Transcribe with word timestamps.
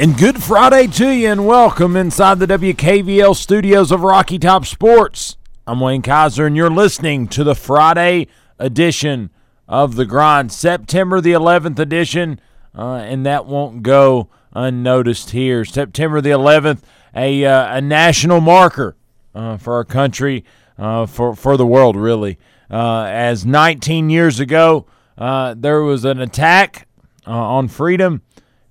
And 0.00 0.16
good 0.16 0.42
Friday 0.42 0.86
to 0.92 1.10
you, 1.10 1.28
and 1.28 1.46
welcome 1.46 1.94
inside 1.94 2.38
the 2.38 2.46
WKVL 2.46 3.36
studios 3.36 3.92
of 3.92 4.00
Rocky 4.00 4.38
Top 4.38 4.64
Sports. 4.64 5.36
I'm 5.66 5.78
Wayne 5.78 6.00
Kaiser, 6.00 6.46
and 6.46 6.56
you're 6.56 6.70
listening 6.70 7.28
to 7.28 7.44
the 7.44 7.54
Friday 7.54 8.26
edition 8.58 9.28
of 9.68 9.96
The 9.96 10.06
Grind, 10.06 10.52
September 10.52 11.20
the 11.20 11.32
11th 11.32 11.78
edition, 11.78 12.40
uh, 12.74 12.94
and 12.94 13.26
that 13.26 13.44
won't 13.44 13.82
go 13.82 14.30
unnoticed 14.54 15.32
here. 15.32 15.66
September 15.66 16.22
the 16.22 16.30
11th, 16.30 16.80
a, 17.14 17.44
uh, 17.44 17.76
a 17.76 17.82
national 17.82 18.40
marker 18.40 18.96
uh, 19.34 19.58
for 19.58 19.74
our 19.74 19.84
country, 19.84 20.46
uh, 20.78 21.04
for, 21.04 21.36
for 21.36 21.58
the 21.58 21.66
world, 21.66 21.94
really. 21.94 22.38
Uh, 22.70 23.02
as 23.02 23.44
19 23.44 24.08
years 24.08 24.40
ago, 24.40 24.86
uh, 25.18 25.54
there 25.54 25.82
was 25.82 26.06
an 26.06 26.22
attack 26.22 26.88
on 27.26 27.68
freedom 27.68 28.22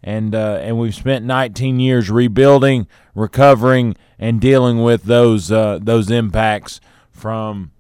and 0.03 0.34
uh, 0.34 0.59
and 0.62 0.80
we've 0.80 0.95
spent 0.95 1.26
19 1.26 1.80
years 1.80 2.09
rebuilding, 2.09 2.88
recovering, 3.13 3.95
and 4.17 4.39
dealing 4.39 4.81
with 4.81 5.03
those 5.03 5.52
uh, 5.52 5.80
those 5.81 6.09
impacts 6.09 6.80
from 7.11 7.72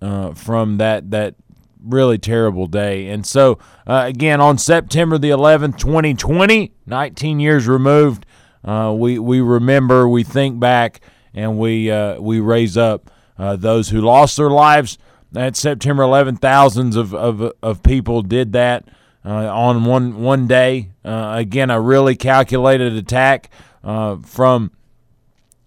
uh, 0.00 0.32
from 0.32 0.78
that 0.78 1.10
that 1.10 1.34
really 1.82 2.18
terrible 2.18 2.66
day. 2.66 3.08
And 3.08 3.26
so 3.26 3.58
uh, 3.86 4.04
again, 4.06 4.40
on 4.40 4.58
September 4.58 5.18
the 5.18 5.30
11th, 5.30 5.78
2020, 5.78 6.72
19 6.86 7.40
years 7.40 7.68
removed, 7.68 8.26
uh, 8.64 8.94
we 8.96 9.18
we 9.18 9.40
remember, 9.40 10.08
we 10.08 10.24
think 10.24 10.58
back, 10.58 11.00
and 11.34 11.58
we 11.58 11.90
uh, 11.90 12.20
we 12.20 12.40
raise 12.40 12.76
up 12.76 13.10
those 13.38 13.90
who 13.90 14.00
lost 14.00 14.36
their 14.36 14.50
lives. 14.50 14.98
At 15.34 15.54
September 15.54 16.04
11th, 16.04 16.40
thousands 16.40 16.96
of, 16.96 17.12
of, 17.12 17.52
of 17.62 17.82
people 17.82 18.22
did 18.22 18.52
that 18.52 18.88
on 19.30 19.84
one 19.84 20.22
one 20.22 20.46
day. 20.46 20.90
Uh, 21.04 21.34
again, 21.36 21.70
a 21.70 21.80
really 21.80 22.16
calculated 22.16 22.92
attack 22.94 23.50
uh, 23.82 24.16
from 24.16 24.70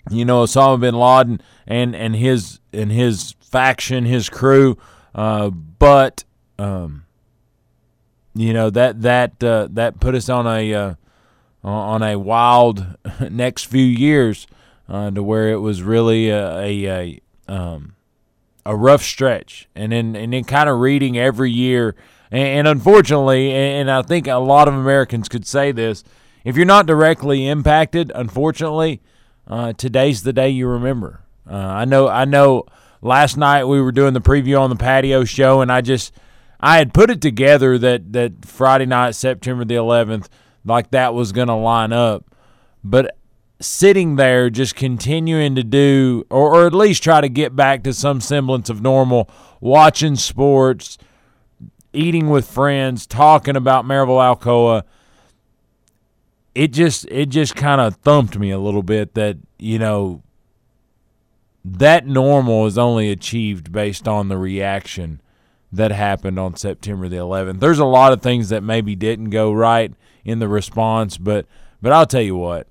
you 0.10 0.26
know 0.26 0.44
Osama 0.44 0.80
bin 0.80 0.96
Laden 0.96 1.42
and 1.68 1.96
and 1.96 2.16
his 2.16 2.60
and 2.72 2.92
his 2.92 3.36
faction, 3.40 4.06
his 4.06 4.30
crew. 4.30 4.78
Uh, 5.14 5.50
but 5.50 6.24
um, 6.58 7.06
you 8.34 8.54
know 8.54 8.70
that 8.70 9.02
that 9.02 9.44
uh, 9.44 9.68
that 9.72 10.00
put 10.00 10.16
us 10.16 10.30
on 10.30 10.48
a 10.48 10.74
uh, 10.74 10.94
on 11.64 12.02
a 12.02 12.18
wild 12.18 12.86
next 13.30 13.66
few 13.66 13.86
years 13.86 14.48
to 14.88 15.22
where 15.22 15.50
it 15.50 15.58
was 15.58 15.84
really 15.84 16.30
a, 16.30 16.58
a, 16.60 16.86
a 16.86 17.22
um, 17.48 17.96
a 18.66 18.76
rough 18.76 19.04
stretch, 19.04 19.68
and 19.76 19.92
then 19.92 20.16
and 20.16 20.34
then 20.34 20.44
kind 20.44 20.70
of 20.70 20.80
reading 20.80 21.18
every 21.18 21.52
year 21.52 21.96
and, 22.32 22.68
unfortunately, 22.68 23.52
and 23.52 23.90
I 23.90 24.02
think 24.02 24.28
a 24.28 24.36
lot 24.36 24.68
of 24.68 24.74
Americans 24.74 25.30
could 25.30 25.46
say 25.46 25.72
this, 25.72 26.04
if 26.44 26.56
you're 26.56 26.66
not 26.66 26.86
directly 26.86 27.48
impacted, 27.48 28.12
unfortunately, 28.14 29.02
uh, 29.48 29.74
today's 29.74 30.24
the 30.24 30.34
day 30.34 30.50
you 30.50 30.68
remember. 30.68 31.22
Uh, 31.50 31.56
I 31.56 31.86
know. 31.86 32.08
I 32.08 32.26
know. 32.26 32.66
Last 33.02 33.38
night 33.38 33.64
we 33.64 33.82
were 33.82 33.92
doing 33.92 34.14
the 34.14 34.22
preview 34.22 34.60
on 34.60 34.70
the 34.70 34.76
patio 34.76 35.24
show, 35.24 35.62
and 35.62 35.72
I 35.72 35.82
just 35.82 36.14
I 36.60 36.78
had 36.78 36.94
put 36.94 37.10
it 37.10 37.22
together 37.22 37.78
that 37.78 38.14
that 38.14 38.46
Friday 38.46 38.86
night, 38.86 39.16
September 39.16 39.66
the 39.66 39.76
11th, 39.76 40.28
like 40.66 40.92
that 40.92 41.14
was 41.14 41.32
going 41.32 41.48
to 41.48 41.56
line 41.56 41.94
up, 41.94 42.36
but 42.84 43.18
sitting 43.62 44.16
there 44.16 44.50
just 44.50 44.76
continuing 44.76 45.56
to 45.56 45.64
do 45.64 46.26
or, 46.30 46.56
or 46.56 46.68
at 46.68 46.74
least 46.74 47.04
try 47.04 47.20
to 47.20 47.28
get 47.28 47.56
back 47.56 47.84
to 47.84 47.94
some 47.94 48.22
semblance 48.22 48.70
of 48.70 48.82
normal 48.82 49.30
watching 49.60 50.16
sports 50.16 50.98
eating 51.94 52.30
with 52.30 52.48
friends, 52.48 53.08
talking 53.08 53.56
about 53.56 53.86
Maryville 53.86 54.38
Alcoa, 54.38 54.84
it 56.56 56.70
just 56.70 57.06
it 57.06 57.28
just 57.30 57.56
kind 57.56 57.80
of 57.80 57.96
thumped 57.98 58.38
me 58.38 58.52
a 58.52 58.60
little 58.60 58.84
bit 58.84 59.14
that 59.14 59.38
you 59.58 59.80
know 59.80 60.22
that 61.64 62.06
normal 62.06 62.66
is 62.66 62.78
only 62.78 63.12
achieved 63.12 63.72
based 63.72 64.08
on 64.08 64.28
the 64.28 64.38
reaction 64.38 65.22
that 65.72 65.92
happened 65.92 66.40
on 66.40 66.56
September 66.56 67.08
the 67.08 67.18
11th. 67.18 67.60
There's 67.60 67.80
a 67.80 67.86
lot 67.86 68.12
of 68.12 68.22
things 68.22 68.50
that 68.50 68.64
maybe 68.64 68.96
didn't 68.96 69.30
go 69.30 69.54
right 69.54 69.94
in 70.26 70.40
the 70.40 70.48
response, 70.48 71.18
but 71.18 71.46
but 71.82 71.92
I'll 71.92 72.08
tell 72.08 72.22
you 72.22 72.36
what. 72.36 72.68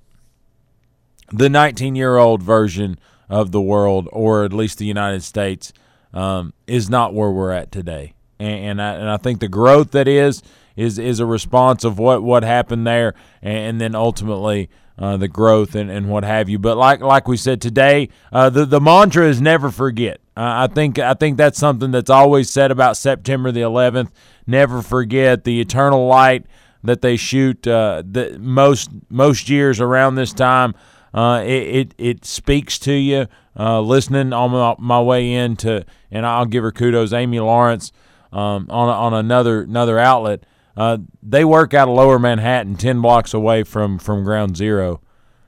The 1.30 1.48
19-year-old 1.48 2.42
version 2.42 2.98
of 3.28 3.52
the 3.52 3.60
world, 3.60 4.08
or 4.12 4.44
at 4.44 4.52
least 4.52 4.78
the 4.78 4.86
United 4.86 5.22
States, 5.22 5.74
um, 6.14 6.54
is 6.66 6.88
not 6.88 7.12
where 7.12 7.30
we're 7.30 7.52
at 7.52 7.70
today 7.70 8.14
and 8.38 8.81
and 8.81 8.82
I, 8.82 8.94
and 8.94 9.10
I 9.10 9.16
think 9.16 9.41
the 9.41 9.49
growth 9.49 9.93
that 9.93 10.09
is 10.09 10.43
is 10.76 10.99
is 10.99 11.21
a 11.21 11.26
response 11.26 11.84
of 11.84 11.99
what 11.99 12.22
what 12.22 12.43
happened 12.43 12.87
there, 12.87 13.15
and, 13.43 13.81
then 13.81 13.94
ultimately. 13.94 14.71
Uh, 15.00 15.16
the 15.16 15.28
growth 15.28 15.76
and, 15.76 15.93
and 15.93 16.09
what 16.09 16.25
have 16.25 16.49
you, 16.49 16.59
but 16.59 16.76
like 16.76 17.00
like 17.00 17.28
we 17.28 17.37
said 17.37 17.60
today, 17.60 18.09
uh, 18.32 18.50
the 18.50 18.65
the 18.65 18.81
mantra 18.81 19.28
is 19.28 19.41
never 19.41 19.71
forget. 19.71 20.21
Uh, 20.37 20.66
I 20.69 20.75
think 20.75 20.99
I 20.99 21.15
think 21.15 21.37
that's 21.37 21.56
something 21.56 21.93
that's 21.93 22.10
always 22.10 22.50
said 22.50 22.72
about 22.72 22.97
September 22.97 23.53
the 23.53 23.60
11th. 23.60 24.10
Never 24.44 24.82
forget 24.82 25.44
the 25.44 25.60
eternal 25.60 26.09
light 26.09 26.47
that 26.82 27.03
they 27.03 27.16
shoot 27.16 27.66
uh, 27.66 28.03
the 28.09 28.38
most 28.41 28.91
most 29.09 29.49
years 29.49 29.81
around 29.81 30.15
this 30.15 30.32
time. 30.32 30.75
Uh, 31.12 31.43
it, 31.44 31.76
it, 31.76 31.94
it 31.99 32.25
speaks 32.25 32.78
to 32.81 32.93
you. 32.93 33.26
Uh, 33.59 33.81
listening 33.81 34.32
on 34.32 34.50
my, 34.53 34.75
my 34.78 35.03
way 35.03 35.32
into, 35.32 35.84
and 36.12 36.25
I'll 36.25 36.47
give 36.47 36.62
her 36.62 36.70
kudos. 36.70 37.12
Amy 37.12 37.41
Lawrence 37.41 37.91
um, 38.32 38.66
on 38.70 38.88
on 38.88 39.14
another 39.14 39.62
another 39.62 39.98
outlet. 39.98 40.44
Uh, 40.76 40.98
they 41.22 41.44
work 41.44 41.74
out 41.74 41.88
of 41.88 41.94
Lower 41.94 42.18
Manhattan, 42.18 42.76
ten 42.76 43.00
blocks 43.00 43.34
away 43.34 43.64
from 43.64 43.98
from 43.98 44.24
Ground 44.24 44.56
Zero. 44.56 45.00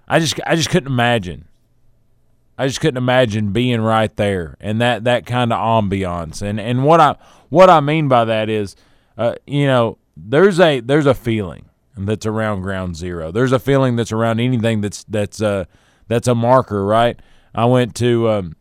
I 0.08 0.18
just 0.18 0.40
I 0.46 0.56
just 0.56 0.70
couldn't 0.70 0.92
imagine. 0.92 1.46
I 2.58 2.66
just 2.66 2.80
couldn't 2.80 2.98
imagine 2.98 3.52
being 3.52 3.80
right 3.80 4.14
there 4.16 4.56
and 4.60 4.80
that 4.82 5.04
that 5.04 5.24
kind 5.24 5.52
of 5.52 5.58
ambiance. 5.58 6.42
And 6.42 6.60
and 6.60 6.84
what 6.84 7.00
I 7.00 7.16
what 7.48 7.70
I 7.70 7.80
mean 7.80 8.08
by 8.08 8.24
that 8.24 8.48
is, 8.50 8.76
uh, 9.16 9.34
you 9.46 9.66
know, 9.66 9.98
there's 10.16 10.60
a 10.60 10.80
there's 10.80 11.06
a 11.06 11.14
feeling 11.14 11.66
that's 11.96 12.26
around 12.26 12.62
Ground 12.62 12.96
Zero. 12.96 13.30
There's 13.30 13.52
a 13.52 13.58
feeling 13.58 13.96
that's 13.96 14.12
around 14.12 14.40
anything 14.40 14.80
that's 14.80 15.04
that's 15.04 15.40
uh 15.40 15.64
that's 16.08 16.28
a 16.28 16.34
marker, 16.34 16.84
right? 16.84 17.18
I 17.54 17.64
went 17.66 17.94
to 17.96 18.28
um, 18.28 18.56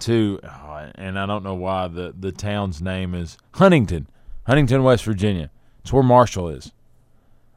to 0.00 0.40
and 0.94 1.18
I 1.18 1.26
don't 1.26 1.44
know 1.44 1.54
why 1.54 1.88
the 1.88 2.14
the 2.18 2.32
town's 2.32 2.80
name 2.80 3.14
is 3.14 3.36
Huntington, 3.52 4.08
Huntington, 4.46 4.82
West 4.82 5.04
Virginia. 5.04 5.50
It's 5.80 5.92
where 5.92 6.02
Marshall 6.02 6.48
is. 6.48 6.72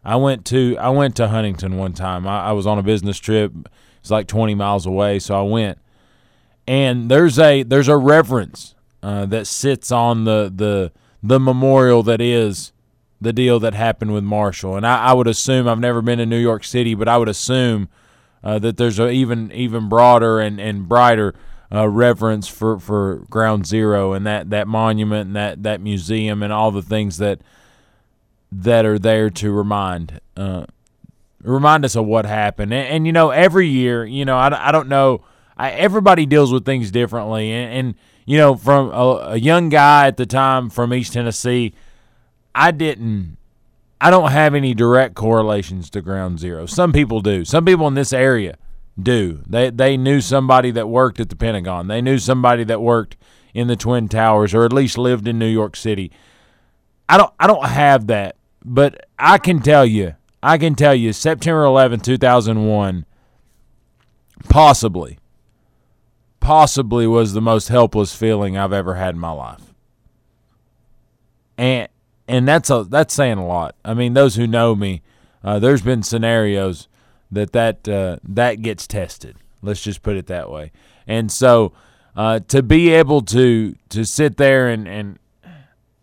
I 0.03 0.15
went 0.15 0.45
to 0.47 0.77
I 0.77 0.89
went 0.89 1.15
to 1.17 1.27
Huntington 1.27 1.77
one 1.77 1.93
time. 1.93 2.27
I, 2.27 2.47
I 2.47 2.51
was 2.53 2.65
on 2.65 2.79
a 2.79 2.83
business 2.83 3.17
trip. 3.17 3.51
It's 3.99 4.11
like 4.11 4.27
20 4.27 4.55
miles 4.55 4.85
away, 4.85 5.19
so 5.19 5.37
I 5.37 5.41
went. 5.41 5.79
And 6.67 7.09
there's 7.09 7.37
a 7.39 7.63
there's 7.63 7.87
a 7.87 7.97
reverence 7.97 8.75
uh, 9.03 9.25
that 9.27 9.47
sits 9.47 9.91
on 9.91 10.23
the 10.23 10.51
the 10.53 10.91
the 11.21 11.39
memorial 11.39 12.03
that 12.03 12.21
is 12.21 12.71
the 13.19 13.33
deal 13.33 13.59
that 13.59 13.73
happened 13.73 14.13
with 14.13 14.23
Marshall. 14.23 14.75
And 14.75 14.85
I, 14.85 15.07
I 15.07 15.13
would 15.13 15.27
assume 15.27 15.67
I've 15.67 15.79
never 15.79 16.01
been 16.01 16.19
in 16.19 16.29
New 16.29 16.37
York 16.37 16.63
City, 16.63 16.93
but 16.93 17.07
I 17.07 17.17
would 17.17 17.29
assume 17.29 17.89
uh, 18.43 18.59
that 18.59 18.77
there's 18.77 18.99
a 18.99 19.09
even 19.09 19.51
even 19.51 19.89
broader 19.89 20.39
and 20.39 20.59
and 20.59 20.87
brighter 20.87 21.33
uh, 21.71 21.87
reverence 21.87 22.47
for, 22.47 22.79
for 22.79 23.25
Ground 23.29 23.65
Zero 23.65 24.13
and 24.13 24.25
that, 24.25 24.49
that 24.49 24.67
monument 24.67 25.27
and 25.27 25.35
that, 25.35 25.63
that 25.63 25.81
museum 25.81 26.43
and 26.43 26.53
all 26.53 26.71
the 26.71 26.81
things 26.81 27.17
that 27.17 27.41
that 28.49 28.85
are 28.85 28.97
there 28.97 29.29
to 29.29 29.51
remind 29.51 30.21
uh, 30.37 30.65
remind 31.43 31.85
us 31.85 31.95
of 31.95 32.05
what 32.05 32.25
happened. 32.25 32.73
And, 32.73 32.87
and, 32.87 33.05
you 33.05 33.13
know, 33.13 33.29
every 33.29 33.67
year, 33.67 34.05
you 34.05 34.25
know, 34.25 34.37
I, 34.37 34.69
I 34.69 34.71
don't 34.71 34.87
know, 34.87 35.23
I, 35.57 35.71
everybody 35.71 36.25
deals 36.25 36.51
with 36.51 36.65
things 36.65 36.91
differently. 36.91 37.51
And, 37.51 37.73
and 37.73 37.95
you 38.25 38.37
know, 38.37 38.55
from 38.55 38.89
a, 38.89 39.31
a 39.31 39.35
young 39.37 39.69
guy 39.69 40.07
at 40.07 40.17
the 40.17 40.25
time 40.25 40.69
from 40.69 40.93
East 40.93 41.13
Tennessee, 41.13 41.73
I 42.53 42.71
didn't. 42.71 43.37
I 43.99 44.11
don't 44.11 44.29
have 44.29 44.53
any 44.53 44.75
direct 44.75 45.15
correlations 45.15 45.89
to 45.91 46.01
Ground 46.01 46.37
Zero. 46.37 46.67
Some 46.67 46.93
people 46.93 47.21
do. 47.21 47.43
Some 47.45 47.65
people 47.65 47.87
in 47.87 47.95
this 47.95 48.13
area 48.13 48.57
do. 49.01 49.43
They 49.47 49.69
they 49.69 49.97
knew 49.97 50.21
somebody 50.21 50.71
that 50.71 50.89
worked 50.89 51.19
at 51.19 51.29
the 51.29 51.35
Pentagon. 51.35 51.87
They 51.87 52.01
knew 52.01 52.17
somebody 52.17 52.63
that 52.65 52.81
worked 52.81 53.17
in 53.53 53.67
the 53.67 53.75
Twin 53.75 54.07
Towers 54.07 54.53
or 54.53 54.65
at 54.65 54.73
least 54.73 54.97
lived 54.97 55.27
in 55.27 55.39
New 55.39 55.47
York 55.47 55.75
City. 55.75 56.11
I 57.09 57.17
don't 57.17 57.33
I 57.39 57.47
don't 57.47 57.65
have 57.65 58.07
that, 58.07 58.35
but 58.63 59.05
I 59.17 59.37
can 59.37 59.61
tell 59.61 59.85
you. 59.85 60.15
I, 60.43 60.57
can 60.57 60.75
tell 60.75 60.93
you, 60.93 61.13
September 61.13 61.63
11, 61.63 62.01
2001, 62.01 63.05
possibly, 64.47 65.17
possibly 66.39 67.07
was 67.07 67.33
the 67.33 67.41
most 67.41 67.69
helpless 67.69 68.15
feeling 68.15 68.55
I've 68.55 68.71
ever 68.71 68.95
had 68.95 69.15
in 69.15 69.19
my 69.19 69.31
life. 69.31 69.73
And 71.57 71.89
and 72.27 72.47
that's 72.47 72.69
a 72.69 72.83
that's 72.83 73.13
saying 73.13 73.39
a 73.39 73.47
lot. 73.47 73.75
I 73.83 73.93
mean, 73.93 74.13
those 74.13 74.35
who 74.35 74.45
know 74.45 74.75
me, 74.75 75.01
uh, 75.43 75.57
there's 75.59 75.81
been 75.81 76.03
scenarios 76.03 76.87
that 77.31 77.51
that 77.53 77.87
uh, 77.87 78.17
that 78.23 78.61
gets 78.61 78.87
tested. 78.87 79.37
Let's 79.61 79.81
just 79.81 80.01
put 80.01 80.15
it 80.15 80.27
that 80.27 80.49
way. 80.49 80.71
And 81.05 81.31
so 81.31 81.73
uh, 82.15 82.39
to 82.47 82.63
be 82.63 82.89
able 82.89 83.21
to 83.23 83.75
to 83.89 84.05
sit 84.05 84.37
there 84.37 84.69
and 84.69 84.87
and 84.87 85.19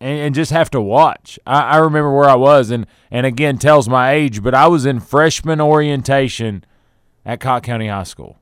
and, 0.00 0.34
just 0.34 0.50
have 0.50 0.68
to 0.70 0.82
watch. 0.82 1.38
I, 1.46 1.60
I 1.60 1.76
remember 1.78 2.12
where 2.14 2.28
I 2.28 2.34
was, 2.34 2.70
and 2.70 2.86
and 3.10 3.24
again 3.24 3.58
tells 3.58 3.88
my 3.88 4.12
age, 4.12 4.42
but 4.42 4.54
I 4.54 4.66
was 4.66 4.84
in 4.84 5.00
freshman 5.00 5.60
orientation 5.60 6.64
at 7.24 7.40
Cocke 7.40 7.62
County 7.62 7.88
High 7.88 8.02
School. 8.02 8.38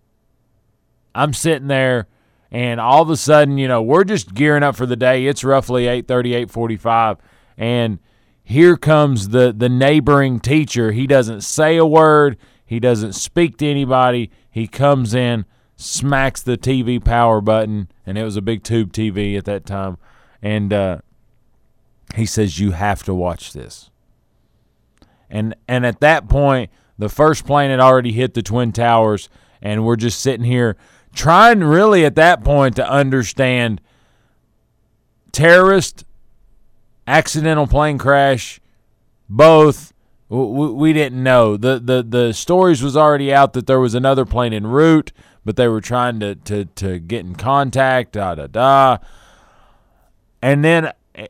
I'm 1.14 1.34
sitting 1.34 1.69
there 1.69 2.08
and 2.52 2.79
all 2.79 3.00
of 3.00 3.08
a 3.08 3.17
sudden, 3.17 3.56
you 3.56 3.67
know, 3.67 3.81
we're 3.81 4.05
just 4.05 4.34
gearing 4.34 4.62
up 4.62 4.76
for 4.76 4.84
the 4.84 4.94
day. 4.94 5.26
It's 5.26 5.43
roughly 5.43 5.88
8:30, 5.88 6.34
8:45, 6.34 7.17
and 7.56 7.99
here 8.44 8.76
comes 8.76 9.31
the 9.31 9.55
the 9.56 9.70
neighboring 9.70 10.38
teacher. 10.38 10.93
He 10.93 11.06
doesn't 11.06 11.40
say 11.40 11.79
a 11.79 11.87
word. 11.87 12.37
He 12.73 12.81
doesn't 12.81 13.13
speak 13.13 13.59
to 13.59 13.67
anybody. 13.67 14.31
He 14.51 14.67
comes 14.67 15.13
in, 15.13 15.45
smacks 15.77 16.41
the 16.41 16.57
TV 16.57 17.05
power 17.05 17.43
button, 17.43 17.91
and 18.07 18.17
it 18.17 18.25
was 18.25 18.35
a 18.35 18.41
big 18.41 18.63
tube 18.63 18.95
TV 18.95 19.37
at 19.37 19.45
that 19.45 19.67
time, 19.67 19.99
and 20.41 20.73
uh, 20.73 20.99
he 22.15 22.25
says 22.25 22.59
you 22.59 22.71
have 22.71 23.03
to 23.03 23.13
watch 23.13 23.53
this. 23.53 23.91
And 25.29 25.55
and 25.69 25.85
at 25.85 26.01
that 26.01 26.31
point, 26.31 26.71
the 26.97 27.11
first 27.11 27.45
plane 27.45 27.69
had 27.69 27.79
already 27.79 28.13
hit 28.13 28.33
the 28.33 28.41
twin 28.41 28.73
towers, 28.73 29.29
and 29.61 29.85
we're 29.85 29.97
just 29.97 30.21
sitting 30.21 30.47
here 30.47 30.79
trying 31.15 31.63
really 31.63 32.07
at 32.07 32.15
that 32.15 32.43
point 32.43 32.77
to 32.77 32.91
understand 32.91 33.83
terrorist, 35.31 36.07
accidental 37.07 37.67
plane 37.67 37.99
crash, 37.99 38.63
both. 39.29 39.92
We, 40.32 40.69
we 40.70 40.93
didn't 40.94 41.23
know 41.23 41.58
the, 41.58 41.79
the 41.79 42.02
the 42.02 42.32
stories 42.32 42.82
was 42.82 42.96
already 42.96 43.34
out 43.34 43.52
that 43.52 43.67
there 43.67 43.79
was 43.79 43.94
another 43.94 44.25
plane 44.25 44.55
en 44.55 44.67
route, 44.67 45.12
but 45.44 45.56
they 45.56 45.69
were 45.69 45.82
trying 45.82 46.20
to 46.20 46.37
to 46.37 46.64
to 46.64 46.99
get 46.99 47.20
in 47.20 47.34
contact. 47.34 48.12
Da 48.12 48.34
da 48.34 48.46
da. 48.46 48.96
And 50.40 50.64
then 50.64 50.93
eh, 51.14 51.26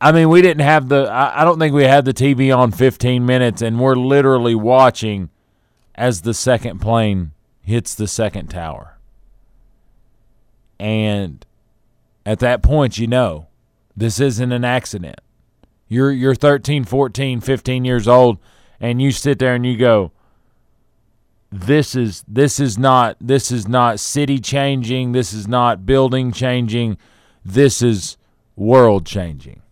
I 0.00 0.10
mean, 0.10 0.28
we 0.28 0.42
didn't 0.42 0.64
have 0.64 0.88
the. 0.88 1.08
I, 1.08 1.42
I 1.42 1.44
don't 1.44 1.60
think 1.60 1.72
we 1.72 1.84
had 1.84 2.04
the 2.04 2.12
TV 2.12 2.56
on 2.56 2.72
15 2.72 3.24
minutes, 3.24 3.62
and 3.62 3.78
we're 3.78 3.94
literally 3.94 4.56
watching 4.56 5.30
as 5.94 6.22
the 6.22 6.34
second 6.34 6.80
plane 6.80 7.30
hits 7.62 7.94
the 7.94 8.08
second 8.08 8.48
tower. 8.48 8.98
And 10.80 11.46
at 12.26 12.40
that 12.40 12.60
point, 12.60 12.98
you 12.98 13.06
know, 13.06 13.46
this 13.96 14.18
isn't 14.18 14.50
an 14.50 14.64
accident. 14.64 15.20
You're 15.90 16.12
you're 16.12 16.36
13, 16.36 16.84
14, 16.84 17.40
15 17.40 17.84
years 17.84 18.06
old, 18.06 18.38
and 18.80 19.02
you 19.02 19.10
sit 19.10 19.40
there 19.40 19.56
and 19.56 19.66
you 19.66 19.76
go, 19.76 20.12
"This 21.50 21.96
is 21.96 22.24
this 22.28 22.60
is 22.60 22.78
not 22.78 23.16
this 23.20 23.50
is 23.50 23.66
not 23.66 23.98
city 23.98 24.38
changing. 24.38 25.10
This 25.10 25.32
is 25.32 25.48
not 25.48 25.84
building 25.84 26.30
changing. 26.30 26.96
This 27.44 27.82
is 27.82 28.16
world 28.54 29.04
changing." 29.04 29.62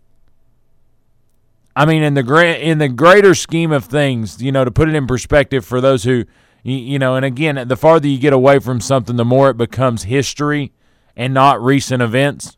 I 1.73 1.85
mean, 1.85 2.03
in 2.03 2.15
the 2.15 2.23
grand, 2.23 2.61
in 2.61 2.79
the 2.79 2.89
greater 2.89 3.33
scheme 3.33 3.71
of 3.71 3.85
things, 3.85 4.41
you 4.41 4.51
know, 4.51 4.65
to 4.65 4.71
put 4.71 4.89
it 4.89 4.95
in 4.95 5.07
perspective 5.07 5.65
for 5.65 5.79
those 5.79 6.03
who, 6.03 6.25
you 6.63 6.99
know, 6.99 7.15
and 7.15 7.23
again, 7.23 7.65
the 7.65 7.77
farther 7.77 8.09
you 8.09 8.19
get 8.19 8.33
away 8.33 8.59
from 8.59 8.81
something, 8.81 9.15
the 9.15 9.23
more 9.23 9.51
it 9.51 9.57
becomes 9.57 10.03
history 10.03 10.73
and 11.15 11.33
not 11.33 11.63
recent 11.63 12.03
events. 12.03 12.57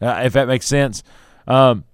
Uh, 0.00 0.22
if 0.24 0.32
that 0.32 0.48
makes 0.48 0.66
sense. 0.66 1.04
Um, 1.46 1.84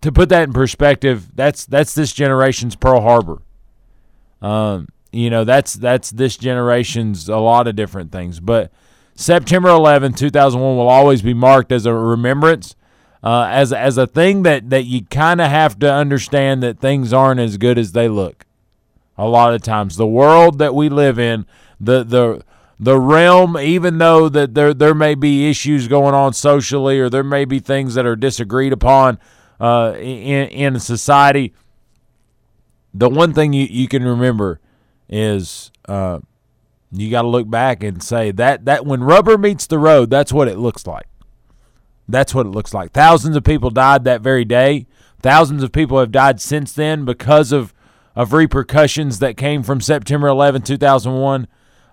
to 0.00 0.12
put 0.12 0.28
that 0.28 0.44
in 0.44 0.52
perspective, 0.52 1.34
that's 1.34 1.66
that's 1.66 1.94
this 1.94 2.12
generation's 2.12 2.76
Pearl 2.76 3.00
Harbor. 3.00 3.42
Um, 4.42 4.88
you 5.12 5.30
know, 5.30 5.44
that's 5.44 5.74
that's 5.74 6.10
this 6.10 6.36
generation's 6.36 7.28
a 7.28 7.38
lot 7.38 7.66
of 7.66 7.76
different 7.76 8.12
things, 8.12 8.40
but 8.40 8.70
September 9.14 9.70
11, 9.70 10.12
2001 10.12 10.76
will 10.76 10.88
always 10.88 11.22
be 11.22 11.32
marked 11.32 11.72
as 11.72 11.86
a 11.86 11.94
remembrance 11.94 12.76
uh, 13.22 13.48
as 13.50 13.72
as 13.72 13.98
a 13.98 14.06
thing 14.06 14.42
that 14.42 14.70
that 14.70 14.84
you 14.84 15.04
kind 15.06 15.40
of 15.40 15.48
have 15.48 15.78
to 15.80 15.92
understand 15.92 16.62
that 16.62 16.78
things 16.78 17.12
aren't 17.12 17.40
as 17.40 17.56
good 17.56 17.78
as 17.78 17.92
they 17.92 18.08
look. 18.08 18.44
A 19.18 19.26
lot 19.26 19.54
of 19.54 19.62
times, 19.62 19.96
the 19.96 20.06
world 20.06 20.58
that 20.58 20.74
we 20.74 20.88
live 20.88 21.18
in, 21.18 21.46
the 21.80 22.04
the 22.04 22.44
the 22.78 23.00
realm, 23.00 23.56
even 23.56 23.98
though 23.98 24.28
that 24.28 24.54
there 24.54 24.74
there 24.74 24.94
may 24.94 25.14
be 25.14 25.48
issues 25.48 25.88
going 25.88 26.14
on 26.14 26.34
socially, 26.34 27.00
or 27.00 27.08
there 27.08 27.24
may 27.24 27.44
be 27.44 27.58
things 27.58 27.94
that 27.94 28.06
are 28.06 28.16
disagreed 28.16 28.72
upon 28.72 29.18
uh, 29.60 29.94
in 29.96 30.48
in 30.48 30.80
society. 30.80 31.54
The 32.94 33.08
one 33.08 33.34
thing 33.34 33.52
you, 33.52 33.66
you 33.66 33.88
can 33.88 34.02
remember 34.04 34.60
is 35.08 35.70
uh, 35.86 36.20
you 36.92 37.10
got 37.10 37.22
to 37.22 37.28
look 37.28 37.48
back 37.48 37.82
and 37.82 38.02
say 38.02 38.30
that 38.32 38.64
that 38.64 38.86
when 38.86 39.02
rubber 39.02 39.36
meets 39.36 39.66
the 39.66 39.78
road, 39.78 40.10
that's 40.10 40.32
what 40.32 40.48
it 40.48 40.58
looks 40.58 40.86
like. 40.86 41.06
That's 42.08 42.34
what 42.34 42.46
it 42.46 42.50
looks 42.50 42.72
like. 42.72 42.92
Thousands 42.92 43.36
of 43.36 43.44
people 43.44 43.70
died 43.70 44.04
that 44.04 44.20
very 44.20 44.44
day. 44.44 44.86
Thousands 45.20 45.62
of 45.62 45.72
people 45.72 45.98
have 45.98 46.12
died 46.12 46.40
since 46.40 46.72
then 46.72 47.04
because 47.04 47.52
of, 47.52 47.74
of 48.14 48.32
repercussions 48.32 49.18
that 49.18 49.36
came 49.36 49.62
from 49.62 49.80
September 49.80 50.28
11, 50.28 50.62
2001. 50.62 51.48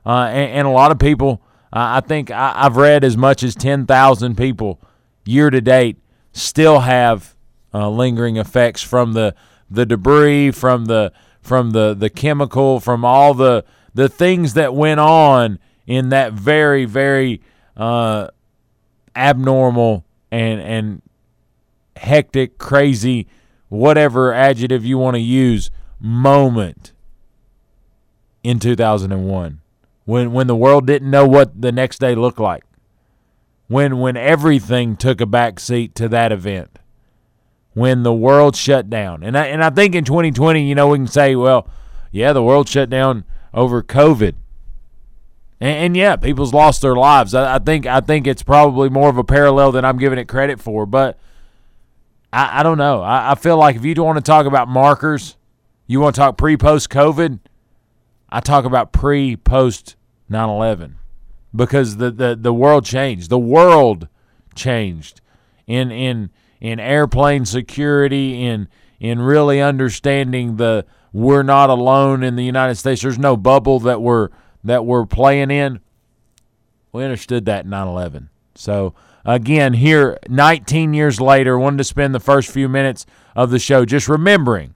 Uh, 0.05 0.09
and, 0.09 0.51
and, 0.51 0.67
a 0.67 0.71
lot 0.71 0.91
of 0.91 0.99
people, 0.99 1.41
uh, 1.71 1.97
I 1.97 2.01
think 2.01 2.29
I, 2.29 2.63
have 2.63 2.75
read 2.75 3.03
as 3.03 3.15
much 3.15 3.41
as 3.41 3.55
10,000 3.55 4.37
people 4.37 4.79
year 5.25 5.49
to 5.49 5.61
date 5.61 5.97
still 6.33 6.81
have 6.81 7.32
uh, 7.73 7.89
lingering 7.89 8.37
effects 8.37 8.81
from 8.81 9.13
the, 9.13 9.35
the 9.69 9.85
debris, 9.85 10.51
from 10.51 10.85
the 10.85 11.11
from 11.41 11.71
the, 11.71 11.93
the 11.93 12.09
chemical, 12.09 12.79
from 12.79 13.03
all 13.03 13.33
the 13.33 13.65
the 13.93 14.07
things 14.07 14.53
that 14.53 14.73
went 14.73 14.99
on 14.99 15.59
in 15.85 16.09
that 16.09 16.33
very 16.33 16.85
very 16.85 17.41
uh, 17.75 18.27
abnormal 19.15 20.05
and 20.31 20.61
and 20.61 21.01
hectic, 21.95 22.57
crazy, 22.57 23.27
whatever 23.69 24.33
adjective 24.33 24.85
you 24.85 24.97
want 24.97 25.15
to 25.15 25.21
use 25.21 25.69
moment 25.99 26.91
in 28.43 28.59
2001 28.59 29.61
when 30.05 30.33
when 30.33 30.47
the 30.47 30.55
world 30.55 30.85
didn't 30.85 31.09
know 31.09 31.25
what 31.25 31.61
the 31.61 31.71
next 31.71 31.99
day 31.99 32.15
looked 32.15 32.39
like. 32.39 32.63
When 33.67 33.99
when 33.99 34.17
everything 34.17 34.97
took 34.97 35.21
a 35.21 35.25
back 35.25 35.59
seat 35.59 35.95
to 35.95 36.09
that 36.09 36.31
event 36.31 36.79
when 37.73 38.03
the 38.03 38.13
world 38.13 38.55
shut 38.55 38.89
down 38.89 39.23
and 39.23 39.37
I, 39.37 39.47
and 39.47 39.63
I 39.63 39.69
think 39.69 39.95
in 39.95 40.03
2020 40.03 40.67
you 40.67 40.75
know 40.75 40.89
we 40.89 40.97
can 40.97 41.07
say 41.07 41.35
well 41.35 41.67
yeah 42.11 42.33
the 42.33 42.43
world 42.43 42.69
shut 42.69 42.89
down 42.89 43.23
over 43.53 43.81
covid 43.81 44.35
and, 45.63 45.77
and 45.77 45.97
yeah, 45.97 46.17
people's 46.17 46.53
lost 46.53 46.81
their 46.81 46.95
lives. 46.95 47.33
I, 47.33 47.55
I, 47.55 47.59
think 47.59 47.85
I 47.85 48.01
think 48.01 48.27
it's 48.27 48.43
probably 48.43 48.89
more 48.89 49.09
of 49.09 49.17
a 49.17 49.23
parallel 49.23 49.71
than 49.71 49.85
I'm 49.85 49.97
giving 49.97 50.19
it 50.19 50.27
credit 50.27 50.59
for. 50.59 50.85
But 50.85 51.17
I, 52.33 52.59
I 52.59 52.63
don't 52.63 52.77
know. 52.77 53.01
I, 53.01 53.31
I 53.31 53.35
feel 53.35 53.55
like 53.55 53.77
if 53.77 53.85
you 53.85 53.95
want 54.03 54.17
to 54.17 54.21
talk 54.21 54.45
about 54.45 54.67
markers, 54.67 55.37
you 55.87 56.01
want 56.01 56.15
to 56.15 56.19
talk 56.19 56.37
pre 56.37 56.57
post 56.57 56.89
COVID. 56.89 57.39
I 58.29 58.41
talk 58.41 58.65
about 58.65 58.91
pre 58.91 59.37
post 59.37 59.95
9 60.27 60.49
11 60.49 60.97
because 61.55 61.95
the, 61.95 62.11
the, 62.11 62.35
the 62.35 62.53
world 62.53 62.83
changed. 62.83 63.29
The 63.29 63.39
world 63.39 64.09
changed 64.55 65.21
in 65.65 65.91
in 65.91 66.29
in 66.63 66.79
airplane 66.79 67.45
security, 67.45 68.43
in 68.43 68.67
in 68.99 69.21
really 69.21 69.61
understanding 69.61 70.55
the 70.55 70.85
we're 71.11 71.43
not 71.43 71.69
alone 71.69 72.23
in 72.23 72.35
the 72.35 72.43
United 72.43 72.75
States. 72.75 73.03
There's 73.03 73.19
no 73.19 73.37
bubble 73.37 73.79
that 73.81 74.01
we're 74.01 74.29
that 74.63 74.85
we're 74.85 75.05
playing 75.05 75.51
in, 75.51 75.79
we 76.93 77.03
understood 77.03 77.45
that 77.45 77.65
in 77.65 77.71
9 77.71 77.87
11. 77.87 78.29
So, 78.55 78.95
again, 79.25 79.73
here 79.73 80.17
19 80.29 80.93
years 80.93 81.19
later, 81.19 81.59
wanted 81.59 81.77
to 81.79 81.83
spend 81.83 82.15
the 82.15 82.19
first 82.19 82.49
few 82.49 82.69
minutes 82.69 83.05
of 83.35 83.49
the 83.49 83.59
show 83.59 83.83
just 83.83 84.07
remembering 84.07 84.73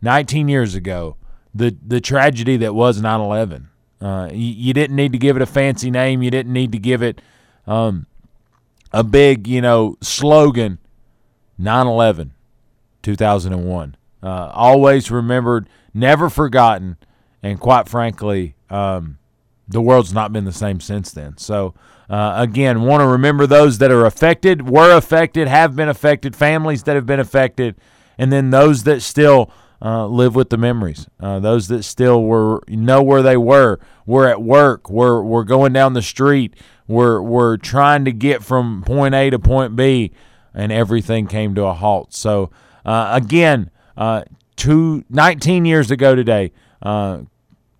19 0.00 0.48
years 0.48 0.74
ago 0.74 1.16
the, 1.54 1.76
the 1.86 2.00
tragedy 2.00 2.56
that 2.56 2.74
was 2.74 3.02
9 3.02 3.20
11. 3.20 3.68
Uh, 4.00 4.28
you, 4.32 4.38
you, 4.38 4.72
didn't 4.72 4.94
need 4.94 5.10
to 5.10 5.18
give 5.18 5.34
it 5.34 5.42
a 5.42 5.46
fancy 5.46 5.90
name, 5.90 6.22
you 6.22 6.30
didn't 6.30 6.52
need 6.52 6.70
to 6.70 6.78
give 6.78 7.02
it 7.02 7.20
um, 7.66 8.06
a 8.92 9.02
big, 9.02 9.48
you 9.48 9.60
know, 9.60 9.96
slogan 10.00 10.78
9 11.58 11.86
11, 11.86 12.32
2001. 13.02 13.96
Uh, 14.22 14.26
always 14.26 15.10
remembered, 15.10 15.68
never 15.94 16.28
forgotten, 16.28 16.96
and 17.42 17.60
quite 17.60 17.88
frankly, 17.88 18.54
um, 18.70 19.18
the 19.68 19.80
world's 19.80 20.12
not 20.12 20.32
been 20.32 20.44
the 20.44 20.52
same 20.52 20.80
since 20.80 21.12
then. 21.12 21.36
So, 21.36 21.74
uh, 22.08 22.34
again, 22.36 22.82
want 22.82 23.02
to 23.02 23.06
remember 23.06 23.46
those 23.46 23.78
that 23.78 23.90
are 23.90 24.06
affected, 24.06 24.68
were 24.68 24.96
affected, 24.96 25.46
have 25.46 25.76
been 25.76 25.88
affected, 25.88 26.34
families 26.34 26.84
that 26.84 26.96
have 26.96 27.06
been 27.06 27.20
affected, 27.20 27.76
and 28.16 28.32
then 28.32 28.50
those 28.50 28.84
that 28.84 29.02
still 29.02 29.50
uh, 29.80 30.06
live 30.06 30.34
with 30.34 30.50
the 30.50 30.56
memories. 30.56 31.06
Uh, 31.20 31.38
those 31.38 31.68
that 31.68 31.84
still 31.84 32.22
were 32.24 32.62
know 32.66 33.02
where 33.02 33.22
they 33.22 33.36
were, 33.36 33.78
were 34.06 34.26
at 34.26 34.42
work, 34.42 34.90
were 34.90 35.22
were 35.22 35.44
going 35.44 35.72
down 35.72 35.92
the 35.92 36.02
street, 36.02 36.54
were 36.86 37.22
were 37.22 37.56
trying 37.56 38.04
to 38.04 38.12
get 38.12 38.42
from 38.42 38.82
point 38.84 39.14
A 39.14 39.30
to 39.30 39.38
point 39.38 39.76
B, 39.76 40.12
and 40.58 40.70
everything 40.70 41.26
came 41.26 41.54
to 41.54 41.64
a 41.64 41.72
halt. 41.72 42.12
So 42.12 42.50
uh, 42.84 43.10
again, 43.12 43.70
uh, 43.96 44.24
two, 44.56 45.04
19 45.08 45.64
years 45.64 45.90
ago 45.90 46.14
today, 46.14 46.52
uh, 46.82 47.20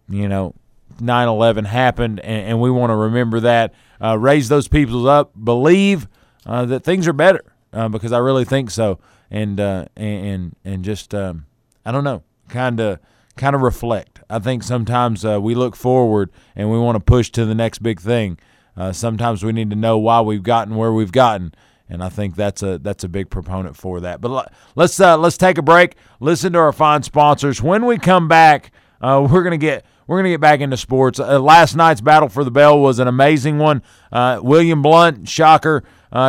you 0.08 0.28
know, 0.28 0.54
9/11 0.98 1.66
happened, 1.66 2.20
and, 2.20 2.46
and 2.46 2.60
we 2.60 2.70
want 2.70 2.90
to 2.90 2.96
remember 2.96 3.40
that. 3.40 3.74
Uh, 4.02 4.18
raise 4.18 4.48
those 4.48 4.68
people 4.68 5.08
up. 5.08 5.32
Believe 5.42 6.08
that 6.44 6.82
things 6.82 7.06
are 7.06 7.12
better 7.12 7.44
because 7.90 8.12
I 8.12 8.18
really 8.18 8.44
think 8.46 8.70
so. 8.70 8.98
And 9.30 9.60
and 9.60 10.56
and 10.64 10.84
just 10.84 11.14
um, 11.14 11.44
I 11.84 11.92
don't 11.92 12.04
know, 12.04 12.22
kind 12.48 12.80
of 12.80 13.00
kind 13.36 13.54
of 13.54 13.62
reflect. 13.62 14.20
I 14.28 14.38
think 14.38 14.62
sometimes 14.62 15.24
uh, 15.24 15.40
we 15.40 15.54
look 15.54 15.74
forward 15.74 16.30
and 16.54 16.70
we 16.70 16.78
want 16.78 16.96
to 16.96 17.00
push 17.00 17.30
to 17.30 17.46
the 17.46 17.54
next 17.54 17.78
big 17.78 18.00
thing. 18.00 18.38
Uh, 18.76 18.92
sometimes 18.92 19.42
we 19.42 19.52
need 19.52 19.70
to 19.70 19.76
know 19.76 19.98
why 19.98 20.20
we've 20.20 20.42
gotten 20.42 20.76
where 20.76 20.92
we've 20.92 21.12
gotten, 21.12 21.54
and 21.88 22.02
I 22.02 22.08
think 22.08 22.36
that's 22.36 22.62
a 22.62 22.78
that's 22.78 23.04
a 23.04 23.08
big 23.08 23.30
proponent 23.30 23.76
for 23.76 24.00
that. 24.00 24.20
But 24.20 24.52
let's 24.74 24.98
uh, 25.00 25.16
let's 25.16 25.36
take 25.36 25.58
a 25.58 25.62
break. 25.62 25.96
Listen 26.20 26.52
to 26.52 26.58
our 26.58 26.72
fine 26.72 27.02
sponsors. 27.02 27.62
When 27.62 27.86
we 27.86 27.98
come 27.98 28.28
back, 28.28 28.72
uh, 29.00 29.26
we're 29.30 29.42
gonna 29.42 29.56
get 29.58 29.84
we're 30.06 30.18
gonna 30.18 30.30
get 30.30 30.40
back 30.40 30.60
into 30.60 30.76
sports. 30.76 31.20
Uh, 31.20 31.38
last 31.38 31.74
night's 31.74 32.00
battle 32.00 32.28
for 32.28 32.44
the 32.44 32.50
bell 32.50 32.78
was 32.80 32.98
an 32.98 33.08
amazing 33.08 33.58
one. 33.58 33.82
Uh, 34.12 34.40
William 34.42 34.82
Blount, 34.82 35.28
shocker, 35.28 35.84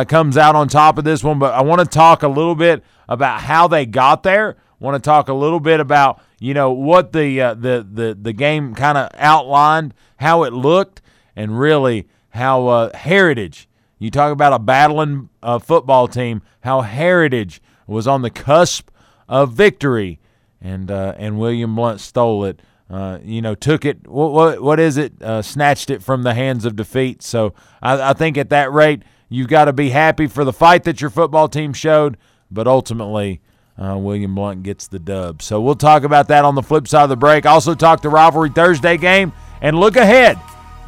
comes 0.08 0.36
out 0.36 0.54
on 0.54 0.68
top 0.68 0.98
of 0.98 1.04
this 1.04 1.22
one. 1.22 1.38
But 1.38 1.54
I 1.54 1.62
want 1.62 1.80
to 1.80 1.86
talk 1.86 2.22
a 2.22 2.28
little 2.28 2.54
bit 2.54 2.84
about 3.08 3.40
how 3.40 3.68
they 3.68 3.86
got 3.86 4.22
there 4.22 4.56
want 4.80 5.02
to 5.02 5.06
talk 5.06 5.28
a 5.28 5.34
little 5.34 5.60
bit 5.60 5.78
about 5.78 6.20
you 6.40 6.54
know 6.54 6.72
what 6.72 7.12
the 7.12 7.40
uh, 7.40 7.54
the 7.54 7.86
the 7.88 8.18
the 8.20 8.32
game 8.32 8.74
kind 8.74 8.98
of 8.98 9.10
outlined, 9.14 9.94
how 10.16 10.42
it 10.42 10.52
looked, 10.52 11.02
and 11.36 11.60
really 11.60 12.08
how 12.30 12.66
uh, 12.66 12.96
Heritage. 12.96 13.68
You 14.00 14.10
talk 14.10 14.32
about 14.32 14.54
a 14.54 14.58
battling 14.58 15.28
uh, 15.42 15.58
football 15.58 16.08
team, 16.08 16.40
how 16.62 16.80
Heritage 16.80 17.60
was 17.86 18.08
on 18.08 18.22
the 18.22 18.30
cusp 18.30 18.90
of 19.28 19.52
victory, 19.52 20.18
and 20.60 20.90
uh, 20.90 21.14
and 21.18 21.38
William 21.38 21.76
Blount 21.76 22.00
stole 22.00 22.44
it. 22.46 22.60
Uh, 22.88 23.18
you 23.22 23.42
know, 23.42 23.54
took 23.54 23.84
it. 23.84 24.08
What 24.08 24.32
what, 24.32 24.62
what 24.62 24.80
is 24.80 24.96
it? 24.96 25.20
Uh, 25.22 25.42
snatched 25.42 25.90
it 25.90 26.02
from 26.02 26.22
the 26.22 26.32
hands 26.32 26.64
of 26.64 26.76
defeat. 26.76 27.22
So 27.22 27.52
I, 27.82 28.10
I 28.10 28.12
think 28.14 28.38
at 28.38 28.48
that 28.48 28.72
rate, 28.72 29.02
you've 29.28 29.48
got 29.48 29.66
to 29.66 29.72
be 29.74 29.90
happy 29.90 30.26
for 30.26 30.44
the 30.44 30.52
fight 30.52 30.84
that 30.84 31.02
your 31.02 31.10
football 31.10 31.46
team 31.46 31.74
showed, 31.74 32.16
but 32.50 32.66
ultimately 32.66 33.42
uh, 33.78 33.98
William 33.98 34.34
Blount 34.34 34.62
gets 34.62 34.88
the 34.88 34.98
dub. 34.98 35.42
So 35.42 35.60
we'll 35.60 35.74
talk 35.74 36.04
about 36.04 36.28
that 36.28 36.46
on 36.46 36.54
the 36.54 36.62
flip 36.62 36.88
side 36.88 37.04
of 37.04 37.10
the 37.10 37.16
break. 37.16 37.44
Also, 37.44 37.74
talk 37.74 38.00
the 38.00 38.08
rivalry 38.08 38.48
Thursday 38.48 38.96
game 38.96 39.34
and 39.60 39.78
look 39.78 39.96
ahead 39.96 40.38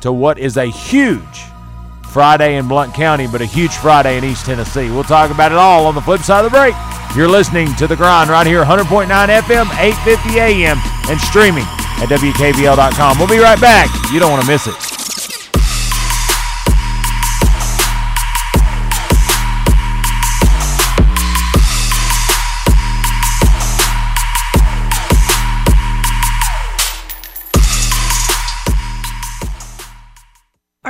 to 0.01 0.11
what 0.11 0.39
is 0.39 0.57
a 0.57 0.65
huge 0.67 1.52
Friday 2.13 2.57
in 2.57 2.69
Blount 2.69 2.93
County, 2.93 3.27
but 3.27 3.41
a 3.41 3.47
huge 3.47 3.73
Friday 3.73 4.19
in 4.19 4.25
East 4.25 4.45
Tennessee. 4.45 4.91
We'll 4.91 5.03
talk 5.03 5.31
about 5.31 5.51
it 5.51 5.59
all 5.59 5.87
on 5.87 5.95
the 5.95 6.01
flip 6.01 6.21
side 6.21 6.45
of 6.45 6.53
the 6.53 6.57
break. 6.57 6.75
You're 7.17 7.29
listening 7.29 7.75
to 7.77 7.87
The 7.87 7.97
Grind 7.97 8.29
right 8.29 8.47
here, 8.47 8.63
100.9 8.63 9.09
FM, 9.09 9.67
850 9.79 10.39
AM, 10.39 10.79
and 11.09 11.21
streaming 11.21 11.65
at 11.65 12.09
WKVL.com. 12.09 13.19
We'll 13.19 13.29
be 13.29 13.39
right 13.39 13.61
back. 13.61 13.89
You 14.13 14.21
don't 14.21 14.31
want 14.31 14.45
to 14.45 14.51
miss 14.51 14.67
it. 14.67 15.12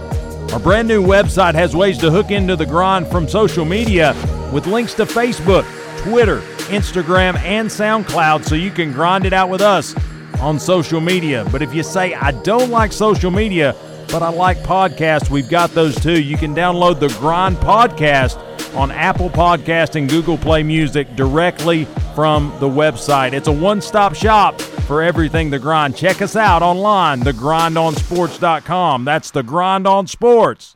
Our 0.54 0.60
brand 0.60 0.88
new 0.88 1.04
website 1.04 1.56
has 1.56 1.76
ways 1.76 1.98
to 1.98 2.10
hook 2.10 2.32
into 2.32 2.56
the 2.56 2.66
grind 2.66 3.08
from 3.08 3.28
social 3.28 3.66
media 3.66 4.16
with 4.54 4.66
links 4.66 4.94
to 4.96 5.06
Facebook, 5.06 5.66
Twitter, 6.04 6.40
Instagram, 6.70 7.38
and 7.40 7.70
SoundCloud 7.70 8.46
so 8.46 8.56
you 8.56 8.72
can 8.72 8.94
grind 8.94 9.26
it 9.26 9.34
out 9.34 9.50
with 9.50 9.62
us 9.62 9.94
on 10.40 10.60
social 10.60 11.02
media. 11.02 11.46
But 11.52 11.62
if 11.62 11.74
you 11.74 11.84
say, 11.84 12.14
I 12.14 12.32
don't 12.32 12.70
like 12.70 12.92
social 12.92 13.32
media, 13.32 13.76
but 14.12 14.22
I 14.24 14.30
like 14.30 14.58
podcasts, 14.60 15.30
we've 15.30 15.50
got 15.50 15.72
those 15.72 16.00
too. 16.00 16.22
You 16.22 16.38
can 16.38 16.56
download 16.56 17.00
the 17.00 17.10
Grind 17.20 17.58
Podcast 17.58 18.38
on 18.76 18.92
Apple 18.92 19.30
Podcast 19.30 19.96
and 19.96 20.10
Google 20.10 20.38
Play 20.38 20.64
Music 20.64 21.16
directly 21.16 21.86
from 22.16 22.54
the 22.60 22.68
website. 22.68 23.34
It's 23.34 23.48
a 23.48 23.52
one-stop 23.52 24.16
shop 24.16 24.60
for 24.62 25.02
everything 25.02 25.50
The 25.50 25.60
Grind. 25.60 25.96
Check 25.96 26.22
us 26.22 26.36
out 26.36 26.62
online, 26.62 27.22
thegrindonsports.com. 27.22 29.06
That's 29.06 29.32
The 29.32 29.44
Grind 29.44 29.88
on 29.88 30.08
Sports. 30.08 30.76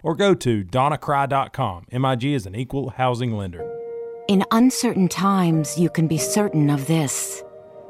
or 0.03 0.15
go 0.15 0.33
to 0.33 0.63
donnacry.com. 0.63 1.85
MIG 1.91 2.23
is 2.25 2.45
an 2.45 2.55
equal 2.55 2.89
housing 2.89 3.37
lender. 3.37 3.69
In 4.27 4.45
uncertain 4.51 5.07
times, 5.07 5.77
you 5.77 5.89
can 5.89 6.07
be 6.07 6.17
certain 6.17 6.69
of 6.69 6.87
this. 6.87 7.43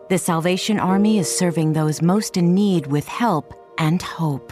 The 0.09 0.17
Salvation 0.17 0.79
Army 0.79 1.19
is 1.19 1.33
serving 1.33 1.73
those 1.73 2.01
most 2.01 2.35
in 2.35 2.53
need 2.53 2.87
with 2.87 3.07
help 3.07 3.53
and 3.77 4.01
hope. 4.01 4.51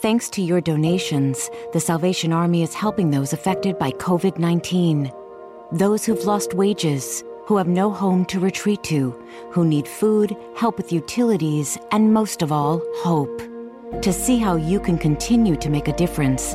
Thanks 0.00 0.30
to 0.30 0.42
your 0.42 0.60
donations, 0.60 1.50
the 1.72 1.80
Salvation 1.80 2.32
Army 2.32 2.62
is 2.62 2.72
helping 2.72 3.10
those 3.10 3.32
affected 3.32 3.78
by 3.78 3.90
COVID 3.90 4.38
19. 4.38 5.10
Those 5.72 6.04
who've 6.04 6.24
lost 6.24 6.54
wages, 6.54 7.24
who 7.46 7.56
have 7.56 7.66
no 7.66 7.90
home 7.90 8.24
to 8.26 8.38
retreat 8.38 8.82
to, 8.84 9.10
who 9.50 9.64
need 9.64 9.88
food, 9.88 10.36
help 10.56 10.76
with 10.76 10.92
utilities, 10.92 11.76
and 11.90 12.14
most 12.14 12.42
of 12.42 12.52
all, 12.52 12.80
hope. 12.98 13.42
To 14.02 14.12
see 14.12 14.38
how 14.38 14.56
you 14.56 14.78
can 14.78 14.98
continue 14.98 15.56
to 15.56 15.68
make 15.68 15.88
a 15.88 15.96
difference, 15.96 16.54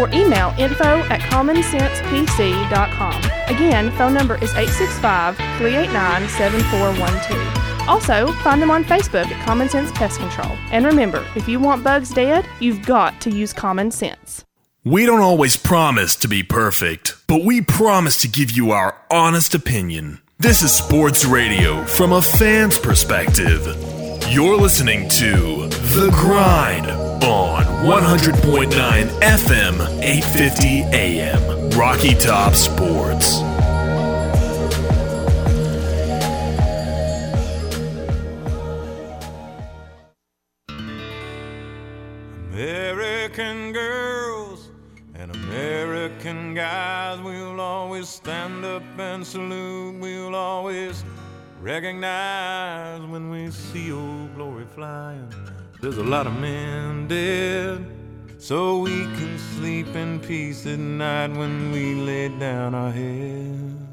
or 0.00 0.08
email 0.14 0.54
info 0.58 1.00
at 1.10 1.20
commonsensepc.com. 1.20 3.54
Again, 3.54 3.90
phone 3.92 4.14
number 4.14 4.36
is 4.36 4.54
865 4.54 5.36
389 5.36 6.28
7412. 6.28 7.88
Also, 7.88 8.32
find 8.42 8.62
them 8.62 8.70
on 8.70 8.84
Facebook 8.84 9.26
at 9.26 9.46
Common 9.46 9.68
Sense 9.68 9.90
Pest 9.92 10.18
Control. 10.18 10.56
And 10.70 10.86
remember, 10.86 11.26
if 11.36 11.48
you 11.48 11.60
want 11.60 11.84
bugs 11.84 12.10
dead, 12.10 12.46
you've 12.60 12.84
got 12.86 13.20
to 13.22 13.30
use 13.30 13.52
common 13.52 13.90
sense. 13.90 14.44
We 14.84 15.04
don't 15.04 15.20
always 15.20 15.56
promise 15.56 16.14
to 16.16 16.28
be 16.28 16.42
perfect, 16.42 17.16
but 17.26 17.44
we 17.44 17.60
promise 17.60 18.16
to 18.18 18.28
give 18.28 18.52
you 18.52 18.70
our 18.70 18.96
honest 19.10 19.54
opinion. 19.54 20.20
This 20.38 20.62
is 20.62 20.72
sports 20.72 21.26
radio 21.26 21.84
from 21.84 22.12
a 22.12 22.22
fan's 22.22 22.78
perspective. 22.78 23.66
You're 24.30 24.56
listening 24.56 25.08
to 25.10 25.66
The 25.66 26.08
Grind 26.12 26.86
on 27.24 27.64
100.9 27.84 28.70
FM, 29.20 30.02
850 30.02 30.82
AM. 30.92 31.70
Rocky 31.70 32.14
Top 32.14 32.54
Sports. 32.54 33.40
American 42.50 43.72
girls 43.72 44.68
and 45.14 45.34
American 45.34 46.54
guys, 46.54 47.20
we'll 47.20 47.60
always 47.60 48.08
stand 48.08 48.64
up 48.64 48.82
and 48.98 49.26
salute. 49.26 49.98
We'll 49.98 50.34
always 50.34 51.04
recognize 51.62 53.00
when 53.02 53.30
we 53.30 53.50
see 53.50 53.92
old 53.92 54.34
glory 54.34 54.66
flying. 54.66 55.32
There's 55.80 55.96
a 55.96 56.04
lot 56.04 56.26
of 56.26 56.38
men 56.38 57.08
dead, 57.08 57.86
so 58.36 58.80
we 58.80 59.04
can 59.16 59.38
sleep 59.38 59.86
in 59.96 60.20
peace 60.20 60.66
at 60.66 60.78
night 60.78 61.28
when 61.28 61.72
we 61.72 61.94
lay 61.94 62.28
down 62.28 62.74
our 62.74 62.90
head. 62.92 63.88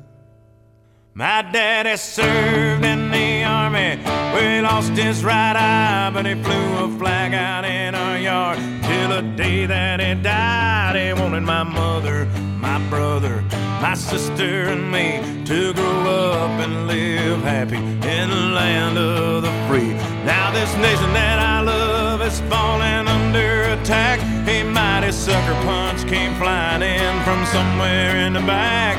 My 1.13 1.43
daddy 1.43 1.95
served 1.95 2.83
in 2.83 3.09
the 3.09 3.45
army 3.45 4.03
where 4.33 4.57
he 4.57 4.61
lost 4.61 4.91
his 4.91 5.23
right 5.23 5.55
eye, 5.55 6.11
but 6.13 6.25
he 6.25 6.33
flew 6.43 6.85
a 6.85 6.97
flag 6.99 7.33
out 7.33 7.63
in 7.63 7.95
our 7.95 8.17
yard 8.17 8.59
till 8.83 9.09
the 9.09 9.21
day 9.37 9.65
that 9.65 10.01
he 10.01 10.21
died. 10.21 10.97
He 10.97 11.13
wanted 11.13 11.43
my 11.43 11.63
mother, 11.63 12.25
my 12.59 12.79
brother, 12.89 13.41
my 13.81 13.93
sister, 13.93 14.67
and 14.73 14.91
me 14.91 15.21
to 15.45 15.73
grow 15.73 16.31
up 16.33 16.59
and 16.59 16.85
live 16.87 17.41
happy 17.43 17.77
in 17.77 18.29
the 18.29 18.51
land 18.53 18.97
of 18.97 19.43
the 19.43 19.67
free. 19.69 20.16
Now, 20.27 20.51
this 20.51 20.71
nation 20.75 21.11
that 21.13 21.39
I 21.39 21.61
love 21.61 22.21
is 22.21 22.39
falling 22.51 23.07
under 23.07 23.63
attack. 23.75 24.19
A 24.47 24.63
mighty 24.63 25.11
sucker 25.11 25.57
punch 25.63 26.05
came 26.07 26.35
flying 26.35 26.83
in 26.83 27.13
from 27.23 27.39
somewhere 27.47 28.17
in 28.25 28.33
the 28.33 28.41
back 28.41 28.97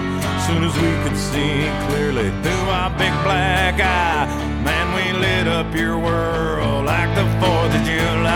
soon 0.48 0.64
as 0.64 0.74
we 0.76 0.92
could 1.04 1.18
see 1.18 1.68
clearly 1.88 2.30
through 2.42 2.66
our 2.78 2.88
big 2.96 3.12
black 3.22 3.74
eye, 3.74 4.26
man, 4.64 4.86
we 4.96 5.04
lit 5.20 5.46
up 5.46 5.68
your 5.74 5.98
world 5.98 6.86
like 6.86 7.14
the 7.14 7.26
4th 7.40 7.74
of 7.78 7.82
July. 7.84 8.32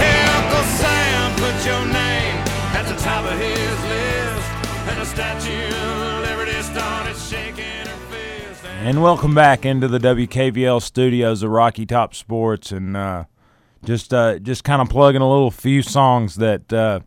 Hey, 0.00 0.18
Uncle 0.38 0.66
Sam, 0.80 1.26
put 1.42 1.56
your 1.68 1.84
name 2.00 2.36
at 2.78 2.84
the 2.88 2.96
top 3.04 3.22
of 3.30 3.38
his 3.38 3.78
list, 3.92 4.48
and 4.88 4.96
the 5.02 5.04
Statue 5.04 5.93
And 8.84 9.02
welcome 9.02 9.34
back 9.34 9.64
into 9.64 9.88
the 9.88 9.96
WKVL 9.96 10.82
studios 10.82 11.42
of 11.42 11.48
Rocky 11.48 11.86
Top 11.86 12.14
Sports, 12.14 12.70
and 12.70 12.94
uh, 12.94 13.24
just 13.82 14.12
uh, 14.12 14.38
just 14.38 14.62
kind 14.62 14.82
of 14.82 14.90
plugging 14.90 15.22
a 15.22 15.26
little 15.26 15.50
few 15.50 15.80
songs 15.80 16.34
that 16.34 16.70
uh, 16.70 17.00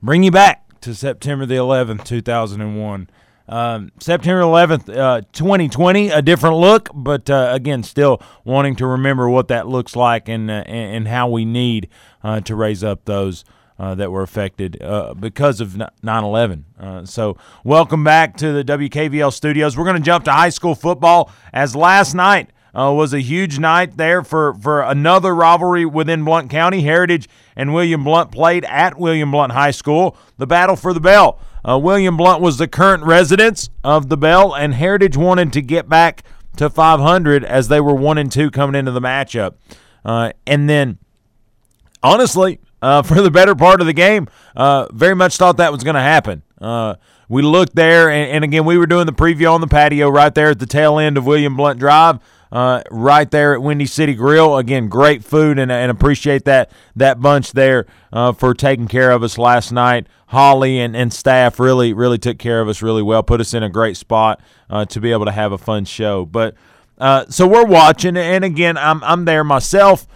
bring 0.00 0.22
you 0.22 0.30
back 0.30 0.80
to 0.82 0.94
September 0.94 1.44
the 1.44 1.56
11th, 1.56 2.04
2001. 2.04 3.10
Um, 3.48 3.90
September 3.98 4.40
11th, 4.42 4.96
uh, 4.96 5.22
2020, 5.32 6.10
a 6.10 6.22
different 6.22 6.58
look, 6.58 6.90
but 6.94 7.28
uh, 7.28 7.48
again, 7.50 7.82
still 7.82 8.22
wanting 8.44 8.76
to 8.76 8.86
remember 8.86 9.28
what 9.28 9.48
that 9.48 9.66
looks 9.66 9.96
like 9.96 10.28
and 10.28 10.48
uh, 10.48 10.62
and 10.68 11.08
how 11.08 11.28
we 11.28 11.44
need 11.44 11.88
uh, 12.22 12.38
to 12.42 12.54
raise 12.54 12.84
up 12.84 13.04
those 13.04 13.44
uh, 13.78 13.94
that 13.94 14.10
were 14.10 14.22
affected 14.22 14.82
uh, 14.82 15.14
because 15.14 15.60
of 15.60 15.70
9/11. 16.02 17.08
so, 17.08 17.36
welcome 17.64 18.04
back 18.04 18.36
to 18.38 18.52
the 18.52 18.64
WKVL 18.64 19.32
studios. 19.32 19.76
We're 19.76 19.84
going 19.84 19.96
to 19.96 20.02
jump 20.02 20.24
to 20.24 20.32
high 20.32 20.50
school 20.50 20.74
football 20.74 21.30
as 21.52 21.76
last 21.76 22.14
night 22.14 22.50
uh, 22.76 22.92
was 22.92 23.14
a 23.14 23.20
huge 23.20 23.58
night 23.58 23.96
there 23.96 24.22
for, 24.22 24.54
for 24.54 24.82
another 24.82 25.34
rivalry 25.34 25.86
within 25.86 26.24
Blount 26.24 26.50
County. 26.50 26.82
Heritage 26.82 27.28
and 27.56 27.72
William 27.72 28.04
Blount 28.04 28.30
played 28.30 28.64
at 28.66 28.98
William 28.98 29.30
Blount 29.30 29.52
High 29.52 29.70
School. 29.70 30.16
The 30.36 30.46
battle 30.46 30.76
for 30.76 30.92
the 30.92 31.00
bell. 31.00 31.38
Uh, 31.66 31.78
William 31.78 32.16
Blount 32.16 32.42
was 32.42 32.58
the 32.58 32.68
current 32.68 33.02
residents 33.02 33.70
of 33.82 34.08
the 34.08 34.16
bell, 34.16 34.54
and 34.54 34.74
Heritage 34.74 35.16
wanted 35.16 35.52
to 35.54 35.62
get 35.62 35.88
back 35.88 36.22
to 36.58 36.68
500 36.68 37.44
as 37.44 37.68
they 37.68 37.80
were 37.80 37.94
one 37.94 38.18
and 38.18 38.30
two 38.30 38.50
coming 38.50 38.78
into 38.78 38.92
the 38.92 39.00
matchup. 39.00 39.54
Uh, 40.04 40.32
and 40.46 40.68
then, 40.68 40.98
honestly, 42.02 42.60
uh, 42.82 43.02
for 43.02 43.20
the 43.20 43.30
better 43.30 43.54
part 43.54 43.80
of 43.80 43.86
the 43.86 43.92
game, 43.92 44.28
uh, 44.54 44.86
very 44.92 45.14
much 45.14 45.36
thought 45.36 45.56
that 45.58 45.72
was 45.72 45.84
going 45.84 45.94
to 45.94 46.00
happen. 46.00 46.42
Uh, 46.60 46.94
we 47.28 47.42
looked 47.42 47.74
there, 47.74 48.08
and, 48.08 48.30
and, 48.30 48.44
again, 48.44 48.64
we 48.64 48.78
were 48.78 48.86
doing 48.86 49.06
the 49.06 49.12
preview 49.12 49.52
on 49.52 49.60
the 49.60 49.66
patio 49.66 50.08
right 50.08 50.34
there 50.34 50.50
at 50.50 50.58
the 50.58 50.66
tail 50.66 50.98
end 50.98 51.18
of 51.18 51.26
William 51.26 51.56
Blount 51.56 51.78
Drive 51.78 52.20
uh, 52.52 52.82
right 52.90 53.30
there 53.30 53.54
at 53.54 53.62
Windy 53.62 53.86
City 53.86 54.14
Grill. 54.14 54.56
Again, 54.56 54.88
great 54.88 55.24
food, 55.24 55.58
and, 55.58 55.72
and 55.72 55.90
appreciate 55.90 56.44
that 56.44 56.70
that 56.94 57.20
bunch 57.20 57.52
there 57.52 57.86
uh, 58.12 58.32
for 58.32 58.54
taking 58.54 58.88
care 58.88 59.10
of 59.10 59.22
us 59.22 59.38
last 59.38 59.72
night. 59.72 60.06
Holly 60.28 60.80
and, 60.80 60.96
and 60.96 61.12
staff 61.12 61.60
really 61.60 61.92
really 61.92 62.18
took 62.18 62.38
care 62.38 62.60
of 62.60 62.68
us 62.68 62.82
really 62.82 63.02
well, 63.02 63.22
put 63.22 63.40
us 63.40 63.54
in 63.54 63.62
a 63.62 63.68
great 63.68 63.96
spot 63.96 64.40
uh, 64.70 64.84
to 64.86 65.00
be 65.00 65.12
able 65.12 65.24
to 65.24 65.32
have 65.32 65.52
a 65.52 65.58
fun 65.58 65.84
show. 65.84 66.24
But 66.24 66.54
so 67.28 67.46
we're 67.46 67.66
watching, 67.66 68.16
and 68.16 68.44
again, 68.44 68.76
I'm 68.76 69.02
I'm 69.04 69.24
there 69.24 69.44
myself, 69.44 70.06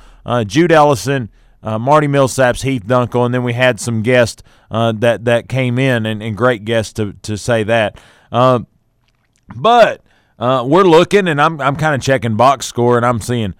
Jude 0.46 0.72
Ellison. 0.72 1.28
Uh, 1.62 1.78
Marty 1.78 2.06
Millsaps, 2.06 2.62
Heath 2.62 2.84
Dunkel, 2.86 3.26
and 3.26 3.34
then 3.34 3.42
we 3.42 3.52
had 3.52 3.78
some 3.78 4.02
guests 4.02 4.42
that 4.70 5.24
that 5.24 5.48
came 5.48 5.78
in, 5.78 6.06
and, 6.06 6.22
and 6.22 6.36
great 6.36 6.64
guests 6.64 6.92
to 6.94 7.12
to 7.22 7.36
say 7.36 7.62
that. 7.64 8.00
but 8.30 10.02
uh, 10.38 10.64
we're 10.66 10.84
looking, 10.84 11.28
and 11.28 11.40
I'm 11.40 11.60
I'm 11.60 11.76
kind 11.76 11.94
of 11.94 12.00
checking 12.00 12.36
box 12.36 12.64
score, 12.66 12.96
and 12.96 13.04
I'm 13.04 13.20
seeing 13.20 13.54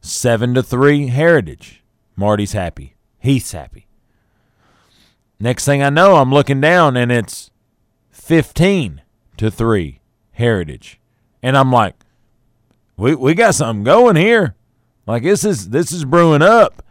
seven 0.00 0.54
to 0.54 0.62
three 0.62 1.08
Heritage. 1.08 1.82
Marty's 2.16 2.52
happy. 2.52 2.94
He's 3.18 3.52
happy. 3.52 3.86
Next 5.38 5.64
thing 5.64 5.82
I 5.82 5.90
know, 5.90 6.16
I'm 6.16 6.32
looking 6.32 6.60
down, 6.60 6.96
and 6.96 7.12
it's 7.12 7.50
fifteen 8.10 9.02
to 9.36 9.50
three 9.50 10.00
Heritage, 10.32 11.00
and 11.42 11.56
I'm 11.56 11.70
like, 11.70 11.96
we 12.96 13.14
we 13.14 13.34
got 13.34 13.54
something 13.54 13.84
going 13.84 14.16
here. 14.16 14.54
Like 15.06 15.24
this 15.24 15.44
is 15.44 15.68
this 15.68 15.92
is 15.92 16.04
brewing 16.06 16.42
up, 16.42 16.82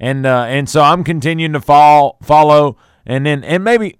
and 0.00 0.26
uh, 0.26 0.44
and 0.48 0.68
so 0.68 0.82
I'm 0.82 1.04
continuing 1.04 1.52
to 1.52 1.60
follow, 1.60 2.76
and 3.06 3.26
then 3.26 3.44
and 3.44 3.64
maybe, 3.64 3.96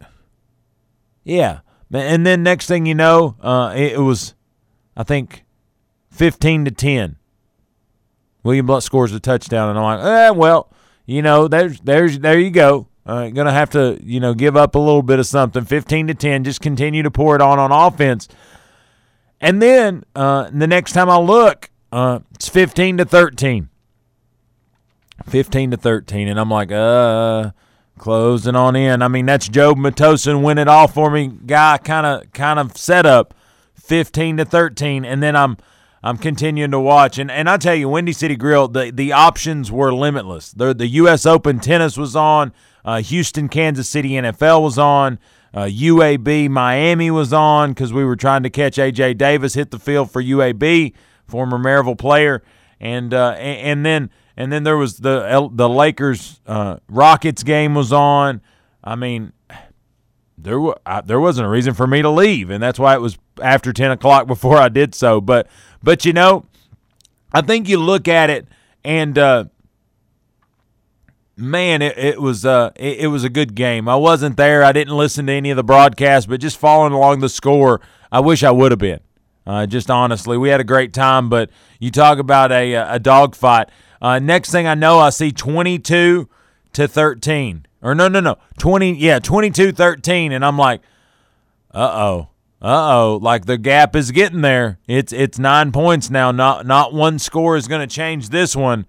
yeah, 1.24 1.60
and 1.92 2.26
then 2.26 2.42
next 2.42 2.66
thing 2.66 2.86
you 2.86 2.94
know, 2.94 3.36
uh, 3.40 3.72
it, 3.76 3.92
it 3.92 4.00
was 4.00 4.34
I 4.96 5.02
think 5.02 5.44
15 6.10 6.64
to 6.66 6.70
10. 6.70 7.16
William 8.42 8.66
Blount 8.66 8.82
scores 8.82 9.12
a 9.12 9.20
touchdown, 9.20 9.70
and 9.70 9.78
I'm 9.78 9.84
like, 9.84 10.04
eh, 10.04 10.30
well, 10.30 10.72
you 11.06 11.22
know, 11.22 11.48
there's 11.48 11.80
there's 11.80 12.18
there 12.18 12.38
you 12.38 12.50
go. 12.50 12.88
Uh, 13.06 13.28
gonna 13.28 13.52
have 13.52 13.70
to 13.70 13.98
you 14.02 14.20
know 14.20 14.34
give 14.34 14.56
up 14.56 14.74
a 14.74 14.78
little 14.78 15.02
bit 15.02 15.18
of 15.18 15.26
something. 15.26 15.64
15 15.64 16.08
to 16.08 16.14
10. 16.14 16.44
Just 16.44 16.60
continue 16.60 17.02
to 17.02 17.10
pour 17.10 17.34
it 17.34 17.42
on 17.42 17.58
on 17.58 17.72
offense. 17.72 18.28
And 19.40 19.62
then 19.62 20.04
uh, 20.14 20.50
the 20.52 20.66
next 20.66 20.92
time 20.92 21.08
I 21.08 21.18
look, 21.18 21.70
uh, 21.92 22.20
it's 22.34 22.48
15 22.48 22.98
to 22.98 23.04
13. 23.04 23.68
15 25.26 25.72
to 25.72 25.76
13, 25.76 26.28
and 26.28 26.38
I'm 26.38 26.50
like, 26.50 26.72
uh, 26.72 27.50
closing 27.98 28.56
on 28.56 28.76
in. 28.76 29.02
I 29.02 29.08
mean, 29.08 29.26
that's 29.26 29.48
Job 29.48 29.76
Matosin 29.76 30.42
win 30.42 30.58
it 30.58 30.68
all 30.68 30.88
for 30.88 31.10
me 31.10 31.28
guy 31.46 31.78
kind 31.78 32.06
of 32.06 32.32
kind 32.32 32.58
of 32.58 32.76
setup. 32.76 33.34
15 33.88 34.36
to 34.36 34.44
13 34.44 35.04
and 35.06 35.22
then 35.22 35.34
I'm 35.34 35.56
I'm 36.02 36.18
continuing 36.18 36.70
to 36.72 36.78
watch 36.78 37.18
and 37.18 37.30
and 37.30 37.48
I 37.48 37.56
tell 37.56 37.74
you 37.74 37.88
Windy 37.88 38.12
City 38.12 38.36
Grill 38.36 38.68
the 38.68 38.92
the 38.92 39.12
options 39.12 39.72
were 39.72 39.92
limitless. 39.94 40.52
The 40.52 40.74
the 40.74 40.86
US 40.88 41.24
Open 41.24 41.58
tennis 41.58 41.96
was 41.96 42.14
on, 42.14 42.52
uh, 42.84 43.00
Houston 43.00 43.48
Kansas 43.48 43.88
City 43.88 44.10
NFL 44.10 44.62
was 44.62 44.78
on, 44.78 45.18
uh, 45.54 45.64
UAB 45.64 46.50
Miami 46.50 47.10
was 47.10 47.32
on 47.32 47.74
cuz 47.74 47.90
we 47.90 48.04
were 48.04 48.14
trying 48.14 48.42
to 48.42 48.50
catch 48.50 48.76
AJ 48.76 49.16
Davis 49.16 49.54
hit 49.54 49.70
the 49.70 49.78
field 49.78 50.10
for 50.10 50.22
UAB, 50.22 50.92
former 51.26 51.58
Maryville 51.58 51.98
player 51.98 52.42
and 52.78 53.14
uh, 53.14 53.30
and, 53.38 53.60
and 53.60 53.86
then 53.86 54.10
and 54.38 54.52
then 54.52 54.62
there 54.62 54.76
was 54.76 54.98
the 54.98 55.50
the 55.52 55.68
Lakers 55.68 56.40
uh, 56.46 56.76
Rockets 56.88 57.42
game 57.42 57.74
was 57.74 57.92
on. 57.92 58.40
I 58.84 58.94
mean, 58.94 59.32
there 60.38 60.60
I, 60.86 61.00
there 61.00 61.18
wasn't 61.18 61.48
a 61.48 61.50
reason 61.50 61.74
for 61.74 61.88
me 61.88 62.02
to 62.02 62.08
leave, 62.08 62.48
and 62.48 62.62
that's 62.62 62.78
why 62.78 62.94
it 62.94 63.00
was 63.00 63.18
after 63.42 63.72
ten 63.72 63.90
o'clock 63.90 64.28
before 64.28 64.56
I 64.56 64.68
did 64.68 64.94
so. 64.94 65.20
But 65.20 65.48
but 65.82 66.04
you 66.04 66.12
know, 66.12 66.46
I 67.32 67.40
think 67.40 67.68
you 67.68 67.78
look 67.78 68.06
at 68.06 68.30
it 68.30 68.46
and 68.84 69.18
uh, 69.18 69.46
man, 71.36 71.82
it, 71.82 71.98
it 71.98 72.22
was 72.22 72.46
uh, 72.46 72.70
it, 72.76 73.00
it, 73.00 73.06
was 73.08 73.24
a 73.24 73.28
good 73.28 73.56
game. 73.56 73.88
I 73.88 73.96
wasn't 73.96 74.36
there. 74.36 74.62
I 74.62 74.70
didn't 74.70 74.96
listen 74.96 75.26
to 75.26 75.32
any 75.32 75.50
of 75.50 75.56
the 75.56 75.64
broadcasts, 75.64 76.28
but 76.28 76.40
just 76.40 76.58
following 76.58 76.92
along 76.92 77.20
the 77.20 77.28
score, 77.28 77.80
I 78.12 78.20
wish 78.20 78.44
I 78.44 78.52
would 78.52 78.70
have 78.70 78.78
been. 78.78 79.00
Uh, 79.44 79.66
just 79.66 79.90
honestly, 79.90 80.38
we 80.38 80.48
had 80.48 80.60
a 80.60 80.64
great 80.64 80.92
time. 80.92 81.28
But 81.28 81.50
you 81.80 81.90
talk 81.90 82.18
about 82.18 82.52
a 82.52 82.74
a 82.74 83.00
dogfight. 83.00 83.70
Uh, 84.00 84.18
next 84.18 84.50
thing 84.50 84.66
I 84.66 84.74
know, 84.74 84.98
I 84.98 85.10
see 85.10 85.32
22 85.32 86.28
to 86.72 86.88
13. 86.88 87.66
Or 87.82 87.94
no, 87.94 88.08
no, 88.08 88.20
no. 88.20 88.36
20 88.58 88.94
yeah, 88.94 89.18
22-13 89.18 90.32
and 90.32 90.44
I'm 90.44 90.58
like, 90.58 90.82
"Uh-oh. 91.72 92.28
Uh-oh, 92.60 93.20
like 93.22 93.46
the 93.46 93.56
gap 93.56 93.94
is 93.94 94.10
getting 94.10 94.40
there. 94.40 94.78
It's 94.88 95.12
it's 95.12 95.38
9 95.38 95.70
points 95.70 96.10
now. 96.10 96.32
Not 96.32 96.66
not 96.66 96.92
one 96.92 97.20
score 97.20 97.56
is 97.56 97.68
going 97.68 97.86
to 97.86 97.94
change 97.94 98.30
this 98.30 98.56
one." 98.56 98.86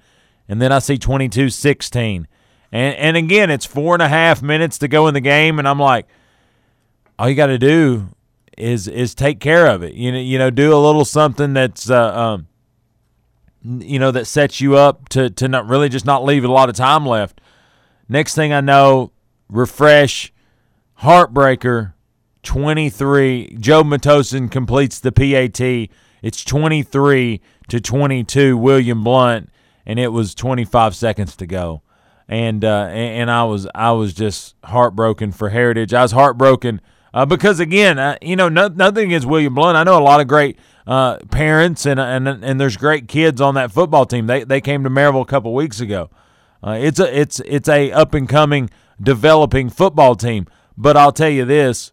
And 0.48 0.60
then 0.60 0.72
I 0.72 0.80
see 0.80 0.98
22-16. 0.98 2.26
And 2.72 2.96
and 2.96 3.18
again, 3.18 3.50
it's 3.50 3.66
four 3.66 3.94
and 3.94 4.02
a 4.02 4.08
half 4.08 4.42
minutes 4.42 4.80
to 4.80 4.88
go 4.88 5.08
in 5.08 5.14
the 5.14 5.22
game, 5.22 5.60
and 5.60 5.68
I'm 5.68 5.80
like, 5.80 6.08
all 7.18 7.30
you 7.30 7.36
got 7.36 7.48
to 7.48 7.58
do 7.58 8.10
is 8.58 8.88
is 8.88 9.16
take 9.16 9.40
care 9.40 9.68
of 9.68 9.84
it. 9.84 9.94
You 9.94 10.12
know, 10.12 10.20
you 10.20 10.38
know, 10.38 10.50
do 10.50 10.74
a 10.74 10.78
little 10.78 11.06
something 11.06 11.54
that's 11.54 11.90
uh, 11.90 12.16
um, 12.16 12.48
you 13.64 14.00
know, 14.00 14.12
that 14.12 14.26
sets 14.26 14.62
you 14.62 14.76
up 14.76 15.10
to 15.10 15.30
to 15.30 15.48
not 15.48 15.68
really 15.68 15.90
just 15.90 16.06
not 16.06 16.24
leave 16.24 16.44
a 16.44 16.52
lot 16.52 16.70
of 16.70 16.76
time 16.76 17.06
left. 17.06 17.42
Next 18.08 18.36
thing 18.36 18.52
I 18.54 18.62
know, 18.62 19.12
refresh, 19.50 20.34
heartbreaker, 21.02 21.94
23. 22.44 23.58
Joe 23.60 23.84
Matosin 23.84 24.50
completes 24.50 25.00
the 25.00 25.12
PAT. 25.12 25.90
It's 26.22 26.44
23 26.44 27.42
to 27.70 27.80
22, 27.80 28.58
William 28.58 29.04
Blount, 29.04 29.50
and 29.86 30.00
it 30.00 30.10
was 30.10 30.36
25 30.36 30.96
seconds 30.96 31.36
to 31.38 31.46
go. 31.46 31.82
And 32.28 32.64
uh, 32.64 32.88
and 32.92 33.32
I 33.32 33.44
was 33.44 33.68
I 33.74 33.92
was 33.92 34.14
just 34.14 34.56
heartbroken 34.64 35.32
for 35.32 35.50
Heritage. 35.50 35.94
I 35.94 36.04
was 36.04 36.12
heartbroken 36.12 36.80
uh, 37.14 37.26
because 37.26 37.60
again, 37.60 38.18
you 38.22 38.36
know, 38.36 38.50
no, 38.50 38.68
nothing 38.68 39.08
against 39.08 39.28
William 39.28 39.56
Blount. 39.56 39.78
I 39.78 39.84
know 39.84 39.98
a 39.98 40.04
lot 40.04 40.22
of 40.22 40.28
great 40.28 40.60
uh, 40.90 41.20
parents 41.30 41.86
and 41.86 42.00
and 42.00 42.28
and 42.28 42.60
there's 42.60 42.76
great 42.76 43.08
kids 43.08 43.40
on 43.40 43.54
that 43.54 43.72
football 43.72 44.08
team. 44.08 44.26
They 44.26 44.44
they 44.44 44.60
came 44.60 44.84
to 44.84 44.90
Maryville 44.90 45.22
a 45.22 45.26
couple 45.26 45.54
weeks 45.54 45.80
ago. 45.80 46.10
Uh, 46.66 46.80
it's 46.82 47.00
a 47.00 47.20
it's 47.20 47.40
it's 47.42 47.70
a 47.70 47.92
up 47.92 48.16
and 48.16 48.28
coming 48.28 48.72
developing 49.00 49.70
football 49.70 50.16
team. 50.16 50.48
But 50.76 50.98
I'll 50.98 51.12
tell 51.12 51.30
you 51.30 51.46
this, 51.46 51.92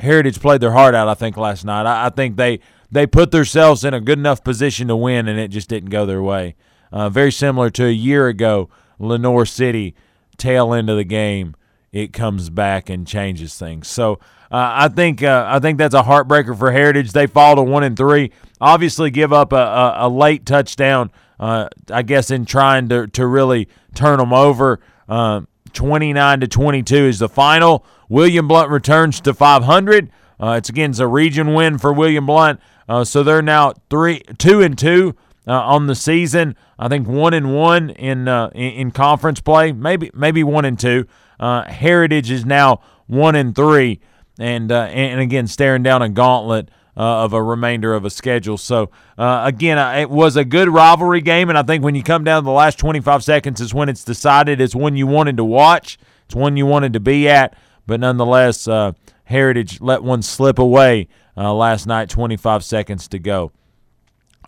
Heritage 0.00 0.40
played 0.40 0.60
their 0.60 0.72
heart 0.72 0.96
out. 0.96 1.06
I 1.06 1.14
think 1.14 1.36
last 1.36 1.64
night. 1.64 1.86
I, 1.86 2.06
I 2.06 2.10
think 2.10 2.36
they 2.36 2.58
they 2.90 3.06
put 3.06 3.30
themselves 3.30 3.84
in 3.84 3.94
a 3.94 4.00
good 4.00 4.18
enough 4.18 4.42
position 4.42 4.88
to 4.88 4.96
win, 4.96 5.28
and 5.28 5.38
it 5.38 5.48
just 5.48 5.68
didn't 5.68 5.90
go 5.90 6.04
their 6.04 6.22
way. 6.22 6.56
Uh, 6.90 7.08
very 7.08 7.30
similar 7.30 7.70
to 7.70 7.86
a 7.86 7.92
year 7.92 8.26
ago, 8.26 8.68
Lenoir 8.98 9.46
City 9.46 9.94
tail 10.36 10.74
end 10.74 10.90
of 10.90 10.96
the 10.96 11.04
game 11.04 11.54
it 11.92 12.12
comes 12.12 12.50
back 12.50 12.90
and 12.90 13.06
changes 13.06 13.56
things. 13.56 13.86
So 13.86 14.18
I 14.56 14.88
think 14.88 15.22
uh, 15.22 15.46
I 15.48 15.58
think 15.58 15.78
that's 15.78 15.94
a 15.94 16.02
heartbreaker 16.02 16.56
for 16.56 16.70
Heritage. 16.70 17.12
They 17.12 17.26
fall 17.26 17.56
to 17.56 17.62
one 17.62 17.82
and 17.82 17.96
three. 17.96 18.30
Obviously, 18.60 19.10
give 19.10 19.32
up 19.32 19.52
a, 19.52 19.56
a, 19.56 19.94
a 20.00 20.08
late 20.08 20.46
touchdown. 20.46 21.10
Uh, 21.40 21.68
I 21.90 22.02
guess 22.02 22.30
in 22.30 22.44
trying 22.44 22.88
to 22.90 23.06
to 23.08 23.26
really 23.26 23.68
turn 23.94 24.18
them 24.18 24.32
over. 24.32 24.80
Uh, 25.08 25.42
29 25.72 26.40
to 26.40 26.46
22 26.46 26.94
is 26.94 27.18
the 27.18 27.28
final. 27.28 27.84
William 28.08 28.46
Blount 28.46 28.70
returns 28.70 29.20
to 29.22 29.34
500. 29.34 30.08
Uh, 30.38 30.54
it's 30.58 30.68
again 30.68 30.90
it's 30.90 31.00
a 31.00 31.08
region 31.08 31.52
win 31.54 31.78
for 31.78 31.92
William 31.92 32.26
Blount, 32.26 32.60
Uh, 32.88 33.02
so 33.02 33.22
they're 33.22 33.42
now 33.42 33.72
three, 33.90 34.20
two 34.38 34.60
and 34.62 34.78
two 34.78 35.16
on 35.46 35.88
the 35.88 35.94
season. 35.94 36.54
I 36.78 36.88
think 36.88 37.08
one 37.08 37.34
and 37.34 37.54
one 37.54 37.90
in, 37.90 38.28
in 38.28 38.52
in 38.54 38.90
conference 38.92 39.40
play. 39.40 39.72
Maybe 39.72 40.10
maybe 40.14 40.44
one 40.44 40.64
and 40.64 40.78
two. 40.78 41.06
Uh, 41.40 41.64
Heritage 41.64 42.30
is 42.30 42.44
now 42.44 42.80
one 43.06 43.34
and 43.34 43.54
three, 43.54 44.00
and 44.38 44.70
uh, 44.70 44.82
and 44.84 45.20
again 45.20 45.46
staring 45.46 45.82
down 45.82 46.02
a 46.02 46.08
gauntlet 46.08 46.68
uh, 46.96 47.24
of 47.24 47.32
a 47.32 47.42
remainder 47.42 47.94
of 47.94 48.04
a 48.04 48.10
schedule. 48.10 48.58
So 48.58 48.90
uh, 49.18 49.42
again, 49.44 49.78
it 49.98 50.10
was 50.10 50.36
a 50.36 50.44
good 50.44 50.68
rivalry 50.68 51.20
game, 51.20 51.48
and 51.48 51.58
I 51.58 51.62
think 51.62 51.82
when 51.82 51.94
you 51.94 52.02
come 52.02 52.24
down 52.24 52.42
to 52.42 52.44
the 52.44 52.52
last 52.52 52.78
25 52.78 53.24
seconds 53.24 53.60
is 53.60 53.74
when 53.74 53.88
it's 53.88 54.04
decided. 54.04 54.60
It's 54.60 54.74
one 54.74 54.96
you 54.96 55.06
wanted 55.06 55.36
to 55.38 55.44
watch. 55.44 55.98
It's 56.26 56.34
one 56.34 56.56
you 56.56 56.66
wanted 56.66 56.92
to 56.94 57.00
be 57.00 57.28
at, 57.28 57.56
but 57.86 58.00
nonetheless, 58.00 58.66
uh, 58.66 58.92
Heritage 59.24 59.80
let 59.80 60.02
one 60.02 60.22
slip 60.22 60.58
away 60.58 61.08
uh, 61.36 61.52
last 61.52 61.86
night. 61.86 62.08
25 62.08 62.64
seconds 62.64 63.08
to 63.08 63.18
go. 63.18 63.52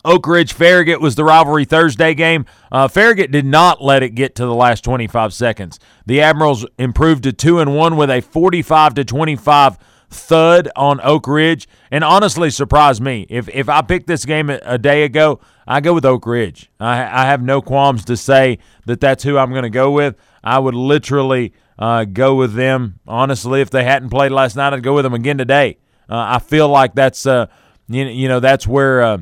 Oak 0.05 0.27
Ridge 0.27 0.53
Farragut 0.53 1.01
was 1.01 1.15
the 1.15 1.23
rivalry 1.23 1.65
Thursday 1.65 2.13
game. 2.13 2.45
Uh, 2.71 2.87
Farragut 2.87 3.31
did 3.31 3.45
not 3.45 3.81
let 3.83 4.03
it 4.03 4.11
get 4.11 4.35
to 4.35 4.45
the 4.45 4.53
last 4.53 4.83
25 4.83 5.33
seconds. 5.33 5.79
The 6.05 6.21
Admirals 6.21 6.65
improved 6.77 7.23
to 7.23 7.33
2 7.33 7.59
and 7.59 7.75
1 7.75 7.97
with 7.97 8.09
a 8.09 8.21
45 8.21 8.95
to 8.95 9.05
25 9.05 9.77
thud 10.09 10.69
on 10.75 11.01
Oak 11.03 11.27
Ridge 11.27 11.67
and 11.91 12.03
honestly 12.03 12.49
surprised 12.49 13.01
me. 13.01 13.25
If 13.29 13.49
if 13.49 13.67
I 13.69 13.81
picked 13.81 14.07
this 14.07 14.25
game 14.25 14.49
a 14.49 14.77
day 14.77 15.03
ago, 15.03 15.39
I 15.67 15.81
go 15.81 15.93
with 15.93 16.05
Oak 16.05 16.25
Ridge. 16.25 16.69
I, 16.79 17.01
I 17.01 17.25
have 17.25 17.41
no 17.41 17.61
qualms 17.61 18.05
to 18.05 18.15
say 18.15 18.59
that 18.85 19.01
that's 19.01 19.23
who 19.23 19.37
I'm 19.37 19.51
going 19.51 19.63
to 19.63 19.69
go 19.69 19.91
with. 19.91 20.15
I 20.43 20.59
would 20.59 20.75
literally 20.75 21.53
uh, 21.77 22.05
go 22.05 22.35
with 22.35 22.53
them. 22.53 22.99
Honestly, 23.07 23.61
if 23.61 23.69
they 23.69 23.83
hadn't 23.83 24.09
played 24.09 24.31
last 24.31 24.55
night, 24.55 24.73
I'd 24.73 24.83
go 24.83 24.95
with 24.95 25.03
them 25.03 25.13
again 25.13 25.37
today. 25.37 25.77
Uh, 26.09 26.35
I 26.35 26.39
feel 26.39 26.69
like 26.69 26.95
that's 26.95 27.25
uh, 27.25 27.47
you, 27.89 28.05
you 28.05 28.27
know 28.27 28.39
that's 28.39 28.65
where 28.65 29.01
uh, 29.01 29.17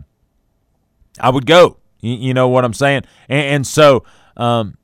I 1.19 1.30
would 1.30 1.45
go. 1.45 1.78
You, 1.99 2.15
you 2.15 2.34
know 2.34 2.47
what 2.47 2.65
I'm 2.65 2.73
saying? 2.73 3.04
And, 3.30 3.45
and 3.47 3.67
so 3.67 4.04
um, 4.38 4.78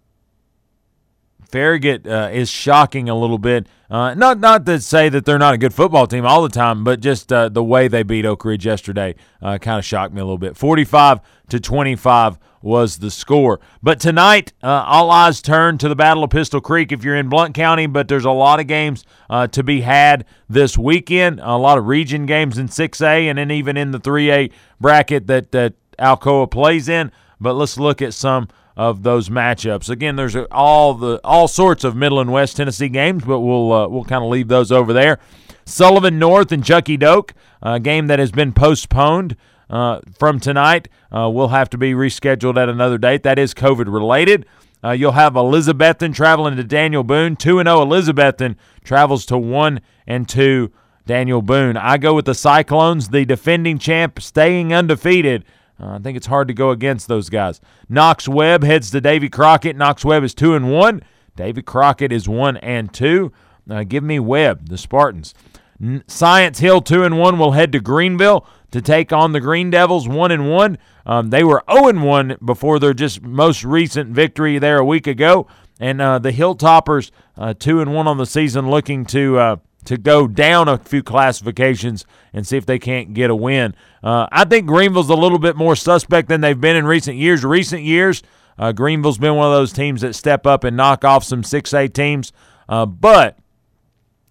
Farragut 1.51 2.07
uh, 2.07 2.29
is 2.31 2.49
shocking 2.49 3.09
a 3.09 3.15
little 3.15 3.37
bit. 3.37 3.67
Uh, 3.89 4.13
not 4.13 4.39
not 4.39 4.65
to 4.65 4.79
say 4.79 5.09
that 5.09 5.25
they're 5.25 5.37
not 5.37 5.53
a 5.53 5.57
good 5.57 5.73
football 5.73 6.07
team 6.07 6.25
all 6.25 6.41
the 6.41 6.49
time, 6.49 6.83
but 6.83 7.01
just 7.01 7.31
uh, 7.33 7.49
the 7.49 7.63
way 7.63 7.89
they 7.89 8.03
beat 8.03 8.25
Oak 8.25 8.45
Ridge 8.45 8.65
yesterday 8.65 9.15
uh, 9.41 9.57
kind 9.57 9.77
of 9.77 9.83
shocked 9.83 10.13
me 10.13 10.21
a 10.21 10.23
little 10.23 10.37
bit. 10.37 10.55
45 10.55 11.19
to 11.49 11.59
25 11.59 12.39
was 12.61 12.99
the 12.99 13.11
score. 13.11 13.59
But 13.81 13.99
tonight, 13.99 14.53
uh, 14.63 14.85
all 14.87 15.11
eyes 15.11 15.41
turn 15.41 15.77
to 15.79 15.89
the 15.89 15.95
Battle 15.95 16.23
of 16.23 16.29
Pistol 16.29 16.61
Creek 16.61 16.91
if 16.91 17.03
you're 17.03 17.15
in 17.15 17.27
Blount 17.27 17.55
County, 17.55 17.87
but 17.87 18.07
there's 18.07 18.23
a 18.23 18.31
lot 18.31 18.59
of 18.59 18.67
games 18.67 19.03
uh, 19.29 19.47
to 19.47 19.63
be 19.63 19.81
had 19.81 20.25
this 20.47 20.77
weekend. 20.77 21.39
A 21.41 21.57
lot 21.57 21.77
of 21.77 21.87
region 21.87 22.25
games 22.25 22.57
in 22.57 22.67
6A 22.67 23.25
and 23.25 23.37
then 23.37 23.51
even 23.51 23.77
in 23.77 23.91
the 23.91 23.99
3A 23.99 24.51
bracket 24.79 25.27
that, 25.27 25.51
that 25.51 25.73
Alcoa 26.01 26.49
plays 26.49 26.89
in. 26.89 27.11
But 27.39 27.53
let's 27.53 27.77
look 27.77 28.01
at 28.01 28.13
some 28.13 28.49
of 28.77 29.03
those 29.03 29.29
matchups. 29.29 29.89
Again, 29.89 30.15
there's 30.15 30.35
all 30.51 30.93
the 30.93 31.19
all 31.23 31.47
sorts 31.47 31.83
of 31.83 31.95
Middle 31.95 32.19
and 32.19 32.31
West 32.31 32.57
Tennessee 32.57 32.89
games, 32.89 33.23
but 33.23 33.39
we'll 33.39 33.71
uh, 33.71 33.87
we'll 33.87 34.05
kind 34.05 34.23
of 34.23 34.29
leave 34.29 34.47
those 34.47 34.71
over 34.71 34.93
there. 34.93 35.19
Sullivan 35.65 36.19
North 36.19 36.51
and 36.51 36.63
Chuckey 36.63 36.97
Doak, 36.97 37.33
a 37.61 37.79
game 37.79 38.07
that 38.07 38.19
has 38.19 38.31
been 38.31 38.53
postponed 38.53 39.35
uh, 39.69 40.01
from 40.17 40.39
tonight, 40.39 40.87
uh, 41.15 41.29
will 41.29 41.49
have 41.49 41.69
to 41.71 41.77
be 41.77 41.93
rescheduled 41.93 42.57
at 42.57 42.69
another 42.69 42.97
date. 42.97 43.23
That 43.23 43.39
is 43.39 43.53
COVID 43.53 43.91
related. 43.91 44.45
Uh, 44.83 44.91
you'll 44.91 45.11
have 45.11 45.33
Elizabethton 45.33 46.13
traveling 46.13 46.55
to 46.55 46.63
Daniel 46.63 47.03
Boone. 47.03 47.35
2 47.35 47.57
0 47.57 47.63
Elizabethton 47.63 48.55
travels 48.83 49.25
to 49.27 49.37
1 49.37 49.79
and 50.07 50.27
2 50.27 50.71
Daniel 51.05 51.41
Boone. 51.41 51.77
I 51.77 51.97
go 51.97 52.13
with 52.13 52.25
the 52.25 52.33
Cyclones, 52.33 53.09
the 53.09 53.25
defending 53.25 53.77
champ, 53.77 54.21
staying 54.21 54.73
undefeated 54.73 55.45
uh, 55.81 55.95
I 55.95 55.99
think 55.99 56.15
it's 56.15 56.27
hard 56.27 56.47
to 56.47 56.53
go 56.53 56.71
against 56.71 57.07
those 57.07 57.29
guys. 57.29 57.59
Knox 57.89 58.27
Webb 58.27 58.63
heads 58.63 58.91
to 58.91 59.01
Davy 59.01 59.29
Crockett. 59.29 59.75
Knox 59.75 60.05
Webb 60.05 60.23
is 60.23 60.33
two 60.33 60.53
and 60.53 60.71
one. 60.71 61.01
Davy 61.35 61.61
Crockett 61.61 62.11
is 62.11 62.29
one 62.29 62.57
and 62.57 62.93
two. 62.93 63.31
Uh, 63.69 63.83
give 63.83 64.03
me 64.03 64.19
Webb, 64.19 64.69
the 64.69 64.77
Spartans. 64.77 65.33
N- 65.81 66.03
Science 66.07 66.59
Hill 66.59 66.81
two 66.81 67.03
and 67.03 67.17
one 67.17 67.39
will 67.39 67.53
head 67.53 67.71
to 67.71 67.79
Greeneville 67.79 68.45
to 68.71 68.81
take 68.81 69.11
on 69.11 69.31
the 69.31 69.39
Green 69.39 69.69
Devils 69.69 70.07
one 70.07 70.31
and 70.31 70.49
one. 70.49 70.77
Um, 71.05 71.29
they 71.29 71.43
were 71.43 71.63
zero 71.69 71.83
oh 71.83 71.89
and 71.89 72.03
one 72.03 72.37
before 72.43 72.77
their 72.79 72.93
just 72.93 73.21
most 73.21 73.63
recent 73.63 74.11
victory 74.11 74.59
there 74.59 74.77
a 74.77 74.85
week 74.85 75.07
ago, 75.07 75.47
and 75.79 75.99
uh, 75.99 76.19
the 76.19 76.31
Hilltoppers 76.31 77.11
uh, 77.37 77.53
two 77.57 77.81
and 77.81 77.93
one 77.93 78.07
on 78.07 78.17
the 78.17 78.25
season, 78.25 78.69
looking 78.69 79.05
to 79.07 79.37
uh, 79.39 79.55
to 79.85 79.97
go 79.97 80.27
down 80.27 80.67
a 80.67 80.77
few 80.77 81.03
classifications 81.03 82.05
and 82.33 82.45
see 82.45 82.57
if 82.57 82.65
they 82.65 82.79
can't 82.79 83.13
get 83.13 83.29
a 83.29 83.35
win. 83.35 83.75
Uh, 84.03 84.27
I 84.31 84.45
think 84.45 84.67
Greeneville's 84.67 85.09
a 85.09 85.15
little 85.15 85.39
bit 85.39 85.55
more 85.55 85.75
suspect 85.75 86.27
than 86.27 86.41
they've 86.41 86.59
been 86.59 86.75
in 86.75 86.85
recent 86.85 87.17
years. 87.17 87.43
Recent 87.43 87.83
years, 87.83 88.21
uh, 88.57 88.71
Greeneville's 88.71 89.17
been 89.17 89.35
one 89.35 89.47
of 89.47 89.53
those 89.53 89.73
teams 89.73 90.01
that 90.01 90.13
step 90.13 90.45
up 90.45 90.63
and 90.63 90.77
knock 90.77 91.03
off 91.03 91.23
some 91.23 91.41
6A 91.41 91.93
teams, 91.93 92.31
uh, 92.69 92.85
but 92.85 93.37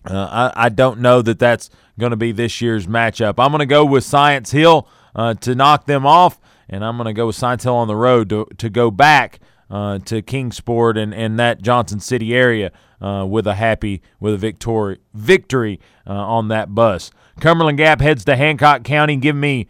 uh, 0.09 0.53
I, 0.55 0.67
I, 0.67 0.69
don't 0.71 1.01
know 1.01 1.21
that 1.21 1.39
that's 1.39 1.69
going 1.99 2.11
to 2.11 2.17
be 2.17 2.33
this 2.33 2.61
year's 2.63 2.87
matchup. 2.87 3.35
I'm 3.37 3.51
going 3.51 3.59
to 3.59 3.67
go 3.67 3.85
with 3.85 4.03
Science 4.03 4.51
Hill 4.51 4.89
uh, 5.15 5.35
to 5.35 5.55
knock 5.55 5.85
them 5.85 6.07
off, 6.07 6.41
and 6.69 6.85
I'm 6.85 6.97
going 6.97 7.07
to 7.07 7.13
go 7.13 7.27
with 7.27 7.37
Science 7.37 7.65
Hill 7.65 7.75
on 7.75 7.87
the 7.87 7.97
road 7.97 8.31
to, 8.31 8.47
to 8.59 8.71
go 8.71 8.91
back 8.91 9.41
uh, 9.71 9.99
to 10.01 10.21
Kingsport 10.23 10.99
and, 10.99 11.15
and 11.15 11.39
that 11.39 11.63
Johnson 11.63 12.01
City 12.01 12.35
area 12.35 12.73
uh, 13.01 13.25
with 13.29 13.47
a 13.47 13.55
happy 13.55 14.03
with 14.19 14.35
a 14.35 14.37
victory 14.37 14.99
victory 15.15 15.81
uh, 16.07 16.13
on 16.13 16.49
that 16.49 16.75
bus. 16.75 17.11
Cumberland 17.41 17.79
Gap 17.79 18.01
heads 18.01 18.25
to 18.27 18.37
Hancock 18.37 18.85
County. 18.85 19.17
Give 19.17 19.37
me 19.37 19.69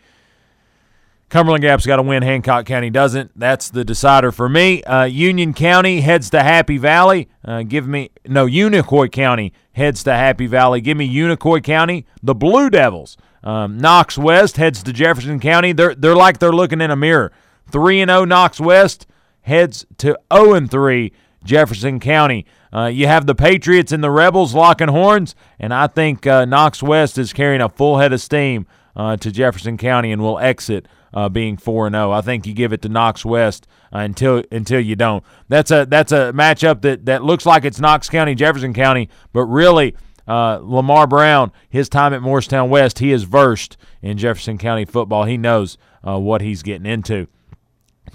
Cumberland 1.29 1.63
Gap's 1.63 1.87
got 1.87 1.97
to 1.97 2.03
win. 2.03 2.25
Hancock 2.25 2.67
County 2.67 2.91
doesn't. 2.91 3.31
That's 3.39 3.71
the 3.71 3.85
decider 3.85 4.33
for 4.33 4.49
me. 4.49 4.83
Uh, 4.83 5.05
Union 5.05 5.55
County 5.55 6.01
heads 6.01 6.29
to 6.31 6.43
Happy 6.43 6.77
Valley. 6.77 7.29
Uh, 7.45 7.63
give 7.63 7.87
me 7.87 8.11
no 8.27 8.47
Unicoi 8.47 9.13
County 9.13 9.53
heads 9.73 10.03
to 10.05 10.13
Happy 10.13 10.49
Valley. 10.49 10.81
Give 10.81 10.97
me 10.97 11.09
Unicoi 11.09 11.63
County. 11.63 12.05
The 12.23 12.35
Blue 12.35 12.69
Devils. 12.69 13.17
Um, 13.45 13.79
Knox 13.79 14.19
West 14.19 14.57
heads 14.57 14.83
to 14.83 14.93
Jefferson 14.93 15.39
County. 15.41 15.73
They're 15.73 15.95
they're 15.95 16.17
like 16.17 16.41
they're 16.41 16.53
looking 16.53 16.81
in 16.81 16.91
a 16.91 16.97
mirror. 16.97 17.33
Three 17.71 18.01
and 18.01 18.11
zero 18.11 18.25
Knox 18.25 18.61
West 18.61 19.07
heads 19.42 19.87
to 19.98 20.18
0 20.33 20.66
3 20.66 21.12
Jefferson 21.44 22.00
County. 22.00 22.46
Uh, 22.72 22.87
you 22.87 23.07
have 23.07 23.26
the 23.26 23.35
Patriots 23.35 23.92
and 23.92 24.05
the 24.05 24.11
Rebels 24.11 24.55
locking 24.55 24.88
horns, 24.88 25.35
and 25.59 25.74
I 25.74 25.87
think 25.87 26.26
uh, 26.26 26.44
Knox 26.44 26.83
West 26.83 27.18
is 27.18 27.33
carrying 27.33 27.61
a 27.61 27.68
full 27.68 27.98
head 27.98 28.12
of 28.12 28.20
steam 28.20 28.66
uh, 28.94 29.16
to 29.16 29.31
Jefferson 29.31 29.76
County 29.76 30.12
and 30.12 30.22
will 30.22 30.38
exit 30.38 30.87
uh, 31.12 31.29
being 31.29 31.57
four 31.57 31.87
and 31.87 31.94
zero. 31.94 32.12
I 32.12 32.20
think 32.20 32.46
you 32.46 32.55
give 32.55 32.72
it 32.72 32.83
to 32.83 32.88
Knox 32.88 33.24
West 33.24 33.66
uh, 33.92 33.98
until 33.98 34.44
until 34.53 34.81
you 34.81 34.94
don't. 34.94 35.24
That's 35.48 35.70
a 35.70 35.87
that's 35.88 36.12
a 36.12 36.33
matchup 36.33 36.83
that 36.83 37.07
that 37.07 37.24
looks 37.24 37.46
like 37.46 37.64
it's 37.64 37.81
Knox 37.81 38.09
County 38.09 38.35
Jefferson 38.35 38.74
County, 38.74 39.09
but 39.33 39.44
really. 39.44 39.96
Uh, 40.29 40.61
Lamar 40.62 41.09
Brown, 41.09 41.50
his 41.68 41.88
time 41.88 42.14
at 42.14 42.22
Morristown 42.22 42.70
West, 42.70 43.00
he 43.00 43.11
is 43.11 43.24
versed 43.24 43.76
in 44.00 44.16
Jefferson 44.16 44.59
County 44.59 44.85
football. 44.85 45.24
He 45.24 45.37
knows 45.37 45.76
what 46.05 46.40
he's 46.40 46.62
getting 46.62 46.87
into. 46.87 47.26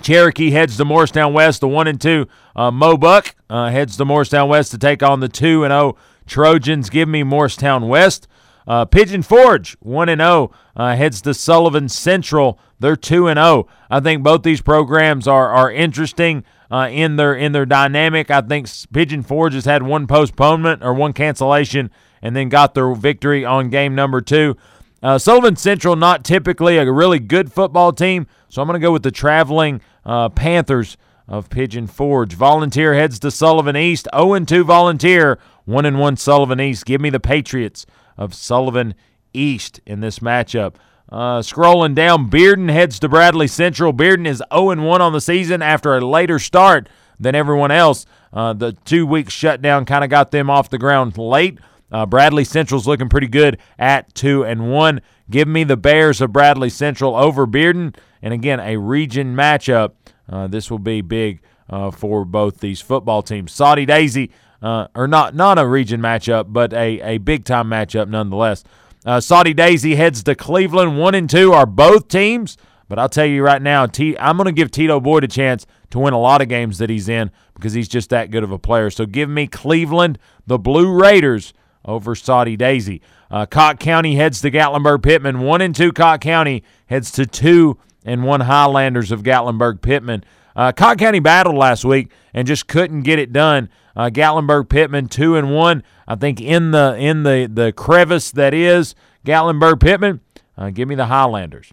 Cherokee 0.01 0.51
heads 0.51 0.77
to 0.77 0.85
Morristown 0.85 1.33
West, 1.33 1.61
the 1.61 1.67
one 1.67 1.87
and 1.87 1.99
two. 1.99 2.27
Uh, 2.55 2.71
Mo 2.71 2.97
Buck 2.97 3.35
uh, 3.49 3.69
heads 3.69 3.97
to 3.97 4.05
Morristown 4.05 4.49
West 4.49 4.71
to 4.71 4.77
take 4.77 5.01
on 5.01 5.19
the 5.19 5.29
two 5.29 5.63
and 5.63 5.71
zero 5.71 5.81
oh 5.81 5.97
Trojans. 6.25 6.89
Give 6.89 7.07
me 7.09 7.23
Morristown 7.23 7.87
West. 7.87 8.27
Uh, 8.67 8.83
Pigeon 8.85 9.21
Forge 9.21 9.77
one 9.79 10.09
and 10.09 10.19
zero 10.19 10.51
oh, 10.75 10.81
uh, 10.81 10.95
heads 10.95 11.21
to 11.21 11.33
Sullivan 11.33 11.89
Central. 11.89 12.59
They're 12.79 12.95
two 12.95 13.27
and 13.27 13.37
zero. 13.37 13.47
Oh. 13.47 13.67
I 13.89 13.99
think 13.99 14.23
both 14.23 14.43
these 14.43 14.61
programs 14.61 15.27
are 15.27 15.49
are 15.49 15.71
interesting 15.71 16.43
uh, 16.71 16.89
in 16.91 17.15
their 17.15 17.35
in 17.35 17.51
their 17.51 17.65
dynamic. 17.65 18.31
I 18.31 18.41
think 18.41 18.67
Pigeon 18.91 19.23
Forge 19.23 19.53
has 19.53 19.65
had 19.65 19.83
one 19.83 20.07
postponement 20.07 20.83
or 20.83 20.93
one 20.93 21.13
cancellation, 21.13 21.91
and 22.21 22.35
then 22.35 22.49
got 22.49 22.73
their 22.73 22.93
victory 22.93 23.45
on 23.45 23.69
game 23.69 23.95
number 23.95 24.21
two. 24.21 24.57
Uh, 25.05 25.19
Sullivan 25.19 25.55
Central 25.55 25.95
not 25.95 26.25
typically 26.25 26.77
a 26.77 26.91
really 26.91 27.19
good 27.19 27.53
football 27.53 27.93
team, 27.93 28.25
so 28.49 28.59
I'm 28.59 28.67
going 28.67 28.81
to 28.81 28.83
go 28.83 28.91
with 28.91 29.03
the 29.03 29.11
traveling 29.11 29.81
uh, 30.03 30.29
Panthers 30.29 30.97
of 31.27 31.47
Pigeon 31.51 31.85
Forge. 31.85 32.33
Volunteer 32.33 32.95
heads 32.95 33.19
to 33.19 33.29
Sullivan 33.29 33.77
East. 33.77 34.07
0 34.15 34.39
2 34.39 34.63
Volunteer, 34.63 35.37
1 35.65 35.97
1 35.99 36.17
Sullivan 36.17 36.59
East. 36.59 36.87
Give 36.87 36.99
me 36.99 37.11
the 37.11 37.19
Patriots 37.19 37.85
of 38.17 38.33
Sullivan 38.33 38.95
East 39.31 39.79
in 39.85 39.99
this 39.99 40.17
matchup. 40.17 40.73
Uh, 41.07 41.41
scrolling 41.41 41.93
down, 41.93 42.27
Bearden 42.27 42.71
heads 42.71 42.97
to 42.97 43.07
Bradley 43.07 43.45
Central. 43.45 43.93
Bearden 43.93 44.25
is 44.25 44.41
0 44.51 44.81
1 44.81 45.01
on 45.01 45.13
the 45.13 45.21
season 45.21 45.61
after 45.61 45.95
a 45.95 46.01
later 46.01 46.39
start 46.39 46.89
than 47.19 47.35
everyone 47.35 47.69
else. 47.69 48.07
Uh, 48.33 48.53
the 48.53 48.71
two 48.85 49.05
week 49.05 49.29
shutdown 49.29 49.85
kind 49.85 50.03
of 50.03 50.09
got 50.09 50.31
them 50.31 50.49
off 50.49 50.71
the 50.71 50.79
ground 50.79 51.15
late. 51.15 51.59
Uh, 51.91 52.05
Bradley 52.05 52.43
Central's 52.43 52.87
looking 52.87 53.09
pretty 53.09 53.27
good 53.27 53.57
at 53.77 54.13
2 54.15 54.43
and 54.43 54.71
1. 54.71 55.01
Give 55.29 55.47
me 55.47 55.63
the 55.63 55.77
Bears 55.77 56.21
of 56.21 56.33
Bradley 56.33 56.69
Central 56.69 57.15
over 57.15 57.45
Bearden. 57.47 57.95
And 58.21 58.33
again, 58.33 58.59
a 58.59 58.77
region 58.77 59.35
matchup. 59.35 59.93
Uh, 60.27 60.47
this 60.47 60.71
will 60.71 60.79
be 60.79 61.01
big 61.01 61.41
uh, 61.69 61.91
for 61.91 62.25
both 62.25 62.59
these 62.59 62.81
football 62.81 63.21
teams. 63.21 63.51
Soddy 63.51 63.85
Daisy 63.85 64.31
uh, 64.61 64.87
or 64.95 65.07
not 65.07 65.35
not 65.35 65.59
a 65.59 65.67
region 65.67 66.01
matchup, 66.01 66.45
but 66.49 66.73
a, 66.73 66.99
a 67.01 67.17
big 67.19 67.45
time 67.45 67.69
matchup 67.69 68.07
nonetheless. 68.07 68.63
Uh, 69.05 69.19
Soddy 69.19 69.53
Daisy 69.53 69.95
heads 69.95 70.23
to 70.23 70.33
Cleveland. 70.33 70.97
One 70.97 71.13
and 71.13 71.29
two 71.29 71.53
are 71.53 71.67
both 71.67 72.07
teams, 72.07 72.57
but 72.89 72.97
I'll 72.97 73.09
tell 73.09 73.27
you 73.27 73.43
right 73.43 73.61
now, 73.61 73.85
T- 73.85 74.17
I'm 74.17 74.37
going 74.37 74.45
to 74.45 74.51
give 74.51 74.71
Tito 74.71 74.99
Boyd 74.99 75.23
a 75.23 75.27
chance 75.27 75.67
to 75.91 75.99
win 75.99 76.13
a 76.13 76.19
lot 76.19 76.41
of 76.41 76.49
games 76.49 76.79
that 76.79 76.89
he's 76.89 77.07
in 77.07 77.29
because 77.53 77.73
he's 77.73 77.87
just 77.87 78.09
that 78.09 78.31
good 78.31 78.43
of 78.43 78.51
a 78.51 78.57
player. 78.57 78.89
So 78.89 79.05
give 79.05 79.29
me 79.29 79.45
Cleveland, 79.45 80.17
the 80.47 80.57
Blue 80.57 80.91
Raiders 80.91 81.53
over 81.85 82.15
Soddy 82.15 82.57
Daisy. 82.57 83.01
Uh, 83.31 83.45
Cocke 83.45 83.79
County 83.79 84.15
heads 84.15 84.41
to 84.41 84.51
Gatlinburg 84.51 85.03
Pittman. 85.03 85.41
One 85.41 85.61
and 85.61 85.75
two 85.75 85.91
Cocke 85.91 86.21
County 86.21 86.63
heads 86.87 87.11
to 87.11 87.25
two 87.25 87.77
and 88.03 88.23
one 88.23 88.41
Highlanders 88.41 89.11
of 89.11 89.23
Gatlinburg 89.23 89.81
Pittman. 89.81 90.23
Uh, 90.55 90.71
Cocke 90.71 90.97
County 90.97 91.19
battled 91.19 91.55
last 91.55 91.83
week 91.85 92.11
and 92.33 92.47
just 92.47 92.67
couldn't 92.67 93.01
get 93.01 93.19
it 93.19 93.33
done. 93.33 93.69
Uh, 93.95 94.09
Gatlinburg 94.09 94.69
Pittman 94.69 95.07
two 95.07 95.35
and 95.35 95.53
one. 95.53 95.83
I 96.07 96.15
think 96.15 96.41
in 96.41 96.71
the 96.71 96.95
in 96.97 97.23
the 97.23 97.49
the 97.51 97.71
crevice 97.71 98.31
that 98.31 98.53
is 98.53 98.95
Gatlinburg 99.25 99.79
Pittman. 99.79 100.21
Uh, 100.57 100.69
give 100.69 100.87
me 100.87 100.95
the 100.95 101.07
Highlanders. 101.07 101.71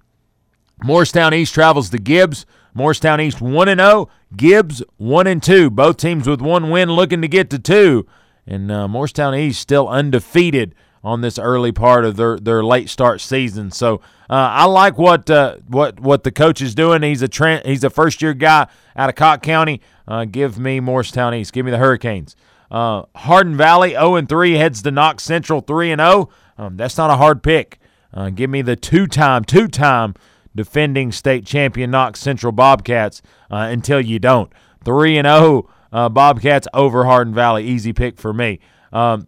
Morristown 0.82 1.34
East 1.34 1.54
travels 1.54 1.90
to 1.90 1.98
Gibbs. 1.98 2.44
Morristown 2.74 3.20
East 3.20 3.40
one 3.40 3.68
and 3.68 3.80
zero. 3.80 3.90
Oh. 3.90 4.10
Gibbs 4.34 4.82
one 4.96 5.26
and 5.26 5.42
two. 5.42 5.70
Both 5.70 5.98
teams 5.98 6.26
with 6.26 6.40
one 6.40 6.70
win, 6.70 6.90
looking 6.90 7.22
to 7.22 7.28
get 7.28 7.50
to 7.50 7.58
two. 7.58 8.06
And 8.46 8.70
uh, 8.70 8.88
Morristown 8.88 9.34
East 9.34 9.60
still 9.60 9.88
undefeated 9.88 10.74
on 11.04 11.20
this 11.20 11.38
early 11.38 11.72
part 11.72 12.04
of 12.04 12.16
their, 12.16 12.38
their 12.38 12.62
late 12.62 12.88
start 12.88 13.20
season. 13.20 13.70
So 13.70 13.96
uh, 14.30 14.50
I 14.50 14.64
like 14.66 14.98
what 14.98 15.28
uh, 15.28 15.56
what 15.66 16.00
what 16.00 16.22
the 16.24 16.30
coach 16.30 16.60
is 16.60 16.74
doing. 16.74 17.02
He's 17.02 17.22
a 17.22 17.28
trend, 17.28 17.66
he's 17.66 17.84
a 17.84 17.90
first 17.90 18.22
year 18.22 18.34
guy 18.34 18.66
out 18.96 19.08
of 19.08 19.14
Cocke 19.14 19.42
County. 19.42 19.80
Uh, 20.06 20.24
give 20.24 20.58
me 20.58 20.80
Morristown 20.80 21.34
East. 21.34 21.52
Give 21.52 21.64
me 21.64 21.70
the 21.70 21.78
Hurricanes. 21.78 22.36
Uh, 22.70 23.02
Hardin 23.16 23.56
Valley 23.56 23.90
0 23.90 24.22
3 24.22 24.52
heads 24.54 24.82
to 24.82 24.90
Knox 24.90 25.22
Central 25.24 25.60
3 25.60 25.94
0. 25.94 26.30
Um, 26.56 26.76
that's 26.76 26.96
not 26.96 27.10
a 27.10 27.16
hard 27.16 27.42
pick. 27.42 27.78
Uh, 28.14 28.30
give 28.30 28.48
me 28.48 28.62
the 28.62 28.76
two 28.76 29.06
time 29.06 29.44
two 29.44 29.68
time 29.68 30.14
defending 30.54 31.12
state 31.12 31.44
champion 31.44 31.90
Knox 31.90 32.20
Central 32.20 32.52
Bobcats 32.52 33.22
uh, 33.50 33.68
until 33.70 34.00
you 34.00 34.18
don't. 34.18 34.52
3 34.84 35.16
0 35.16 35.68
uh, 35.92 36.08
Bobcats 36.08 36.66
over 36.72 37.04
Hardin 37.04 37.34
Valley, 37.34 37.64
easy 37.64 37.92
pick 37.92 38.18
for 38.18 38.32
me. 38.32 38.60
Um, 38.92 39.26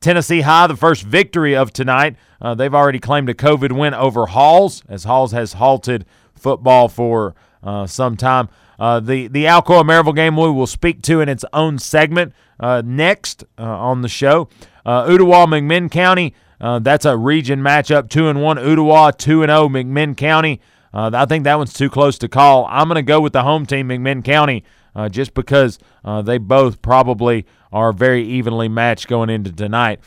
Tennessee 0.00 0.42
High, 0.42 0.66
the 0.68 0.76
first 0.76 1.02
victory 1.02 1.56
of 1.56 1.72
tonight. 1.72 2.16
Uh, 2.40 2.54
they've 2.54 2.74
already 2.74 3.00
claimed 3.00 3.28
a 3.28 3.34
COVID 3.34 3.72
win 3.72 3.94
over 3.94 4.26
Halls, 4.26 4.84
as 4.88 5.04
Halls 5.04 5.32
has 5.32 5.54
halted 5.54 6.06
football 6.34 6.88
for 6.88 7.34
uh, 7.62 7.86
some 7.86 8.16
time. 8.16 8.48
Uh, 8.78 9.00
the 9.00 9.26
the 9.26 9.44
Alcoa 9.44 9.82
Maryville 9.82 10.14
game 10.14 10.36
we 10.36 10.50
will 10.50 10.66
speak 10.66 11.02
to 11.02 11.20
in 11.20 11.28
its 11.28 11.44
own 11.52 11.78
segment 11.78 12.32
uh, 12.60 12.80
next 12.84 13.44
uh, 13.58 13.64
on 13.64 14.02
the 14.02 14.08
show. 14.08 14.48
Uh, 14.86 15.04
Ooltewah 15.06 15.46
McMinn 15.46 15.90
County, 15.90 16.32
uh, 16.60 16.78
that's 16.78 17.04
a 17.04 17.16
region 17.16 17.60
matchup. 17.60 18.08
Two 18.08 18.28
and 18.28 18.40
one 18.40 18.56
Ooltewah, 18.56 19.18
two 19.18 19.42
and 19.42 19.50
zero 19.50 19.68
McMinn 19.68 20.16
County. 20.16 20.60
I 20.90 21.26
think 21.26 21.44
that 21.44 21.56
one's 21.56 21.74
too 21.74 21.90
close 21.90 22.18
to 22.18 22.28
call. 22.28 22.66
I'm 22.68 22.88
going 22.88 22.96
to 22.96 23.02
go 23.02 23.20
with 23.20 23.32
the 23.32 23.44
home 23.44 23.66
team, 23.66 23.88
McMinn 23.88 24.24
County 24.24 24.64
just 25.08 25.34
because 25.34 25.78
they 26.24 26.38
both 26.38 26.82
probably 26.82 27.46
are 27.72 27.92
very 27.92 28.24
evenly 28.24 28.68
matched 28.68 29.06
going 29.06 29.30
into 29.30 29.52
tonight. 29.52 30.00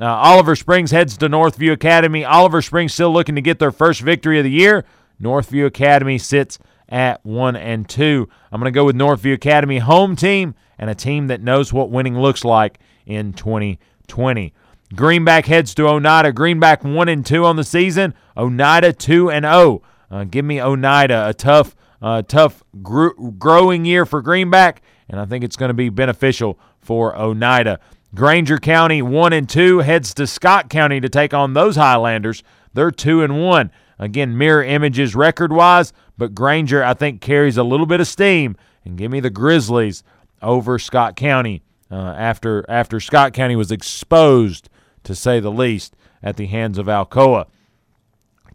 Uh, 0.00 0.06
Oliver 0.06 0.54
Springs 0.54 0.92
heads 0.92 1.16
to 1.16 1.28
Northview 1.28 1.72
Academy. 1.72 2.24
Oliver 2.24 2.62
Springs 2.62 2.94
still 2.94 3.12
looking 3.12 3.34
to 3.34 3.40
get 3.40 3.58
their 3.58 3.72
first 3.72 4.00
victory 4.00 4.38
of 4.38 4.44
the 4.44 4.50
year. 4.50 4.84
Northview 5.20 5.66
Academy 5.66 6.18
sits 6.18 6.60
at 6.88 7.24
one 7.26 7.56
and 7.56 7.88
two. 7.88 8.28
I'm 8.52 8.60
going 8.60 8.72
to 8.72 8.76
go 8.76 8.84
with 8.84 8.94
Northview 8.94 9.34
Academy 9.34 9.78
home 9.78 10.14
team 10.14 10.54
and 10.78 10.88
a 10.88 10.94
team 10.94 11.26
that 11.26 11.42
knows 11.42 11.72
what 11.72 11.90
winning 11.90 12.16
looks 12.16 12.44
like 12.44 12.78
in 13.06 13.32
2020. 13.32 14.52
Greenback 14.94 15.46
heads 15.46 15.74
to 15.74 15.88
Oneida. 15.88 16.32
Greenback 16.32 16.84
one 16.84 17.08
and 17.08 17.26
two 17.26 17.44
on 17.44 17.56
the 17.56 17.64
season. 17.64 18.14
Oneida 18.36 18.92
two 18.92 19.30
and 19.30 19.44
zero. 19.44 19.54
Oh. 19.54 19.82
Uh, 20.10 20.24
give 20.24 20.44
me 20.44 20.58
Oneida 20.58 21.28
a 21.28 21.34
tough, 21.34 21.76
uh, 22.00 22.22
tough 22.22 22.62
gr- 22.82 23.08
growing 23.38 23.84
year 23.84 24.06
for 24.06 24.22
Greenback, 24.22 24.82
and 25.08 25.20
I 25.20 25.26
think 25.26 25.44
it's 25.44 25.56
going 25.56 25.70
to 25.70 25.74
be 25.74 25.88
beneficial 25.88 26.58
for 26.80 27.16
Oneida. 27.16 27.80
Granger 28.14 28.58
County 28.58 29.02
one 29.02 29.32
and 29.32 29.48
two 29.48 29.80
heads 29.80 30.14
to 30.14 30.26
Scott 30.26 30.70
County 30.70 31.00
to 31.00 31.08
take 31.08 31.34
on 31.34 31.52
those 31.52 31.76
Highlanders. 31.76 32.42
They're 32.72 32.90
two 32.90 33.22
and 33.22 33.42
one. 33.42 33.70
Again, 33.98 34.38
mirror 34.38 34.62
images 34.62 35.14
record 35.14 35.52
wise, 35.52 35.92
but 36.16 36.34
Granger 36.34 36.82
I 36.84 36.94
think 36.94 37.20
carries 37.20 37.56
a 37.56 37.64
little 37.64 37.86
bit 37.86 38.00
of 38.00 38.06
steam. 38.06 38.56
And 38.84 38.96
give 38.96 39.10
me 39.10 39.20
the 39.20 39.28
Grizzlies 39.28 40.02
over 40.40 40.78
Scott 40.78 41.16
County 41.16 41.62
uh, 41.90 42.14
after 42.16 42.64
after 42.68 43.00
Scott 43.00 43.34
County 43.34 43.56
was 43.56 43.70
exposed 43.70 44.70
to 45.04 45.14
say 45.14 45.40
the 45.40 45.50
least 45.50 45.94
at 46.22 46.36
the 46.36 46.46
hands 46.46 46.78
of 46.78 46.86
Alcoa. 46.86 47.46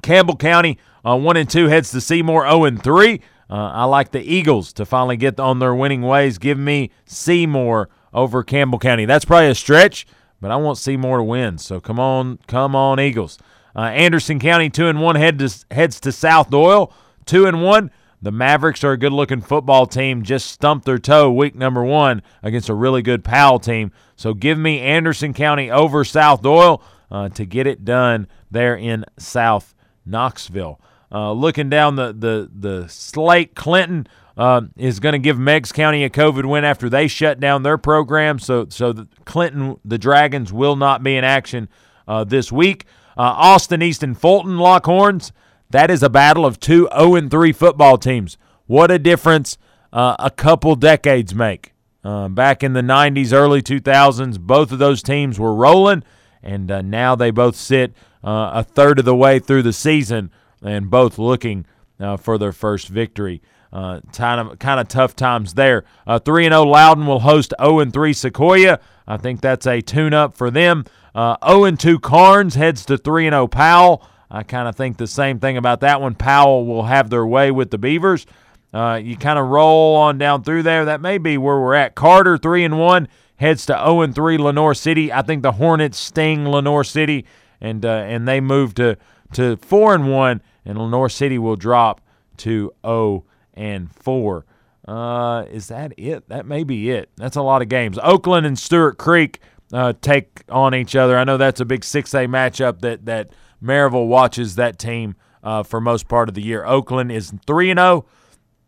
Campbell 0.01 0.37
County 0.37 0.79
uh, 1.05 1.17
one 1.17 1.37
and 1.37 1.49
two 1.49 1.67
heads 1.67 1.91
to 1.91 2.01
Seymour 2.01 2.43
zero 2.43 2.53
oh 2.53 2.65
and 2.65 2.81
three. 2.81 3.21
Uh, 3.53 3.69
I 3.71 3.83
like 3.83 4.09
the 4.09 4.23
Eagles 4.23 4.73
to 4.73 4.85
finally 4.85 5.15
get 5.15 5.39
on 5.39 5.59
their 5.59 5.75
winning 5.75 6.01
ways. 6.01 6.39
Give 6.39 6.57
me 6.57 6.89
Seymour 7.05 7.87
over 8.11 8.41
Campbell 8.41 8.79
County. 8.79 9.05
That's 9.05 9.25
probably 9.25 9.49
a 9.49 9.55
stretch, 9.55 10.07
but 10.41 10.49
I 10.49 10.55
want 10.55 10.79
Seymour 10.79 11.17
to 11.17 11.23
win. 11.23 11.59
So 11.59 11.79
come 11.79 11.99
on, 11.99 12.39
come 12.47 12.75
on, 12.75 12.99
Eagles. 12.99 13.37
Uh, 13.75 13.81
Anderson 13.81 14.39
County 14.39 14.71
two 14.71 14.87
and 14.87 14.99
one 14.99 15.17
head 15.17 15.37
to, 15.37 15.53
heads 15.69 15.99
to 15.99 16.11
South 16.11 16.49
Doyle 16.49 16.91
two 17.25 17.45
and 17.45 17.61
one. 17.61 17.91
The 18.23 18.31
Mavericks 18.31 18.83
are 18.83 18.93
a 18.93 18.97
good-looking 18.97 19.41
football 19.41 19.85
team. 19.85 20.23
Just 20.23 20.49
stumped 20.49 20.85
their 20.85 20.97
toe 20.97 21.31
week 21.31 21.55
number 21.55 21.83
one 21.83 22.23
against 22.41 22.69
a 22.69 22.73
really 22.73 23.03
good 23.03 23.23
Powell 23.23 23.59
team. 23.59 23.91
So 24.15 24.33
give 24.33 24.57
me 24.57 24.79
Anderson 24.79 25.33
County 25.33 25.69
over 25.69 26.03
South 26.03 26.41
Doyle 26.41 26.81
uh, 27.11 27.29
to 27.29 27.45
get 27.45 27.67
it 27.67 27.85
done 27.85 28.27
there 28.49 28.75
in 28.75 29.05
South 29.19 29.75
Knoxville. 30.05 30.79
Uh, 31.13 31.31
looking 31.31 31.69
down 31.69 31.95
the 31.95 32.11
the 32.11 32.49
the 32.51 32.87
slate, 32.87 33.53
Clinton 33.53 34.07
uh, 34.35 34.61
is 34.75 34.99
going 34.99 35.13
to 35.13 35.19
give 35.19 35.37
Meigs 35.37 35.71
County 35.71 36.03
a 36.03 36.09
COVID 36.09 36.45
win 36.45 36.63
after 36.63 36.89
they 36.89 37.07
shut 37.07 37.39
down 37.39 37.61
their 37.61 37.77
program. 37.77 38.39
So 38.39 38.65
so 38.69 39.05
Clinton 39.23 39.79
the 39.85 39.99
Dragons 39.99 40.51
will 40.51 40.75
not 40.75 41.03
be 41.03 41.15
in 41.15 41.23
action 41.23 41.69
uh, 42.07 42.23
this 42.23 42.51
week. 42.51 42.85
Uh, 43.15 43.21
Austin 43.21 43.83
East 43.83 44.01
and 44.01 44.17
Fulton 44.17 44.57
Lockhorns. 44.57 45.31
That 45.69 45.91
is 45.91 46.01
a 46.01 46.09
battle 46.09 46.47
of 46.47 46.59
two 46.59 46.87
0 46.91 47.15
and 47.15 47.29
3 47.29 47.51
football 47.51 47.99
teams. 47.99 48.37
What 48.65 48.89
a 48.89 48.97
difference 48.97 49.59
uh, 49.91 50.15
a 50.17 50.31
couple 50.31 50.75
decades 50.75 51.35
make. 51.35 51.73
Back 52.03 52.63
in 52.63 52.73
the 52.73 52.81
90s, 52.81 53.31
early 53.31 53.61
2000s, 53.61 54.37
both 54.39 54.71
of 54.71 54.79
those 54.79 55.01
teams 55.01 55.39
were 55.39 55.53
rolling, 55.53 56.03
and 56.41 56.67
now 56.89 57.15
they 57.15 57.31
both 57.31 57.55
sit 57.55 57.93
a 58.23 58.63
third 58.63 58.99
of 58.99 59.05
the 59.05 59.15
way 59.15 59.39
through 59.39 59.61
the 59.61 59.73
season 59.73 60.29
and 60.63 60.89
both 60.89 61.19
looking 61.19 61.65
uh, 61.99 62.17
for 62.17 62.37
their 62.37 62.53
first 62.53 62.87
victory. 62.87 63.41
Uh, 63.71 64.01
kind 64.13 64.39
of 64.39 64.59
kind 64.59 64.79
of 64.79 64.87
tough 64.87 65.15
times 65.15 65.55
there. 65.55 65.83
Three 66.25 66.45
and 66.45 66.53
zero 66.53 66.63
Loudon 66.63 67.07
will 67.07 67.21
host 67.21 67.53
zero 67.59 67.79
and 67.79 67.91
three 67.91 68.13
Sequoia. 68.13 68.79
I 69.07 69.17
think 69.17 69.41
that's 69.41 69.65
a 69.65 69.81
tune-up 69.81 70.37
for 70.37 70.51
them. 70.51 70.85
Zero 71.15 71.63
and 71.63 71.79
two 71.79 71.99
Karns 71.99 72.53
heads 72.53 72.85
to 72.85 72.97
three 72.99 73.25
and 73.25 73.33
zero 73.33 73.47
Powell. 73.47 74.07
I 74.29 74.43
kind 74.43 74.67
of 74.67 74.75
think 74.75 74.97
the 74.97 75.07
same 75.07 75.39
thing 75.39 75.57
about 75.57 75.79
that 75.81 76.01
one. 76.01 76.13
Powell 76.13 76.65
will 76.65 76.83
have 76.83 77.09
their 77.09 77.25
way 77.25 77.49
with 77.51 77.71
the 77.71 77.77
Beavers. 77.79 78.27
Uh, 78.73 78.99
you 79.03 79.17
kind 79.17 79.37
of 79.37 79.47
roll 79.47 79.95
on 79.95 80.17
down 80.17 80.43
through 80.43 80.63
there. 80.63 80.85
That 80.85 81.01
may 81.01 81.17
be 81.17 81.37
where 81.37 81.59
we're 81.59 81.75
at. 81.75 81.95
Carter 81.95 82.37
three 82.37 82.63
and 82.63 82.79
one 82.79 83.07
heads 83.37 83.65
to 83.67 83.73
zero 83.73 84.01
and 84.01 84.13
three 84.13 84.37
Lenoir 84.37 84.75
City. 84.75 85.11
I 85.11 85.23
think 85.23 85.41
the 85.41 85.53
Hornets 85.53 85.97
sting 85.97 86.47
Lenoir 86.47 86.83
City, 86.83 87.25
and 87.59 87.83
uh, 87.83 87.89
and 87.89 88.27
they 88.27 88.39
move 88.39 88.75
to 88.75 88.97
to 89.33 89.57
four 89.57 89.95
and 89.95 90.11
one, 90.11 90.41
and 90.65 90.77
Lenoir 90.77 91.09
City 91.09 91.37
will 91.37 91.55
drop 91.55 92.01
to 92.37 92.71
zero 92.85 93.25
and 93.53 93.93
four. 93.93 94.45
Uh, 94.87 95.45
is 95.49 95.67
that 95.67 95.93
it? 95.97 96.27
That 96.29 96.45
may 96.45 96.63
be 96.63 96.89
it. 96.89 97.09
That's 97.15 97.37
a 97.37 97.41
lot 97.41 97.61
of 97.61 97.69
games. 97.69 97.97
Oakland 98.01 98.45
and 98.45 98.57
Stewart 98.57 98.97
Creek 98.97 99.39
uh, 99.71 99.93
take 100.01 100.43
on 100.49 100.75
each 100.75 100.95
other. 100.95 101.17
I 101.17 101.23
know 101.23 101.37
that's 101.37 101.61
a 101.61 101.65
big 101.65 101.83
six 101.83 102.13
A 102.13 102.27
matchup 102.27 102.81
that 102.81 103.05
that 103.05 103.29
Maryville 103.63 104.07
watches 104.07 104.55
that 104.55 104.77
team 104.77 105.15
uh, 105.43 105.63
for 105.63 105.79
most 105.79 106.07
part 106.07 106.27
of 106.27 106.35
the 106.35 106.41
year. 106.41 106.65
Oakland 106.65 107.11
is 107.11 107.33
three 107.47 107.69
and 107.69 107.79
zero. 107.79 108.05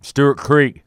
Stewart 0.01 0.37
Creek 0.37 0.83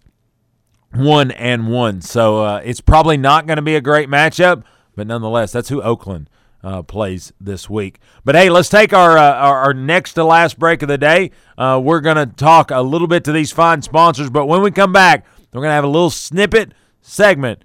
one 0.94 1.30
and 1.32 1.68
one. 1.68 2.00
So 2.00 2.42
uh, 2.42 2.62
it's 2.64 2.80
probably 2.80 3.16
not 3.16 3.46
going 3.46 3.56
to 3.56 3.62
be 3.62 3.76
a 3.76 3.80
great 3.80 4.08
matchup, 4.08 4.64
but 4.96 5.06
nonetheless, 5.06 5.52
that's 5.52 5.68
who 5.68 5.82
Oakland 5.82 6.30
uh, 6.62 6.82
plays 6.82 7.32
this 7.40 7.68
week. 7.70 7.98
But 8.24 8.34
hey, 8.34 8.50
let's 8.50 8.68
take 8.68 8.92
our 8.92 9.16
uh, 9.16 9.34
our, 9.34 9.56
our, 9.58 9.74
next 9.74 10.14
to 10.14 10.24
last 10.24 10.58
break 10.58 10.82
of 10.82 10.88
the 10.88 10.98
day. 10.98 11.30
Uh, 11.56 11.80
we're 11.82 12.00
going 12.00 12.16
to 12.16 12.26
talk 12.26 12.70
a 12.70 12.80
little 12.80 13.06
bit 13.06 13.24
to 13.24 13.32
these 13.32 13.52
fine 13.52 13.82
sponsors, 13.82 14.30
but 14.30 14.46
when 14.46 14.62
we 14.62 14.70
come 14.70 14.92
back, 14.92 15.24
we're 15.52 15.60
going 15.60 15.70
to 15.70 15.74
have 15.74 15.84
a 15.84 15.88
little 15.88 16.10
snippet 16.10 16.72
segment. 17.00 17.64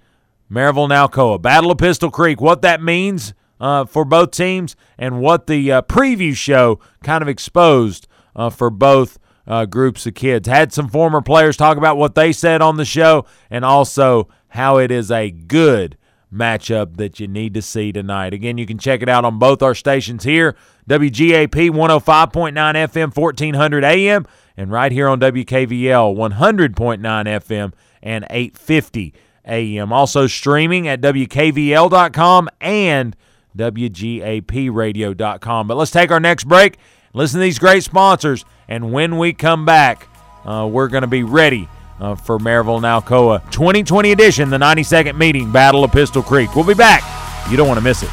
Maryville 0.50 0.90
Alcoa, 0.90 1.40
Battle 1.40 1.70
of 1.70 1.78
Pistol 1.78 2.10
Creek, 2.10 2.40
what 2.40 2.62
that 2.62 2.82
means 2.82 3.34
uh, 3.60 3.84
for 3.84 4.04
both 4.04 4.30
teams, 4.30 4.76
and 4.98 5.20
what 5.20 5.46
the 5.46 5.72
uh, 5.72 5.82
preview 5.82 6.36
show 6.36 6.78
kind 7.02 7.22
of 7.22 7.28
exposed 7.28 8.06
for 8.50 8.68
both 8.68 9.18
uh, 9.46 9.66
groups 9.66 10.06
of 10.06 10.14
kids. 10.14 10.48
Had 10.48 10.72
some 10.72 10.88
former 10.88 11.20
players 11.20 11.56
talk 11.56 11.76
about 11.76 11.96
what 11.96 12.14
they 12.14 12.32
said 12.32 12.62
on 12.62 12.76
the 12.76 12.84
show 12.84 13.26
and 13.50 13.64
also 13.64 14.28
how 14.48 14.78
it 14.78 14.90
is 14.90 15.10
a 15.10 15.30
good 15.30 15.96
matchup 16.34 16.96
that 16.96 17.20
you 17.20 17.28
need 17.28 17.54
to 17.54 17.62
see 17.62 17.92
tonight. 17.92 18.34
Again, 18.34 18.58
you 18.58 18.66
can 18.66 18.78
check 18.78 19.02
it 19.02 19.08
out 19.08 19.24
on 19.24 19.38
both 19.38 19.62
our 19.62 19.74
stations 19.74 20.24
here 20.24 20.56
WGAP 20.88 21.70
105.9 21.70 22.52
FM, 22.52 23.16
1400 23.16 23.84
AM, 23.84 24.26
and 24.56 24.70
right 24.70 24.92
here 24.92 25.08
on 25.08 25.18
WKVL 25.20 26.14
100.9 26.14 27.00
FM 27.00 27.72
and 28.02 28.26
850 28.28 29.14
AM. 29.46 29.92
Also 29.92 30.26
streaming 30.26 30.88
at 30.88 31.00
WKVL.com 31.00 32.50
and 32.60 33.16
WGAPradio.com. 33.56 35.68
But 35.68 35.76
let's 35.76 35.90
take 35.90 36.10
our 36.10 36.20
next 36.20 36.44
break. 36.44 36.76
Listen 37.14 37.38
to 37.38 37.42
these 37.42 37.58
great 37.58 37.84
sponsors 37.84 38.44
and 38.68 38.92
when 38.92 39.18
we 39.18 39.32
come 39.32 39.64
back, 39.64 40.08
uh, 40.44 40.68
we're 40.70 40.88
going 40.88 41.02
to 41.02 41.08
be 41.08 41.22
ready 41.22 41.68
uh, 42.00 42.14
for 42.14 42.38
Maryville 42.38 42.76
and 42.76 42.84
Alcoa 42.84 43.40
2020 43.50 44.12
edition, 44.12 44.50
the 44.50 44.58
92nd 44.58 45.16
meeting, 45.16 45.50
Battle 45.50 45.84
of 45.84 45.92
Pistol 45.92 46.22
Creek. 46.22 46.54
We'll 46.54 46.66
be 46.66 46.74
back. 46.74 47.02
You 47.50 47.56
don't 47.56 47.68
want 47.68 47.78
to 47.78 47.84
miss 47.84 48.02
it. 48.02 48.10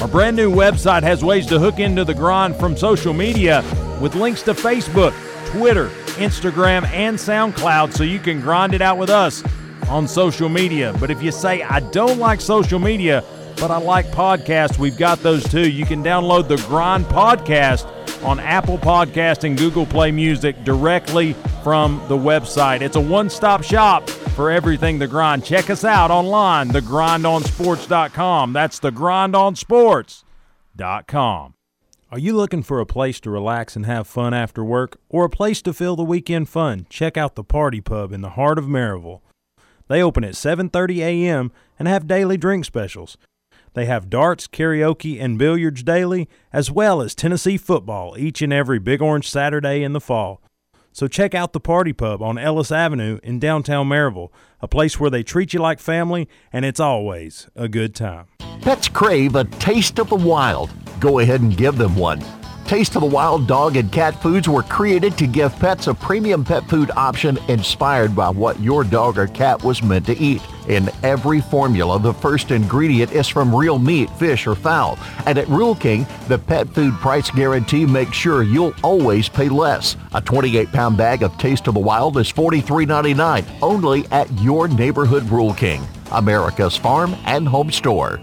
Our 0.00 0.08
brand 0.08 0.36
new 0.36 0.50
website 0.50 1.02
has 1.02 1.24
ways 1.24 1.46
to 1.46 1.58
hook 1.58 1.78
into 1.78 2.04
the 2.04 2.14
grind 2.14 2.56
from 2.56 2.76
social 2.76 3.12
media 3.12 3.62
with 4.00 4.14
links 4.16 4.42
to 4.42 4.52
Facebook, 4.52 5.14
Twitter, 5.46 5.90
Instagram, 6.14 6.84
and 6.86 7.16
SoundCloud 7.16 7.92
so 7.92 8.02
you 8.04 8.18
can 8.18 8.40
grind 8.40 8.74
it 8.74 8.82
out 8.82 8.98
with 8.98 9.10
us 9.10 9.42
on 9.88 10.08
social 10.08 10.48
media. 10.48 10.94
But 11.00 11.10
if 11.10 11.22
you 11.22 11.32
say, 11.32 11.62
I 11.62 11.80
don't 11.80 12.18
like 12.18 12.40
social 12.40 12.78
media, 12.78 13.24
but 13.56 13.70
I 13.70 13.78
like 13.78 14.06
podcasts, 14.06 14.78
we've 14.78 14.96
got 14.96 15.22
those 15.22 15.46
too. 15.48 15.68
You 15.68 15.84
can 15.86 16.02
download 16.02 16.48
the 16.48 16.56
Grind 16.68 17.04
Podcast 17.06 17.86
on 18.24 18.40
Apple 18.40 18.78
Podcast 18.78 19.44
and 19.44 19.58
Google 19.58 19.86
Play 19.86 20.10
Music 20.10 20.64
directly 20.64 21.34
from 21.62 22.02
the 22.08 22.16
website. 22.16 22.80
It's 22.80 22.96
a 22.96 23.00
one-stop 23.00 23.62
shop 23.62 24.08
for 24.10 24.50
everything 24.50 24.98
The 24.98 25.06
Grind. 25.06 25.44
Check 25.44 25.70
us 25.70 25.84
out 25.84 26.10
online, 26.10 26.70
thegrindonsports.com. 26.70 28.52
That's 28.52 28.80
thegrindonsports.com. 28.80 31.54
Are 32.12 32.18
you 32.18 32.34
looking 32.36 32.62
for 32.62 32.78
a 32.78 32.84
place 32.84 33.20
to 33.20 33.30
relax 33.30 33.74
and 33.74 33.86
have 33.86 34.06
fun 34.06 34.34
after 34.34 34.62
work, 34.62 34.98
or 35.08 35.24
a 35.24 35.30
place 35.30 35.62
to 35.62 35.72
fill 35.72 35.96
the 35.96 36.04
weekend 36.04 36.50
fun? 36.50 36.84
Check 36.90 37.16
out 37.16 37.36
the 37.36 37.42
Party 37.42 37.80
Pub 37.80 38.12
in 38.12 38.20
the 38.20 38.36
heart 38.36 38.58
of 38.58 38.66
Maryville. 38.66 39.22
They 39.88 40.02
open 40.02 40.22
at 40.22 40.34
7:30 40.34 40.98
a.m. 40.98 41.52
and 41.78 41.88
have 41.88 42.06
daily 42.06 42.36
drink 42.36 42.66
specials. 42.66 43.16
They 43.72 43.86
have 43.86 44.10
darts, 44.10 44.46
karaoke, 44.46 45.22
and 45.22 45.38
billiards 45.38 45.82
daily, 45.82 46.28
as 46.52 46.70
well 46.70 47.00
as 47.00 47.14
Tennessee 47.14 47.56
football 47.56 48.18
each 48.18 48.42
and 48.42 48.52
every 48.52 48.78
Big 48.78 49.00
Orange 49.00 49.30
Saturday 49.30 49.82
in 49.82 49.94
the 49.94 49.98
fall. 49.98 50.42
So 50.92 51.08
check 51.08 51.34
out 51.34 51.52
the 51.52 51.60
Party 51.60 51.92
Pub 51.92 52.22
on 52.22 52.36
Ellis 52.38 52.70
Avenue 52.70 53.18
in 53.22 53.38
downtown 53.38 53.88
Maryville, 53.88 54.30
a 54.60 54.68
place 54.68 55.00
where 55.00 55.10
they 55.10 55.22
treat 55.22 55.54
you 55.54 55.60
like 55.60 55.80
family 55.80 56.28
and 56.52 56.64
it's 56.64 56.80
always 56.80 57.48
a 57.56 57.68
good 57.68 57.94
time. 57.94 58.26
Pets 58.60 58.88
crave 58.88 59.34
a 59.34 59.44
taste 59.44 59.98
of 59.98 60.08
the 60.10 60.16
wild. 60.16 60.70
Go 61.00 61.18
ahead 61.18 61.40
and 61.40 61.56
give 61.56 61.78
them 61.78 61.96
one. 61.96 62.22
Taste 62.66 62.96
of 62.96 63.02
the 63.02 63.08
Wild 63.08 63.46
dog 63.46 63.76
and 63.76 63.92
cat 63.92 64.20
foods 64.22 64.48
were 64.48 64.62
created 64.62 65.18
to 65.18 65.26
give 65.26 65.54
pets 65.58 65.88
a 65.88 65.94
premium 65.94 66.44
pet 66.44 66.66
food 66.68 66.90
option 66.96 67.38
inspired 67.48 68.16
by 68.16 68.30
what 68.30 68.58
your 68.60 68.82
dog 68.82 69.18
or 69.18 69.26
cat 69.26 69.62
was 69.62 69.82
meant 69.82 70.06
to 70.06 70.16
eat. 70.18 70.40
In 70.68 70.88
every 71.02 71.40
formula, 71.40 71.98
the 72.00 72.14
first 72.14 72.50
ingredient 72.50 73.12
is 73.12 73.28
from 73.28 73.54
real 73.54 73.78
meat, 73.78 74.08
fish, 74.10 74.46
or 74.46 74.54
fowl. 74.54 74.98
And 75.26 75.36
at 75.36 75.48
Rural 75.48 75.74
King, 75.74 76.06
the 76.28 76.38
pet 76.38 76.68
food 76.68 76.94
price 76.94 77.30
guarantee 77.30 77.84
makes 77.84 78.16
sure 78.16 78.42
you'll 78.42 78.74
always 78.82 79.28
pay 79.28 79.48
less. 79.48 79.96
A 80.14 80.20
28 80.20 80.70
pound 80.72 80.96
bag 80.96 81.22
of 81.22 81.36
Taste 81.36 81.66
of 81.66 81.74
the 81.74 81.80
Wild 81.80 82.16
is 82.16 82.32
$43.99 82.32 83.44
only 83.60 84.06
at 84.12 84.30
your 84.40 84.68
neighborhood 84.68 85.24
Rural 85.24 85.52
King, 85.52 85.86
America's 86.12 86.76
farm 86.76 87.16
and 87.26 87.46
home 87.46 87.70
store. 87.70 88.20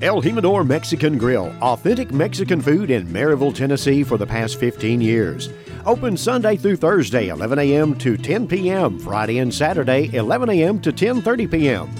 El 0.00 0.22
Jimador 0.22 0.64
Mexican 0.64 1.18
Grill, 1.18 1.52
authentic 1.60 2.12
Mexican 2.12 2.60
food 2.60 2.88
in 2.88 3.04
Maryville, 3.08 3.52
Tennessee 3.52 4.04
for 4.04 4.16
the 4.16 4.26
past 4.26 4.60
15 4.60 5.00
years. 5.00 5.48
Open 5.86 6.16
Sunday 6.16 6.56
through 6.56 6.76
Thursday, 6.76 7.30
11 7.30 7.58
a.m. 7.58 7.98
to 7.98 8.16
10 8.16 8.46
p.m. 8.46 9.00
Friday 9.00 9.38
and 9.38 9.52
Saturday, 9.52 10.08
11 10.14 10.50
a.m. 10.50 10.80
to 10.82 10.92
10:30 10.92 11.50
p.m. 11.50 11.90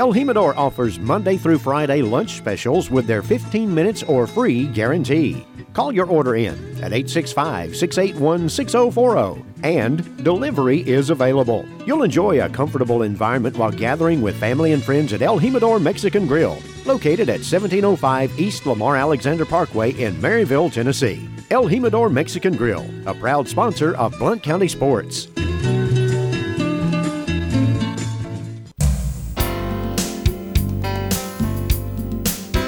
El 0.00 0.12
Jimador 0.12 0.56
offers 0.56 0.98
Monday 0.98 1.36
through 1.36 1.58
Friday 1.58 2.02
lunch 2.02 2.32
specials 2.38 2.90
with 2.90 3.06
their 3.06 3.22
15 3.22 3.72
minutes 3.72 4.02
or 4.02 4.26
free 4.26 4.66
guarantee. 4.66 5.46
Call 5.74 5.92
your 5.92 6.06
order 6.06 6.36
in 6.36 6.54
at 6.82 6.92
865 6.92 7.76
681 7.76 8.48
6040 8.48 9.44
and 9.64 10.22
delivery 10.22 10.80
is 10.80 11.10
available. 11.10 11.66
You'll 11.86 12.04
enjoy 12.04 12.40
a 12.40 12.48
comfortable 12.48 13.02
environment 13.02 13.56
while 13.56 13.72
gathering 13.72 14.22
with 14.22 14.36
family 14.36 14.72
and 14.72 14.82
friends 14.82 15.12
at 15.12 15.22
El 15.22 15.40
Jimador 15.40 15.82
Mexican 15.82 16.26
Grill, 16.26 16.58
located 16.84 17.28
at 17.28 17.40
1705 17.40 18.38
East 18.38 18.66
Lamar 18.66 18.96
Alexander 18.96 19.44
Parkway 19.44 19.92
in 19.92 20.14
Maryville, 20.16 20.72
Tennessee. 20.72 21.28
El 21.50 21.64
Jimador 21.64 22.12
Mexican 22.12 22.56
Grill, 22.56 22.86
a 23.06 23.14
proud 23.14 23.48
sponsor 23.48 23.96
of 23.96 24.16
Blount 24.18 24.42
County 24.42 24.68
Sports. 24.68 25.28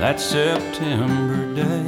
that 0.00 0.18
September 0.18 1.54
day? 1.54 1.84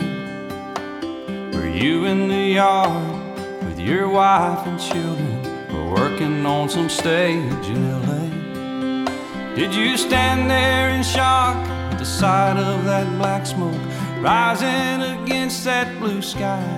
Were 1.57 1.67
you 1.67 2.05
in 2.05 2.29
the 2.29 2.53
yard 2.61 3.65
with 3.65 3.81
your 3.81 4.07
wife 4.07 4.67
and 4.67 4.79
children 4.79 5.47
or 5.75 5.95
working 5.95 6.45
on 6.45 6.69
some 6.69 6.91
stage 6.91 7.67
in 7.69 7.91
LA? 8.07 9.55
Did 9.55 9.75
you 9.75 9.97
stand 9.97 10.51
there 10.51 10.91
in 10.91 11.03
shock 11.03 11.57
at 11.57 11.99
the 11.99 12.05
sight 12.05 12.59
of 12.59 12.85
that 12.85 13.07
black 13.17 13.47
smoke 13.47 13.81
rising 14.21 15.23
against 15.23 15.65
that 15.65 15.99
blue 15.99 16.21
sky? 16.21 16.69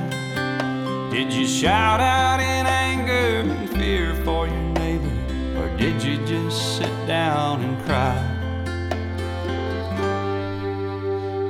Did 1.11 1.33
you 1.33 1.49
shout 1.49 1.99
out 1.99 2.39
in 2.39 2.65
anger 2.65 3.51
and 3.51 3.71
fear 3.71 4.15
for 4.25 4.47
your 4.47 4.73
neighbor? 4.75 5.11
Or 5.59 5.77
did 5.77 6.01
you 6.01 6.25
just 6.27 6.77
sit 6.77 6.95
down 7.09 7.61
and 7.63 7.85
cry? 7.87 8.34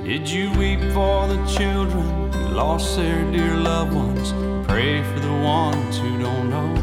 Did 0.05 0.29
you 0.29 0.53
weep 0.59 0.81
for 0.93 1.27
the 1.27 1.43
children 1.47 2.31
who 2.31 2.49
lost 2.49 2.95
their 2.95 3.25
dear 3.33 3.55
loved 3.57 3.95
ones? 3.95 4.35
Pray 4.69 5.03
for 5.03 5.19
the 5.19 5.33
ones 5.33 5.97
who 5.97 6.19
don't 6.19 6.51
know. 6.51 6.75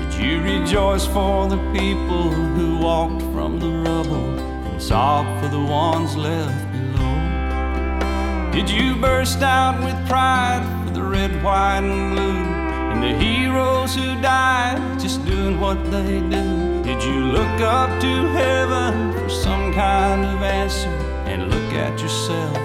Did 0.00 0.14
you 0.20 0.42
rejoice 0.42 1.06
for 1.06 1.46
the 1.46 1.58
people 1.72 2.30
who 2.30 2.78
walked 2.78 3.22
from 3.32 3.60
the 3.60 3.70
rubble 3.88 4.38
and 4.40 4.82
sob 4.82 5.24
for 5.40 5.46
the 5.46 5.60
ones 5.60 6.16
left 6.16 6.66
below? 6.72 8.50
Did 8.50 8.68
you 8.68 8.96
burst 8.96 9.42
out 9.42 9.80
with 9.84 9.94
pride 10.08 10.66
for 10.84 10.94
the 10.94 11.02
red, 11.04 11.44
white, 11.44 11.84
and 11.84 12.16
blue? 12.16 12.42
And 12.90 13.02
the 13.04 13.24
heroes 13.24 13.94
who 13.94 14.20
died 14.20 14.98
just 14.98 15.24
doing 15.24 15.60
what 15.60 15.78
they 15.92 16.18
do. 16.18 16.82
Did 16.82 17.00
you 17.04 17.20
look 17.26 17.60
up 17.60 18.00
to 18.00 18.26
heaven 18.32 19.12
for 19.12 19.28
some 19.30 19.72
kind 19.72 20.24
of 20.24 20.42
answer 20.42 21.13
and 21.26 21.50
look 21.50 21.72
at 21.74 22.00
yourself 22.00 22.56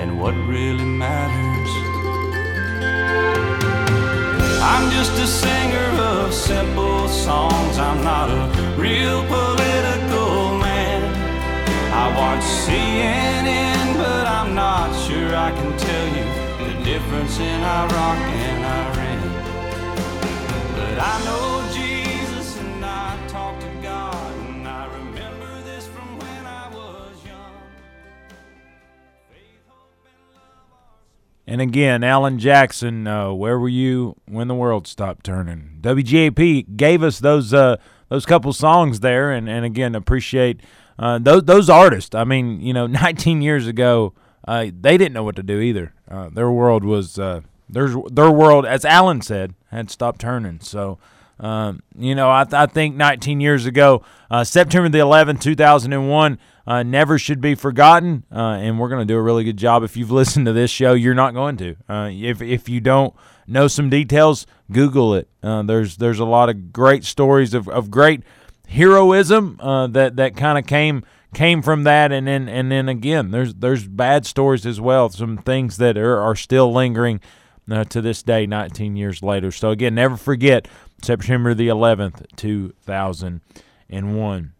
and 0.00 0.20
what 0.20 0.34
really 0.46 0.84
matters? 0.84 1.72
I'm 4.62 4.90
just 4.90 5.12
a 5.12 5.26
singer 5.26 5.90
of 6.00 6.32
simple 6.32 7.08
songs. 7.08 7.78
I'm 7.78 8.02
not 8.04 8.30
a 8.30 8.44
real 8.76 9.20
political 9.26 10.58
man. 10.58 11.00
I 11.92 12.04
watch 12.20 12.44
CNN, 12.64 13.96
but 13.96 14.24
I'm 14.26 14.54
not 14.54 14.88
sure 15.04 15.34
I 15.34 15.50
can 15.50 15.70
tell 15.78 16.06
you 16.16 16.26
the 16.66 16.84
difference 16.84 17.38
in 17.40 17.60
Iraq 17.80 18.20
and 18.48 18.60
Iran. 18.80 19.20
But 20.76 20.96
I 21.12 21.14
know 21.24 21.58
And 31.48 31.62
again, 31.62 32.04
Alan 32.04 32.38
Jackson, 32.38 33.06
uh, 33.06 33.32
where 33.32 33.58
were 33.58 33.70
you 33.70 34.16
when 34.26 34.48
the 34.48 34.54
world 34.54 34.86
stopped 34.86 35.24
turning? 35.24 35.78
WGAP 35.80 36.76
gave 36.76 37.02
us 37.02 37.20
those 37.20 37.54
uh, 37.54 37.78
those 38.10 38.26
couple 38.26 38.52
songs 38.52 39.00
there, 39.00 39.32
and, 39.32 39.48
and 39.48 39.64
again, 39.64 39.94
appreciate 39.94 40.60
uh, 40.98 41.18
those 41.18 41.44
those 41.44 41.70
artists. 41.70 42.14
I 42.14 42.24
mean, 42.24 42.60
you 42.60 42.74
know, 42.74 42.86
19 42.86 43.40
years 43.40 43.66
ago, 43.66 44.12
uh, 44.46 44.66
they 44.78 44.98
didn't 44.98 45.14
know 45.14 45.24
what 45.24 45.36
to 45.36 45.42
do 45.42 45.58
either. 45.58 45.94
Uh, 46.06 46.28
their 46.28 46.50
world 46.50 46.84
was 46.84 47.18
uh, 47.18 47.40
their 47.66 47.94
their 48.10 48.30
world, 48.30 48.66
as 48.66 48.84
Alan 48.84 49.22
said, 49.22 49.54
had 49.70 49.90
stopped 49.90 50.20
turning. 50.20 50.60
So. 50.60 50.98
Um, 51.40 51.80
you 51.96 52.14
know, 52.14 52.30
I, 52.30 52.44
th- 52.44 52.54
I 52.54 52.66
think 52.66 52.96
19 52.96 53.40
years 53.40 53.66
ago, 53.66 54.02
uh, 54.30 54.44
September 54.44 54.88
the 54.88 54.98
11th, 54.98 55.40
2001, 55.40 56.38
uh, 56.66 56.82
never 56.82 57.18
should 57.18 57.40
be 57.40 57.54
forgotten. 57.54 58.24
Uh, 58.30 58.58
and 58.60 58.78
we're 58.78 58.88
going 58.88 59.06
to 59.06 59.12
do 59.12 59.16
a 59.16 59.22
really 59.22 59.44
good 59.44 59.56
job. 59.56 59.82
If 59.82 59.96
you've 59.96 60.10
listened 60.10 60.46
to 60.46 60.52
this 60.52 60.70
show, 60.70 60.92
you're 60.94 61.14
not 61.14 61.34
going 61.34 61.56
to. 61.58 61.76
Uh, 61.88 62.10
if 62.12 62.42
if 62.42 62.68
you 62.68 62.80
don't 62.80 63.14
know 63.46 63.68
some 63.68 63.88
details, 63.88 64.46
Google 64.70 65.14
it. 65.14 65.28
Uh, 65.42 65.62
there's 65.62 65.96
there's 65.96 66.18
a 66.18 66.24
lot 66.24 66.48
of 66.48 66.72
great 66.72 67.04
stories 67.04 67.54
of, 67.54 67.68
of 67.68 67.90
great 67.90 68.22
heroism 68.68 69.58
uh, 69.60 69.86
that 69.86 70.16
that 70.16 70.36
kind 70.36 70.58
of 70.58 70.66
came 70.66 71.04
came 71.34 71.62
from 71.62 71.84
that, 71.84 72.12
and 72.12 72.26
then 72.26 72.48
and 72.48 72.70
then 72.70 72.88
again, 72.88 73.30
there's 73.30 73.54
there's 73.54 73.86
bad 73.86 74.26
stories 74.26 74.66
as 74.66 74.80
well. 74.80 75.08
Some 75.08 75.38
things 75.38 75.78
that 75.78 75.96
are, 75.96 76.20
are 76.20 76.36
still 76.36 76.72
lingering 76.72 77.20
uh, 77.70 77.84
to 77.84 78.00
this 78.00 78.22
day, 78.22 78.46
19 78.46 78.96
years 78.96 79.22
later. 79.22 79.50
So 79.50 79.70
again, 79.70 79.94
never 79.94 80.16
forget 80.16 80.68
September 81.02 81.54
the 81.54 81.68
11th, 81.68 82.26
2001. 82.36 84.52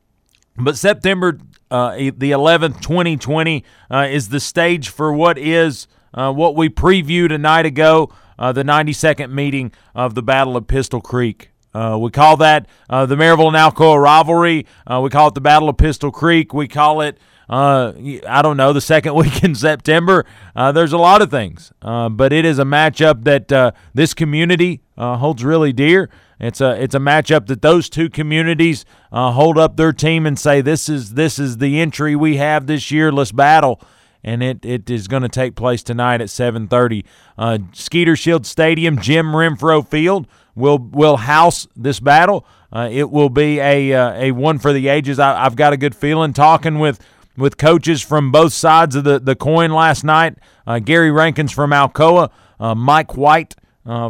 But 0.57 0.77
September 0.77 1.39
uh, 1.71 1.97
the 1.97 2.31
11th, 2.31 2.81
2020, 2.81 3.65
uh, 3.91 4.09
is 4.11 4.31
the 4.31 4.41
stage 4.41 4.89
for 4.89 5.13
what 5.13 5.39
is 5.39 5.87
uh, 6.15 6.33
what 6.33 6.57
we 6.57 6.69
previewed 6.69 7.33
a 7.33 7.39
night 7.39 7.67
ago, 7.67 8.11
uh, 8.39 8.53
the 8.53 8.63
92nd 8.63 9.31
meeting 9.31 9.73
of 9.95 10.15
the 10.15 10.23
Battle 10.23 10.57
of 10.57 10.67
Pistol 10.67 11.01
Creek. 11.01 11.51
Uh, 11.75 11.99
we 12.01 12.11
call 12.11 12.37
that 12.39 12.67
uh, 12.89 13.05
the 13.07 13.15
Maryville 13.15 13.49
and 13.49 13.57
Alcoa 13.57 14.01
rivalry. 14.01 14.67
we 15.01 15.11
call 15.11 15.29
it 15.29 15.35
the 15.35 15.41
Battle 15.41 15.69
of 15.69 15.77
Pistol 15.77 16.11
Creek. 16.11 16.55
We 16.55 16.67
call 16.67 17.03
it, 17.03 17.19
I 17.51 18.41
don't 18.43 18.57
know, 18.57 18.73
the 18.73 18.81
second 18.81 19.15
week 19.15 19.45
in 19.45 19.55
September. 19.55 20.25
there's 20.57 20.95
a 20.95 20.99
lot 20.99 21.21
of 21.21 21.31
things, 21.31 21.73
but 21.83 22.33
it 22.33 22.45
is 22.45 22.59
a 22.59 22.65
matchup 22.65 23.25
that 23.25 23.75
this 23.95 24.15
community 24.15 24.81
holds 24.97 25.45
really 25.45 25.75
dear. 25.75 26.09
It's 26.41 26.61
a 26.61 26.81
it's 26.81 26.95
a 26.95 27.01
matchup 27.01 27.47
that 27.47 27.63
those 27.63 27.89
two 27.89 28.09
communities 28.09 28.85
uh, 29.11 29.33
hold 29.33 29.59
up 29.59 29.77
their 29.77 29.93
team 29.93 30.25
and 30.25 30.39
say 30.39 30.61
this 30.61 30.89
is 30.89 31.15
this 31.15 31.39
is 31.39 31.59
the 31.59 31.81
entry 31.81 32.15
we 32.15 32.37
have 32.37 32.67
this 32.67 32.91
year. 32.91 33.11
Let's 33.11 33.33
battle, 33.33 33.81
and 34.23 34.43
it, 34.43 34.65
it 34.65 34.89
is 34.89 35.09
going 35.09 35.23
to 35.23 35.29
take 35.29 35.57
place 35.57 35.83
tonight 35.83 36.21
at 36.21 36.29
7:30. 36.29 37.05
Uh, 37.37 37.59
Skeeter 37.73 38.15
Shield 38.15 38.47
Stadium, 38.47 39.01
Jim 39.01 39.27
Renfro 39.27 39.87
Field 39.87 40.29
will 40.55 40.79
will 40.79 41.17
house 41.17 41.67
this 41.75 41.99
battle. 41.99 42.47
Uh, 42.73 42.89
it 42.91 43.11
will 43.11 43.31
be 43.31 43.59
a 43.59 43.93
uh, 43.93 44.13
a 44.15 44.31
one 44.31 44.61
for 44.61 44.73
the 44.73 44.87
ages. 44.87 45.19
I, 45.19 45.43
have 45.43 45.57
got 45.57 45.73
a 45.73 45.77
good 45.77 45.97
feeling 45.97 46.33
talking 46.33 46.79
with 46.79 47.01
with 47.37 47.57
coaches 47.57 48.01
from 48.01 48.31
both 48.31 48.53
sides 48.53 48.95
of 48.95 49.03
the, 49.03 49.19
the 49.19 49.35
coin 49.35 49.73
last 49.73 50.05
night. 50.05 50.39
Uh, 50.67 50.79
Gary 50.79 51.11
Rankins 51.11 51.51
from 51.51 51.71
Alcoa, 51.71 52.31
uh, 52.61 52.77
Mike 52.77 53.17
White 53.17 53.57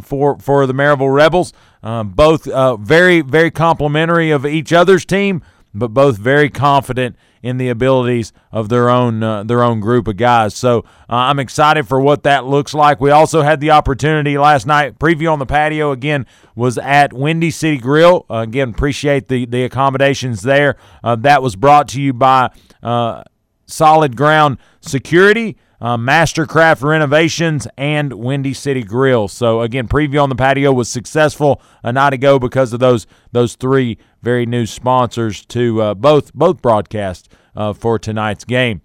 for 0.03 0.39
for 0.39 0.67
the 0.67 0.75
Maryville 0.75 1.15
Rebels. 1.15 1.55
Um, 1.83 2.11
both 2.11 2.49
uh, 2.49 2.77
very, 2.77 3.21
very 3.21 3.51
complimentary 3.51 4.31
of 4.31 4.45
each 4.45 4.73
other's 4.73 5.05
team, 5.05 5.43
but 5.73 5.89
both 5.89 6.19
very 6.19 6.51
confident 6.51 7.17
in 7.43 7.57
the 7.57 7.69
abilities 7.69 8.33
of 8.51 8.69
their 8.69 8.91
own 8.91 9.23
uh, 9.23 9.45
their 9.45 9.63
own 9.63 9.81
group 9.81 10.09
of 10.09 10.17
guys. 10.17 10.55
So 10.55 10.81
uh, 11.09 11.15
I'm 11.15 11.39
excited 11.39 11.87
for 11.87 12.01
what 12.01 12.25
that 12.25 12.45
looks 12.45 12.75
like. 12.75 13.01
We 13.01 13.11
also 13.11 13.43
had 13.43 13.61
the 13.61 13.71
opportunity 13.71 14.39
last 14.39 14.67
night. 14.67 14.99
Preview 14.99 15.33
on 15.33 15.39
the 15.39 15.47
patio 15.47 15.93
again 15.93 16.27
was 16.55 16.79
at 16.79 17.13
Windy 17.13 17.51
City 17.51 17.79
Grill. 17.79 18.27
Uh, 18.29 18.39
again, 18.39 18.71
appreciate 18.71 19.29
the 19.29 19.47
the 19.47 19.65
accommodations 19.65 20.43
there. 20.43 20.77
Uh, 21.03 21.17
that 21.17 21.43
was 21.43 21.57
brought 21.57 21.89
to 21.89 22.03
you 22.03 22.13
by 22.13 22.51
uh, 22.83 23.23
Solid 23.67 24.17
Ground 24.17 24.59
Security 24.81 25.57
uh, 25.81 25.97
Mastercraft 25.97 26.83
Renovations, 26.83 27.67
and 27.77 28.13
Windy 28.13 28.55
City 28.55 28.83
Grill. 28.83 29.29
So 29.29 29.61
again, 29.63 29.89
preview 29.89 30.23
on 30.23 30.29
the 30.29 30.35
patio 30.35 30.73
was 30.73 30.89
successful 30.89 31.61
a 31.83 31.93
night 31.93 32.13
ago 32.13 32.39
because 32.39 32.73
of 32.73 32.81
those 32.81 33.07
those 33.33 33.55
three 33.55 33.99
very 34.23 34.47
new 34.47 34.67
sponsors 34.67 35.45
to 35.47 35.83
uh, 35.83 35.95
both 35.95 36.33
both 36.35 36.61
broadcasts 36.61 37.29
uh, 37.55 37.73
for 37.73 37.99
tonight's 37.99 38.45
game. 38.45 38.83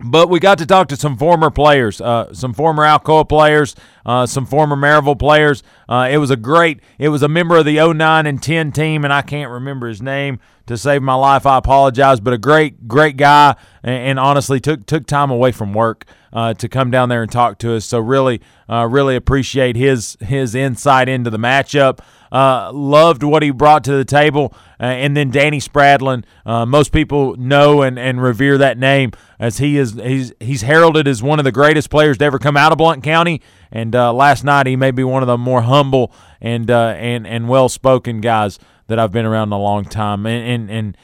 But 0.00 0.28
we 0.28 0.38
got 0.38 0.58
to 0.58 0.66
talk 0.66 0.88
to 0.88 0.96
some 0.96 1.16
former 1.16 1.50
players, 1.50 2.00
uh, 2.00 2.32
some 2.32 2.54
former 2.54 2.84
Alcoa 2.84 3.28
players, 3.28 3.74
uh, 4.06 4.26
some 4.26 4.46
former 4.46 4.76
Maryville 4.76 5.18
players. 5.18 5.64
Uh, 5.88 6.08
it 6.10 6.18
was 6.18 6.30
a 6.30 6.36
great, 6.36 6.80
it 6.98 7.08
was 7.08 7.22
a 7.22 7.28
member 7.28 7.56
of 7.56 7.64
the 7.64 7.76
09 7.92 8.26
and 8.26 8.40
10 8.40 8.70
team, 8.70 9.02
and 9.02 9.12
I 9.12 9.22
can't 9.22 9.50
remember 9.50 9.88
his 9.88 10.00
name 10.00 10.38
to 10.66 10.76
save 10.76 11.02
my 11.02 11.14
life. 11.14 11.46
I 11.46 11.58
apologize, 11.58 12.20
but 12.20 12.32
a 12.32 12.38
great, 12.38 12.86
great 12.86 13.16
guy, 13.16 13.56
and, 13.82 14.10
and 14.10 14.18
honestly 14.20 14.60
took 14.60 14.86
took 14.86 15.04
time 15.04 15.30
away 15.30 15.50
from 15.50 15.74
work 15.74 16.04
uh, 16.32 16.54
to 16.54 16.68
come 16.68 16.92
down 16.92 17.08
there 17.08 17.22
and 17.22 17.32
talk 17.32 17.58
to 17.58 17.74
us. 17.74 17.84
So 17.84 17.98
really, 17.98 18.40
uh, 18.68 18.86
really 18.86 19.16
appreciate 19.16 19.74
his 19.74 20.16
his 20.20 20.54
insight 20.54 21.08
into 21.08 21.30
the 21.30 21.38
matchup. 21.38 21.98
Uh, 22.30 22.70
loved 22.72 23.22
what 23.22 23.42
he 23.42 23.50
brought 23.50 23.84
to 23.84 23.92
the 23.92 24.04
table. 24.04 24.54
Uh, 24.80 24.84
and 24.84 25.16
then 25.16 25.30
Danny 25.30 25.60
Spradlin, 25.60 26.24
uh, 26.44 26.66
most 26.66 26.92
people 26.92 27.36
know 27.36 27.82
and, 27.82 27.98
and 27.98 28.22
revere 28.22 28.58
that 28.58 28.78
name 28.78 29.12
as 29.38 29.58
he 29.58 29.78
is 29.78 29.94
he's 29.94 30.32
he's 30.40 30.62
heralded 30.62 31.08
as 31.08 31.22
one 31.22 31.38
of 31.38 31.44
the 31.44 31.52
greatest 31.52 31.90
players 31.90 32.18
to 32.18 32.24
ever 32.24 32.38
come 32.38 32.56
out 32.56 32.72
of 32.72 32.78
Blount 32.78 33.02
County. 33.02 33.40
And 33.72 33.94
uh, 33.94 34.12
last 34.12 34.44
night 34.44 34.66
he 34.66 34.76
may 34.76 34.90
be 34.90 35.04
one 35.04 35.22
of 35.22 35.26
the 35.26 35.38
more 35.38 35.62
humble 35.62 36.12
and 36.40 36.70
uh, 36.70 36.94
and 36.96 37.26
and 37.26 37.48
well 37.48 37.68
spoken 37.68 38.20
guys 38.20 38.58
that 38.88 38.98
I've 38.98 39.12
been 39.12 39.26
around 39.26 39.52
a 39.52 39.58
long 39.58 39.84
time. 39.84 40.26
And, 40.26 40.46
and 40.46 40.70
and 40.70 40.96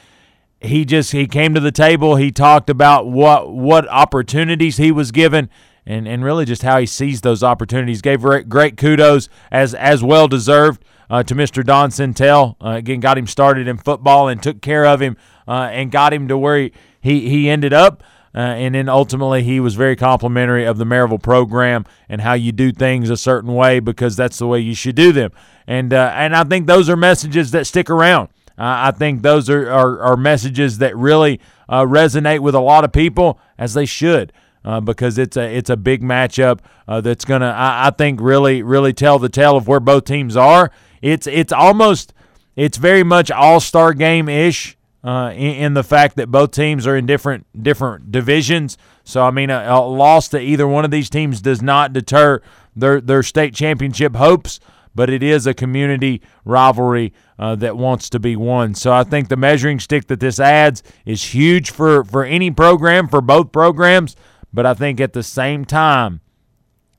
he 0.61 0.85
just 0.85 1.11
he 1.11 1.27
came 1.27 1.53
to 1.53 1.59
the 1.59 1.71
table. 1.71 2.15
He 2.15 2.31
talked 2.31 2.69
about 2.69 3.07
what 3.07 3.51
what 3.53 3.87
opportunities 3.89 4.77
he 4.77 4.91
was 4.91 5.11
given 5.11 5.49
and, 5.85 6.07
and 6.07 6.23
really 6.23 6.45
just 6.45 6.63
how 6.63 6.79
he 6.79 6.85
sees 6.85 7.21
those 7.21 7.43
opportunities. 7.43 8.01
Gave 8.01 8.21
great 8.21 8.77
kudos 8.77 9.29
as 9.51 9.73
as 9.73 10.03
well 10.03 10.27
deserved 10.27 10.83
uh, 11.09 11.23
to 11.23 11.35
Mr. 11.35 11.63
Don 11.63 11.89
Centel. 11.89 12.55
Uh, 12.63 12.69
again, 12.71 12.99
got 12.99 13.17
him 13.17 13.27
started 13.27 13.67
in 13.67 13.77
football 13.77 14.27
and 14.27 14.41
took 14.41 14.61
care 14.61 14.85
of 14.85 15.01
him 15.01 15.17
uh, 15.47 15.69
and 15.71 15.91
got 15.91 16.13
him 16.13 16.27
to 16.27 16.37
where 16.37 16.57
he, 16.57 16.71
he, 17.01 17.29
he 17.29 17.49
ended 17.49 17.73
up. 17.73 18.03
Uh, 18.33 18.39
and 18.39 18.75
then 18.75 18.89
ultimately, 18.89 19.43
he 19.43 19.61
was 19.61 19.75
very 19.75 19.95
complimentary 19.95 20.65
of 20.65 20.77
the 20.77 20.83
Maryville 20.83 21.21
program 21.21 21.85
and 22.09 22.19
how 22.19 22.33
you 22.33 22.51
do 22.51 22.73
things 22.73 23.09
a 23.09 23.15
certain 23.15 23.53
way 23.53 23.79
because 23.79 24.17
that's 24.17 24.37
the 24.39 24.47
way 24.47 24.59
you 24.59 24.75
should 24.75 24.95
do 24.95 25.13
them. 25.13 25.31
And 25.67 25.93
uh, 25.93 26.11
and 26.13 26.35
I 26.35 26.43
think 26.43 26.67
those 26.67 26.89
are 26.89 26.97
messages 26.97 27.51
that 27.51 27.65
stick 27.65 27.89
around. 27.89 28.29
I 28.57 28.91
think 28.91 29.21
those 29.21 29.49
are, 29.49 29.69
are, 29.69 29.99
are, 29.99 30.15
messages 30.15 30.77
that 30.77 30.95
really 30.95 31.41
resonate 31.69 32.39
with 32.39 32.55
a 32.55 32.61
lot 32.61 32.85
of 32.85 32.93
people, 32.93 33.37
as 33.57 33.73
they 33.73 33.85
should. 33.85 34.31
Uh, 34.65 34.81
because 34.81 35.19
it's 35.19 35.37
a 35.37 35.55
it's 35.55 35.69
a 35.69 35.77
big 35.77 36.01
matchup 36.01 36.59
uh, 36.87 36.99
that's 36.99 37.23
gonna 37.23 37.53
I, 37.55 37.87
I, 37.87 37.89
think 37.91 38.19
really 38.19 38.63
really 38.63 38.93
tell 38.93 39.19
the 39.19 39.29
tale 39.29 39.55
of 39.55 39.67
where 39.67 39.79
both 39.79 40.05
teams 40.05 40.35
are 40.35 40.71
it's 41.01 41.27
it's 41.27 41.53
almost 41.53 42.13
it's 42.55 42.77
very 42.77 43.03
much 43.03 43.31
all 43.31 43.59
star 43.59 43.93
game 43.93 44.29
ish. 44.29 44.77
Uh, 45.03 45.29
in, 45.33 45.55
in, 45.55 45.73
the 45.75 45.83
fact 45.83 46.15
that 46.15 46.31
both 46.31 46.49
teams 46.49 46.87
are 46.87 46.97
in 46.97 47.05
different 47.05 47.45
different 47.61 48.11
divisions, 48.11 48.75
so 49.03 49.23
I 49.23 49.29
mean, 49.29 49.51
a, 49.51 49.63
a, 49.67 49.79
loss 49.85 50.29
to 50.29 50.39
either 50.39 50.67
one 50.67 50.83
of 50.83 50.89
these 50.89 51.11
teams 51.11 51.41
does 51.41 51.61
not 51.61 51.93
deter 51.93 52.41
their 52.75 52.99
their 52.99 53.21
state 53.21 53.53
championship 53.53 54.15
hopes, 54.15 54.59
but 54.95 55.11
it 55.11 55.21
is 55.21 55.45
a 55.45 55.53
community 55.53 56.23
rivalry 56.43 57.13
uh, 57.37 57.55
that 57.55 57.77
wants 57.77 58.09
to 58.09 58.19
be 58.19 58.35
won. 58.35 58.73
So 58.73 58.91
I 58.91 59.03
think 59.03 59.29
the 59.29 59.37
measuring 59.37 59.79
stick 59.79 60.07
that 60.07 60.19
this 60.19 60.39
adds 60.39 60.81
is 61.05 61.35
huge 61.35 61.69
for 61.69 62.03
for 62.03 62.25
any 62.25 62.49
program 62.49 63.07
for 63.07 63.21
both 63.21 63.51
programs. 63.51 64.15
But 64.51 64.65
I 64.65 64.73
think 64.73 64.99
at 64.99 65.13
the 65.13 65.21
same 65.21 65.65
time, 65.65 66.21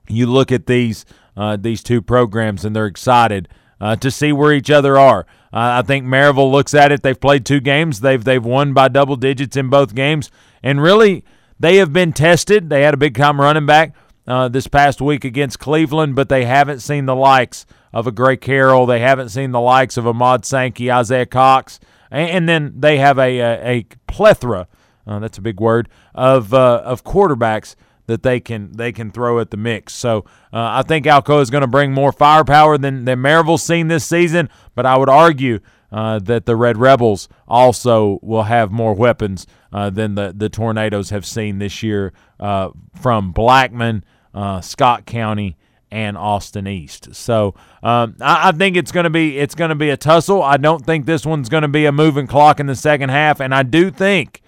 you 0.07 0.27
look 0.27 0.49
at 0.49 0.67
these 0.67 1.05
uh, 1.35 1.57
these 1.57 1.83
two 1.83 2.01
programs 2.01 2.63
and 2.63 2.75
they're 2.75 2.85
excited 2.85 3.49
uh, 3.79 3.95
to 3.97 4.11
see 4.11 4.31
where 4.31 4.53
each 4.53 4.69
other 4.69 4.97
are. 4.97 5.25
Uh, 5.53 5.79
I 5.79 5.81
think 5.81 6.05
Maryville 6.05 6.51
looks 6.51 6.73
at 6.73 6.91
it. 6.91 7.03
They've 7.03 7.19
played 7.19 7.45
two 7.45 7.59
games. 7.59 8.01
They've 8.01 8.23
they've 8.23 8.43
won 8.43 8.73
by 8.73 8.89
double 8.89 9.15
digits 9.15 9.55
in 9.55 9.69
both 9.69 9.95
games, 9.95 10.29
and 10.61 10.81
really 10.81 11.23
they 11.59 11.77
have 11.77 11.93
been 11.93 12.13
tested. 12.13 12.69
They 12.69 12.83
had 12.83 12.93
a 12.93 12.97
big 12.97 13.15
time 13.15 13.39
running 13.39 13.65
back 13.65 13.95
uh, 14.27 14.49
this 14.49 14.67
past 14.67 15.01
week 15.01 15.23
against 15.23 15.59
Cleveland, 15.59 16.15
but 16.15 16.29
they 16.29 16.45
haven't 16.45 16.81
seen 16.81 17.05
the 17.05 17.15
likes 17.15 17.65
of 17.93 18.07
a 18.07 18.11
Gray 18.11 18.37
Carroll. 18.37 18.85
They 18.85 18.99
haven't 18.99 19.29
seen 19.29 19.51
the 19.51 19.61
likes 19.61 19.97
of 19.97 20.05
Ahmad 20.05 20.45
Sankey, 20.45 20.91
Isaiah 20.91 21.25
Cox, 21.25 21.79
and, 22.11 22.29
and 22.29 22.49
then 22.49 22.73
they 22.77 22.97
have 22.97 23.17
a 23.17 23.39
a, 23.39 23.77
a 23.77 23.85
plethora. 24.07 24.67
Uh, 25.05 25.19
that's 25.19 25.37
a 25.37 25.41
big 25.41 25.61
word 25.61 25.87
of 26.13 26.53
uh, 26.53 26.81
of 26.83 27.05
quarterbacks 27.05 27.75
that 28.07 28.23
they 28.23 28.39
can 28.39 28.71
they 28.71 28.91
can 28.91 29.11
throw 29.11 29.39
at 29.39 29.51
the 29.51 29.57
mix. 29.57 29.93
So 29.93 30.25
uh, 30.51 30.79
I 30.79 30.81
think 30.81 31.05
Alcoa 31.05 31.41
is 31.41 31.49
going 31.49 31.61
to 31.61 31.67
bring 31.67 31.93
more 31.93 32.11
firepower 32.11 32.77
than 32.77 33.05
than 33.05 33.21
Maryville's 33.21 33.63
seen 33.63 33.87
this 33.87 34.05
season, 34.05 34.49
but 34.75 34.85
I 34.85 34.97
would 34.97 35.09
argue 35.09 35.59
uh, 35.91 36.19
that 36.19 36.45
the 36.45 36.55
Red 36.55 36.77
Rebels 36.77 37.29
also 37.47 38.19
will 38.21 38.43
have 38.43 38.71
more 38.71 38.93
weapons 38.93 39.45
uh, 39.71 39.89
than 39.89 40.15
the 40.15 40.33
the 40.35 40.49
Tornadoes 40.49 41.11
have 41.11 41.25
seen 41.25 41.59
this 41.59 41.83
year 41.83 42.13
uh, 42.39 42.69
from 42.95 43.31
Blackman, 43.31 44.03
uh, 44.33 44.61
Scott 44.61 45.05
County. 45.05 45.55
And 45.89 46.17
Austin 46.17 46.67
East, 46.67 47.15
so 47.15 47.55
um, 47.81 48.17
I, 48.19 48.49
I 48.49 48.51
think 48.51 48.75
it's 48.75 48.91
going 48.91 49.05
to 49.05 49.09
be 49.09 49.37
it's 49.37 49.55
going 49.55 49.69
to 49.69 49.75
be 49.75 49.89
a 49.89 49.95
tussle. 49.95 50.43
I 50.43 50.57
don't 50.57 50.85
think 50.85 51.05
this 51.05 51.25
one's 51.25 51.47
going 51.47 51.61
to 51.61 51.69
be 51.69 51.85
a 51.85 51.93
moving 51.93 52.27
clock 52.27 52.59
in 52.59 52.65
the 52.65 52.75
second 52.75 53.07
half, 53.07 53.39
and 53.39 53.55
I 53.55 53.63
do 53.63 53.89
think 53.89 54.41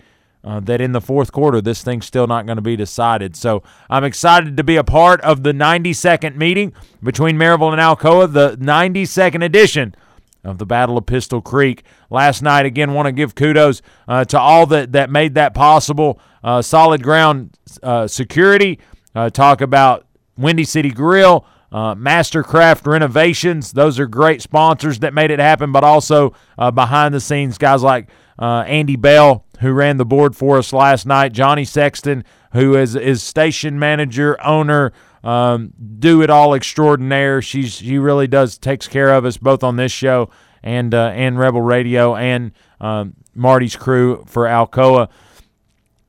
uh, 0.44 0.60
that 0.62 0.80
in 0.82 0.94
the 0.94 1.02
fourth 1.02 1.32
quarter, 1.32 1.62
this 1.62 1.84
thing's 1.84 2.06
still 2.06 2.28
not 2.28 2.46
going 2.46 2.56
to 2.56 2.62
be 2.62 2.76
decided. 2.76 3.36
So 3.36 3.64
I'm 3.90 4.04
excited 4.04 4.56
to 4.58 4.64
be 4.64 4.78
a 4.78 4.84
part 4.84 5.20
of 5.22 5.44
the 5.44 5.52
92nd 5.52 6.36
meeting 6.36 6.74
between 7.04 7.38
Maryville 7.38 7.74
and 7.74 7.82
Alcoa, 7.82 8.32
the 8.32 8.56
92nd 8.58 9.44
edition 9.44 9.96
of 10.44 10.58
the 10.58 10.66
Battle 10.66 10.98
of 10.98 11.06
Pistol 11.06 11.42
Creek. 11.42 11.84
Last 12.10 12.42
night, 12.42 12.66
again, 12.66 12.94
want 12.94 13.08
to 13.08 13.12
give 13.12 13.36
kudos 13.36 13.82
uh, 14.08 14.24
to 14.26 14.40
all 14.40 14.66
that, 14.68 14.94
that 14.94 15.10
made 15.10 15.36
that 15.36 15.54
possible. 15.54 16.20
Uh, 16.44 16.62
solid 16.62 17.04
ground 17.04 17.58
uh, 17.84 18.08
security, 18.08 18.80
uh, 19.16 19.30
talk 19.30 19.60
about 19.62 20.08
Windy 20.38 20.64
City 20.64 20.92
Grill. 20.92 21.46
Uh, 21.72 21.94
Mastercraft 21.94 22.88
Renovations, 22.88 23.74
those 23.74 24.00
are 24.00 24.08
great 24.08 24.42
sponsors 24.42 25.00
that 25.00 25.14
made 25.14 25.30
it 25.30 25.38
happen, 25.38 25.72
but 25.72 25.84
also 25.84 26.34
behind 26.74 27.14
the 27.14 27.20
scenes, 27.20 27.60
guys 27.60 27.84
like 27.84 28.10
Andy 28.40 28.96
Bell, 28.96 29.46
who 29.60 29.72
ran 29.72 29.97
the 29.97 30.05
board 30.05 30.36
for 30.36 30.57
us 30.57 30.74
last 30.74 31.05
night, 31.05 31.34
Johnny 31.34 31.66
Sexton, 31.66 32.24
who 32.53 32.76
is 32.76 32.95
is 32.95 33.22
station 33.22 33.78
manager, 33.80 34.41
owner, 34.43 34.91
um, 35.24 35.74
do 35.99 36.22
it 36.22 36.30
all 36.30 36.53
extraordinaire. 36.53 37.41
She's 37.41 37.74
she 37.76 37.97
really 37.97 38.28
does 38.28 38.57
takes 38.57 38.88
care 38.88 39.14
of 39.14 39.26
us 39.26 39.38
both 39.38 39.64
on 39.64 39.76
this 39.76 39.91
show 39.91 40.30
and 40.64 40.93
uh, 40.93 41.12
and 41.14 41.38
Rebel 41.38 41.62
Radio 41.62 42.16
and 42.16 42.51
um, 42.80 43.16
Marty's 43.36 43.76
crew 43.76 44.24
for 44.28 44.45
Alcoa. 44.45 45.10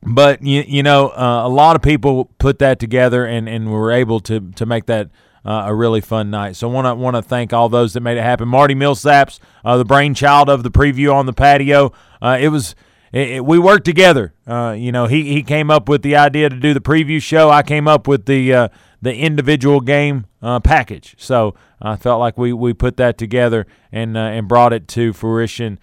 But 0.02 0.42
you, 0.42 0.64
you 0.66 0.82
know, 0.82 1.08
uh, 1.08 1.42
a 1.44 1.48
lot 1.48 1.76
of 1.76 1.82
people 1.82 2.26
put 2.38 2.58
that 2.60 2.78
together 2.78 3.26
and, 3.26 3.48
and 3.48 3.70
were 3.70 3.92
able 3.92 4.20
to 4.20 4.52
to 4.52 4.64
make 4.64 4.86
that 4.86 5.10
uh, 5.44 5.64
a 5.66 5.74
really 5.74 6.00
fun 6.00 6.30
night. 6.30 6.56
So 6.56 6.68
want 6.68 6.86
to 6.86 6.94
want 6.94 7.16
to 7.16 7.22
thank 7.22 7.52
all 7.52 7.68
those 7.68 7.92
that 7.94 8.00
made 8.00 8.16
it 8.16 8.22
happen. 8.22 8.48
Marty 8.48 8.74
Millsaps, 8.74 9.38
uh, 9.64 9.76
the 9.76 9.84
brainchild 9.84 10.48
of 10.48 10.62
the 10.62 10.70
preview 10.70 11.12
on 11.12 11.26
the 11.26 11.32
patio. 11.32 11.92
Uh, 12.22 12.38
it 12.40 12.48
was 12.48 12.74
it, 13.12 13.28
it, 13.30 13.44
we 13.44 13.58
worked 13.58 13.84
together. 13.84 14.34
Uh, 14.46 14.74
you 14.78 14.92
know, 14.92 15.06
he 15.06 15.32
he 15.32 15.42
came 15.42 15.70
up 15.70 15.88
with 15.88 16.02
the 16.02 16.16
idea 16.16 16.48
to 16.48 16.56
do 16.56 16.74
the 16.74 16.80
preview 16.80 17.20
show. 17.20 17.50
I 17.50 17.62
came 17.62 17.88
up 17.88 18.06
with 18.06 18.26
the 18.26 18.52
uh, 18.52 18.68
the 19.02 19.14
individual 19.14 19.80
game 19.80 20.26
uh, 20.42 20.60
package. 20.60 21.14
So 21.18 21.54
I 21.80 21.96
felt 21.96 22.20
like 22.20 22.36
we, 22.38 22.52
we 22.52 22.72
put 22.72 22.96
that 22.98 23.18
together 23.18 23.66
and 23.92 24.16
and 24.16 24.48
brought 24.48 24.72
it 24.72 24.88
to 24.88 25.12
fruition. 25.12 25.78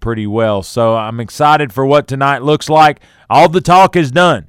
pretty 0.00 0.26
well. 0.26 0.62
So 0.62 0.96
I'm 0.96 1.20
excited 1.20 1.72
for 1.72 1.84
what 1.84 2.06
tonight 2.08 2.42
looks 2.42 2.68
like. 2.68 3.00
All 3.28 3.48
the 3.48 3.60
talk 3.60 3.96
is 3.96 4.10
done. 4.10 4.48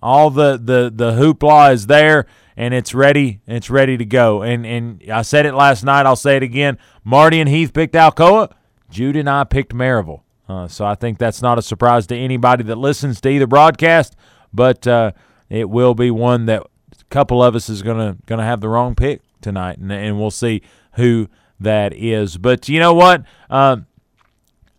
All 0.00 0.30
the, 0.30 0.52
the, 0.62 0.92
the 0.94 1.12
hoopla 1.12 1.72
is 1.72 1.88
there 1.88 2.26
and 2.56 2.74
it's 2.74 2.92
ready. 2.92 3.40
It's 3.46 3.70
ready 3.70 3.96
to 3.96 4.04
go. 4.04 4.42
And 4.42 4.66
and 4.66 5.02
I 5.10 5.22
said 5.22 5.46
it 5.46 5.54
last 5.54 5.84
night. 5.84 6.06
I'll 6.06 6.16
say 6.16 6.36
it 6.36 6.42
again. 6.42 6.76
Marty 7.04 7.40
and 7.40 7.48
Heath 7.48 7.72
picked 7.72 7.94
Alcoa. 7.94 8.52
Jude 8.90 9.16
and 9.16 9.30
I 9.30 9.44
picked 9.44 9.72
Maryville. 9.72 10.22
Uh, 10.48 10.66
so 10.66 10.84
I 10.84 10.94
think 10.94 11.18
that's 11.18 11.42
not 11.42 11.58
a 11.58 11.62
surprise 11.62 12.06
to 12.08 12.16
anybody 12.16 12.64
that 12.64 12.76
listens 12.76 13.20
to 13.22 13.28
either 13.28 13.46
broadcast. 13.46 14.16
But 14.52 14.86
uh, 14.86 15.12
it 15.50 15.68
will 15.68 15.94
be 15.94 16.10
one 16.10 16.46
that 16.46 16.62
a 16.62 17.04
couple 17.10 17.42
of 17.42 17.54
us 17.54 17.68
is 17.68 17.82
gonna 17.82 18.16
gonna 18.26 18.44
have 18.44 18.60
the 18.60 18.68
wrong 18.68 18.94
pick 18.94 19.20
tonight, 19.40 19.78
and, 19.78 19.92
and 19.92 20.18
we'll 20.18 20.30
see 20.30 20.62
who 20.94 21.28
that 21.60 21.92
is. 21.92 22.38
But 22.38 22.68
you 22.68 22.80
know 22.80 22.94
what? 22.94 23.24
Uh, 23.50 23.78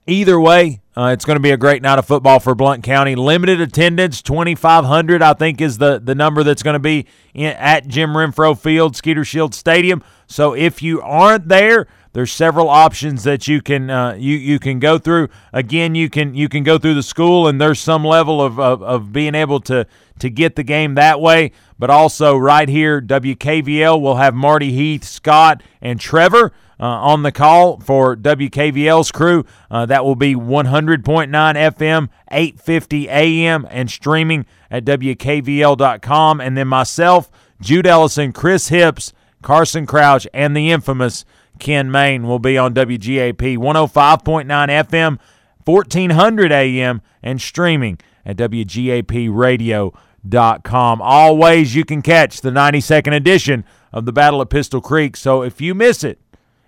either 0.08 0.40
way, 0.40 0.82
uh, 0.98 1.12
it's 1.14 1.24
going 1.24 1.38
to 1.38 1.42
be 1.42 1.52
a 1.52 1.58
great 1.58 1.82
night 1.82 1.98
of 1.98 2.06
football 2.06 2.40
for 2.40 2.56
Blount 2.56 2.84
County. 2.84 3.16
Limited 3.16 3.62
attendance, 3.62 4.22
2,500, 4.22 5.22
I 5.22 5.34
think, 5.34 5.62
is 5.62 5.78
the, 5.78 6.00
the 6.00 6.16
number 6.16 6.44
that's 6.44 6.64
going 6.64 6.74
to 6.74 6.80
be 6.80 7.06
in, 7.34 7.54
at 7.54 7.88
Jim 7.88 8.10
Renfro 8.10 8.60
Field, 8.60 8.96
Skeeter 8.96 9.24
Shield 9.24 9.56
Stadium. 9.56 10.04
So 10.28 10.54
if 10.54 10.82
you 10.82 11.02
aren't 11.02 11.48
there, 11.48 11.88
there's 12.20 12.34
several 12.34 12.68
options 12.68 13.24
that 13.24 13.48
you 13.48 13.62
can 13.62 13.90
uh, 13.90 14.14
you 14.16 14.36
you 14.36 14.60
can 14.60 14.78
go 14.78 14.98
through. 14.98 15.30
Again, 15.54 15.96
you 15.96 16.10
can 16.10 16.36
you 16.36 16.50
can 16.50 16.64
go 16.64 16.78
through 16.78 16.96
the 16.96 17.02
school, 17.02 17.48
and 17.48 17.62
there's 17.62 17.80
some 17.80 18.04
level 18.04 18.42
of, 18.42 18.60
of, 18.60 18.84
of 18.84 19.14
being 19.14 19.36
able 19.36 19.62
to 19.62 19.88
to 20.20 20.30
get 20.30 20.58
the 20.58 20.64
game 20.64 20.96
that 20.96 21.22
way. 21.22 21.54
But 21.78 21.90
also 21.90 22.36
right 22.36 22.68
here, 22.68 23.02
WKVL 23.02 24.02
will 24.02 24.18
have 24.18 24.36
Marty 24.36 24.74
Heath, 24.74 25.06
Scott, 25.06 25.64
and 25.82 25.98
Trevor 25.98 26.52
uh, 26.78 26.84
on 26.84 27.24
the 27.24 27.32
call 27.32 27.80
for 27.80 28.18
WKVL's 28.18 29.14
crew. 29.14 29.46
Uh, 29.72 29.86
that 29.86 30.04
will 30.04 30.18
be 30.18 30.36
100.9 30.36 31.30
FM, 31.30 32.10
850 32.30 33.08
AM, 33.08 33.66
and 33.70 33.90
streaming 33.90 34.46
at 34.70 34.84
WKVL.com. 34.84 36.42
And 36.42 36.58
then 36.58 36.68
myself, 36.68 37.32
Jude 37.62 37.88
Ellison, 37.88 38.34
Chris 38.34 38.68
Hips, 38.68 39.14
Carson 39.42 39.86
Crouch, 39.86 40.28
and 40.34 40.54
the 40.54 40.70
infamous 40.70 41.24
Ken 41.60 41.92
Main 41.92 42.28
will 42.28 42.40
be 42.40 42.58
on 42.58 42.74
WGAP 42.74 43.58
105.9 43.58 44.48
FM, 44.48 45.20
1400 45.66 46.52
AM, 46.52 47.02
and 47.22 47.40
streaming 47.42 48.00
at 48.26 48.38
WGAPradio.com. 48.38 51.02
Always 51.02 51.76
you 51.76 51.86
can 51.86 52.02
catch 52.02 52.42
the 52.42 52.52
92nd 52.52 53.16
edition 53.16 53.64
of 53.92 54.06
the 54.06 54.12
Battle 54.12 54.42
at 54.42 54.50
Pistol 54.50 54.82
Creek. 54.82 55.16
So 55.18 55.44
if 55.44 55.62
you 55.62 55.76
miss 55.76 56.04
it, 56.04 56.20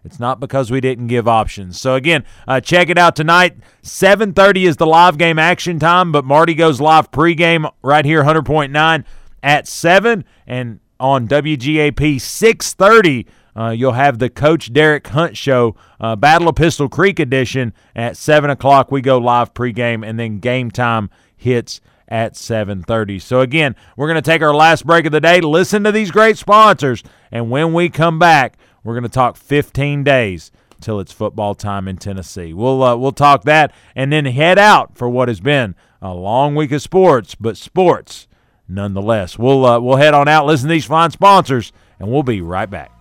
it's 0.03 0.19
not 0.19 0.39
because 0.39 0.71
we 0.71 0.81
didn't 0.81 1.07
give 1.07 1.27
options. 1.27 1.79
So 1.79 1.95
again, 1.95 2.23
uh, 2.47 2.59
check 2.59 2.89
it 2.89 2.97
out 2.97 3.15
tonight. 3.15 3.57
7:30 3.83 4.65
is 4.65 4.77
the 4.77 4.87
live 4.87 5.17
game 5.17 5.37
action 5.37 5.79
time, 5.79 6.11
but 6.11 6.25
Marty 6.25 6.55
goes 6.55 6.81
live 6.81 7.11
pregame 7.11 7.71
right 7.83 8.03
here 8.03 8.23
100.9 8.23 9.03
at 9.43 9.67
7 9.67 10.25
and 10.47 10.79
on 10.99 11.27
WGAP 11.27 12.19
6:30 12.19 13.27
uh, 13.55 13.69
you'll 13.69 13.93
have 13.93 14.19
the 14.19 14.29
Coach 14.29 14.71
Derek 14.71 15.07
Hunt 15.07 15.37
Show, 15.37 15.75
uh, 15.99 16.15
Battle 16.15 16.49
of 16.49 16.55
Pistol 16.55 16.89
Creek 16.89 17.19
edition 17.19 17.73
at 17.95 18.17
7 18.17 18.49
o'clock. 18.49 18.91
We 18.91 19.01
go 19.01 19.17
live 19.17 19.53
pregame, 19.53 20.07
and 20.07 20.19
then 20.19 20.39
game 20.39 20.71
time 20.71 21.09
hits 21.35 21.81
at 22.07 22.33
7.30. 22.33 23.21
So, 23.21 23.41
again, 23.41 23.75
we're 23.95 24.07
going 24.07 24.21
to 24.21 24.21
take 24.21 24.41
our 24.41 24.53
last 24.53 24.85
break 24.85 25.05
of 25.05 25.11
the 25.11 25.21
day, 25.21 25.41
listen 25.41 25.83
to 25.83 25.91
these 25.91 26.11
great 26.11 26.37
sponsors, 26.37 27.03
and 27.31 27.49
when 27.49 27.73
we 27.73 27.89
come 27.89 28.19
back, 28.19 28.57
we're 28.83 28.93
going 28.93 29.03
to 29.03 29.09
talk 29.09 29.37
15 29.37 30.03
days 30.03 30.51
till 30.81 30.99
it's 30.99 31.11
football 31.11 31.55
time 31.55 31.87
in 31.87 31.97
Tennessee. 31.97 32.53
We'll 32.53 32.83
uh, 32.83 32.95
we'll 32.95 33.11
talk 33.11 33.43
that 33.43 33.71
and 33.95 34.11
then 34.11 34.25
head 34.25 34.57
out 34.57 34.97
for 34.97 35.07
what 35.07 35.27
has 35.27 35.39
been 35.39 35.75
a 36.01 36.13
long 36.13 36.55
week 36.55 36.71
of 36.71 36.81
sports, 36.81 37.35
but 37.35 37.55
sports 37.55 38.27
nonetheless. 38.67 39.37
We'll 39.37 39.65
uh, 39.65 39.79
we'll 39.79 39.97
head 39.97 40.13
on 40.13 40.27
out, 40.27 40.45
listen 40.45 40.67
to 40.67 40.73
these 40.73 40.85
fine 40.85 41.11
sponsors, 41.11 41.71
and 41.99 42.11
we'll 42.11 42.23
be 42.23 42.41
right 42.41 42.69
back. 42.69 43.00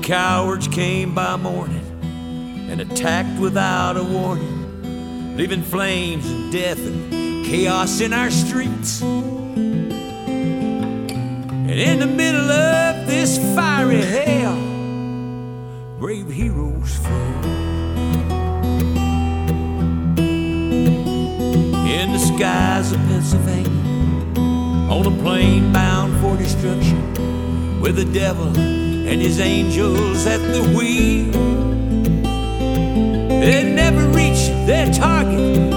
Cowards 0.08 0.66
came 0.68 1.14
by 1.14 1.36
morning 1.36 1.84
and 2.70 2.80
attacked 2.80 3.38
without 3.38 3.94
a 3.94 4.02
warning, 4.02 5.36
leaving 5.36 5.62
flames 5.62 6.24
and 6.30 6.50
death 6.50 6.78
and 6.78 7.44
chaos 7.44 8.00
in 8.00 8.14
our 8.14 8.30
streets. 8.30 9.02
And 9.02 9.92
in 11.70 11.98
the 12.00 12.06
middle 12.06 12.50
of 12.50 13.06
this 13.06 13.36
fiery 13.54 14.00
hell, 14.00 14.56
brave 15.98 16.30
heroes 16.30 16.96
fall. 16.96 17.44
In 21.86 22.12
the 22.14 22.18
skies 22.18 22.92
of 22.92 22.98
Pennsylvania, 23.08 24.40
on 24.90 25.04
a 25.04 25.22
plane 25.22 25.70
bound 25.70 26.18
for 26.22 26.34
destruction, 26.38 27.82
with 27.82 27.96
the 27.96 28.06
devil 28.06 28.87
and 29.10 29.22
his 29.22 29.40
angels 29.40 30.26
at 30.26 30.36
the 30.36 30.62
wheel. 30.76 31.32
They 33.40 33.72
never 33.74 34.06
reached 34.08 34.50
their 34.66 34.92
target 34.92 35.67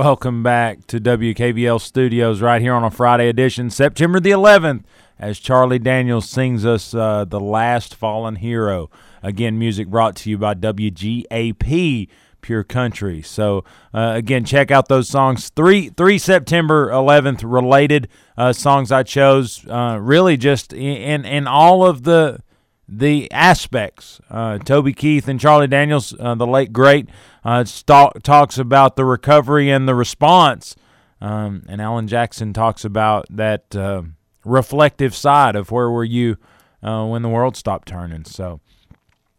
welcome 0.00 0.42
back 0.42 0.86
to 0.86 0.98
WKVL 0.98 1.78
Studios 1.78 2.40
right 2.40 2.62
here 2.62 2.72
on 2.72 2.82
a 2.82 2.90
Friday 2.90 3.28
edition, 3.28 3.68
September 3.68 4.18
the 4.18 4.30
11th, 4.30 4.82
as 5.18 5.38
Charlie 5.38 5.78
Daniels 5.78 6.26
sings 6.26 6.64
us 6.64 6.94
uh, 6.94 7.26
The 7.26 7.38
Last 7.38 7.94
Fallen 7.94 8.36
Hero. 8.36 8.88
Again, 9.22 9.58
music 9.58 9.88
brought 9.88 10.16
to 10.16 10.30
you 10.30 10.38
by 10.38 10.54
WGAP 10.54 12.08
Pure 12.40 12.64
Country. 12.64 13.20
So, 13.20 13.62
uh, 13.92 14.12
again, 14.16 14.46
check 14.46 14.70
out 14.70 14.88
those 14.88 15.06
songs. 15.06 15.50
Three, 15.50 15.90
three 15.90 16.16
September 16.16 16.88
11th 16.88 17.42
related 17.44 18.08
uh, 18.38 18.54
songs 18.54 18.90
I 18.90 19.02
chose, 19.02 19.66
uh, 19.68 19.98
really 20.00 20.38
just 20.38 20.72
in, 20.72 20.96
in, 20.96 21.24
in 21.26 21.46
all 21.46 21.84
of 21.84 22.04
the 22.04 22.40
the 22.90 23.30
aspects. 23.30 24.20
Uh, 24.28 24.58
Toby 24.58 24.92
Keith 24.92 25.28
and 25.28 25.38
Charlie 25.38 25.68
Daniels, 25.68 26.14
uh, 26.18 26.34
the 26.34 26.46
late 26.46 26.72
great, 26.72 27.08
uh, 27.44 27.64
talks 27.64 28.58
about 28.58 28.96
the 28.96 29.04
recovery 29.04 29.70
and 29.70 29.88
the 29.88 29.94
response, 29.94 30.74
um, 31.20 31.64
and 31.68 31.80
Alan 31.80 32.08
Jackson 32.08 32.52
talks 32.52 32.84
about 32.84 33.26
that 33.30 33.74
uh, 33.76 34.02
reflective 34.44 35.14
side 35.14 35.54
of 35.54 35.70
where 35.70 35.90
were 35.90 36.04
you 36.04 36.36
uh, 36.82 37.06
when 37.06 37.22
the 37.22 37.28
world 37.28 37.56
stopped 37.56 37.86
turning. 37.88 38.24
So, 38.24 38.60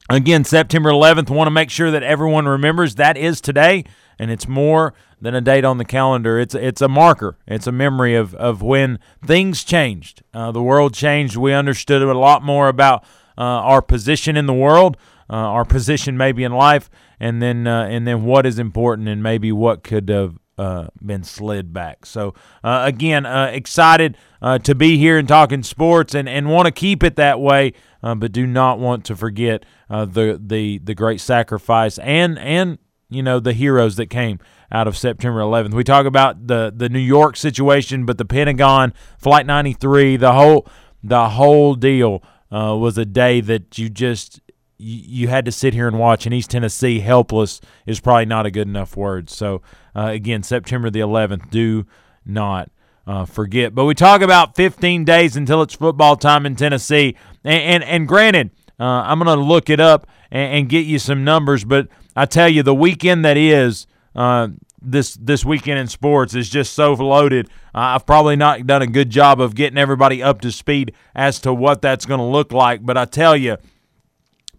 again, 0.10 0.44
September 0.44 0.90
11th. 0.90 1.30
Want 1.30 1.48
to 1.48 1.52
make 1.52 1.70
sure 1.70 1.92
that 1.92 2.04
everyone 2.04 2.48
remembers 2.48 2.96
that 2.96 3.18
is 3.18 3.42
today, 3.42 3.84
and 4.18 4.32
it's 4.32 4.48
more 4.48 4.94
than 5.20 5.36
a 5.36 5.42
date 5.42 5.66
on 5.66 5.78
the 5.78 5.86
calendar. 5.86 6.40
It's 6.40 6.56
it's 6.56 6.82
a 6.82 6.88
marker. 6.88 7.38
It's 7.48 7.68
a 7.68 7.72
memory 7.72 8.16
of 8.16 8.34
of 8.36 8.62
when 8.62 9.00
things 9.26 9.64
changed. 9.64 10.24
Uh, 10.34 10.52
the 10.52 10.64
world 10.64 10.94
changed. 10.94 11.36
We 11.36 11.52
understood 11.54 12.02
a 12.02 12.14
lot 12.14 12.44
more 12.44 12.68
about 12.68 13.04
our 13.44 13.82
position 13.82 14.38
in 14.38 14.46
the 14.46 14.54
world, 14.54 14.98
uh, 15.30 15.36
our 15.36 15.66
position 15.66 16.18
maybe 16.18 16.44
in 16.44 16.52
life, 16.52 16.90
and 17.20 17.42
then 17.42 17.68
uh, 17.68 17.86
and 17.86 18.08
then 18.08 18.24
what 18.24 18.46
is 18.46 18.60
important 18.60 19.08
and 19.08 19.24
maybe 19.24 19.52
what 19.52 19.84
could 19.84 20.10
have 20.10 20.38
uh, 20.58 20.88
been 21.04 21.24
slid 21.24 21.74
back. 21.74 22.06
So 22.06 22.36
uh, 22.64 22.84
again, 22.86 23.26
uh, 23.26 23.46
excited 23.54 24.18
uh, 24.42 24.60
to 24.60 24.76
be 24.76 24.98
here 24.98 25.18
and 25.18 25.28
talking 25.28 25.64
sports, 25.64 26.14
and, 26.14 26.30
and 26.30 26.50
want 26.50 26.66
to 26.66 26.72
keep 26.72 27.04
it 27.04 27.16
that 27.16 27.40
way, 27.40 27.74
uh, 28.04 28.16
but 28.16 28.32
do 28.32 28.46
not 28.46 28.78
want 28.78 29.06
to 29.06 29.16
forget 29.16 29.66
uh, 29.90 30.06
the 30.06 30.40
the 30.44 30.80
the 30.80 30.94
great 30.94 31.22
sacrifice 31.22 31.98
and 32.00 32.38
and 32.40 32.78
you 33.10 33.24
know 33.24 33.40
the 33.40 33.54
heroes 33.54 33.96
that 33.96 34.08
came 34.08 34.40
out 34.72 34.88
of 34.88 34.98
September 34.98 35.40
11th. 35.40 35.74
We 35.74 35.84
talk 35.84 36.06
about 36.06 36.48
the 36.48 36.72
the 36.76 36.90
New 36.90 37.00
York 37.00 37.38
situation, 37.38 38.06
but 38.06 38.18
the 38.18 38.26
Pentagon, 38.26 38.94
Flight 39.18 39.46
93, 39.46 40.18
the 40.18 40.34
whole 40.34 40.68
the 41.04 41.30
whole 41.30 41.76
deal 41.76 42.24
uh, 42.52 42.76
was 42.78 42.98
a 42.98 43.06
day 43.06 43.42
that 43.42 43.78
you 43.78 43.90
just 43.90 44.42
you, 44.78 45.24
you 45.24 45.28
had 45.28 45.46
to 45.46 45.52
sit 45.52 45.74
here 45.74 45.88
and 45.88 45.98
watch. 45.98 46.26
In 46.26 46.34
East 46.34 46.52
Tennessee, 46.52 47.00
helpless 47.00 47.62
is 47.86 48.00
probably 48.00 48.26
not 48.26 48.46
a 48.46 48.52
good 48.52 48.68
enough 48.68 48.98
word. 48.98 49.30
So 49.30 49.62
uh, 49.96 50.08
again, 50.08 50.44
September 50.44 50.90
the 50.90 51.00
11th, 51.00 51.50
do 51.50 51.86
not. 52.26 52.70
Uh, 53.08 53.26
forget, 53.26 53.74
but 53.74 53.86
we 53.86 53.96
talk 53.96 54.22
about 54.22 54.56
15 54.56 55.04
days 55.04 55.36
until 55.36 55.64
it's 55.64 55.74
football 55.74 56.16
time 56.16 56.46
in 56.46 56.56
Tennessee, 56.56 57.18
and 57.44 57.62
and, 57.62 57.84
and 57.84 58.08
granted, 58.08 58.52
uh, 58.80 58.84
I'm 58.84 59.18
going 59.18 59.36
to 59.38 59.44
look 59.44 59.72
it 59.72 59.80
up 59.80 60.06
and, 60.30 60.54
and, 60.54 60.70
get 60.70 60.86
you 60.86 61.00
some 61.00 61.24
numbers. 61.24 61.64
But 61.64 61.88
I 62.16 62.26
tell 62.26 62.48
you, 62.48 62.62
the 62.62 62.76
weekend 62.76 63.26
that 63.26 63.38
is 63.38 63.88
uh, 64.16 64.50
this 64.82 65.16
this 65.16 65.46
weekend 65.46 65.80
in 65.80 65.88
sports 65.88 66.34
is 66.34 66.50
just 66.50 66.74
so 66.74 66.94
loaded. 66.94 67.48
Uh, 67.74 67.96
I've 67.96 68.06
probably 68.06 68.36
not 68.36 68.66
done 68.66 68.82
a 68.82 68.88
good 68.88 69.10
job 69.10 69.40
of 69.40 69.56
getting 69.56 69.78
everybody 69.78 70.24
up 70.24 70.42
to 70.42 70.52
speed 70.52 70.94
as 71.16 71.40
to 71.42 71.54
what 71.54 71.82
that's 71.82 72.06
going 72.06 72.20
to 72.20 72.26
look 72.26 72.52
like. 72.52 72.86
But 72.86 72.98
I 72.98 73.06
tell 73.06 73.38
you, 73.38 73.58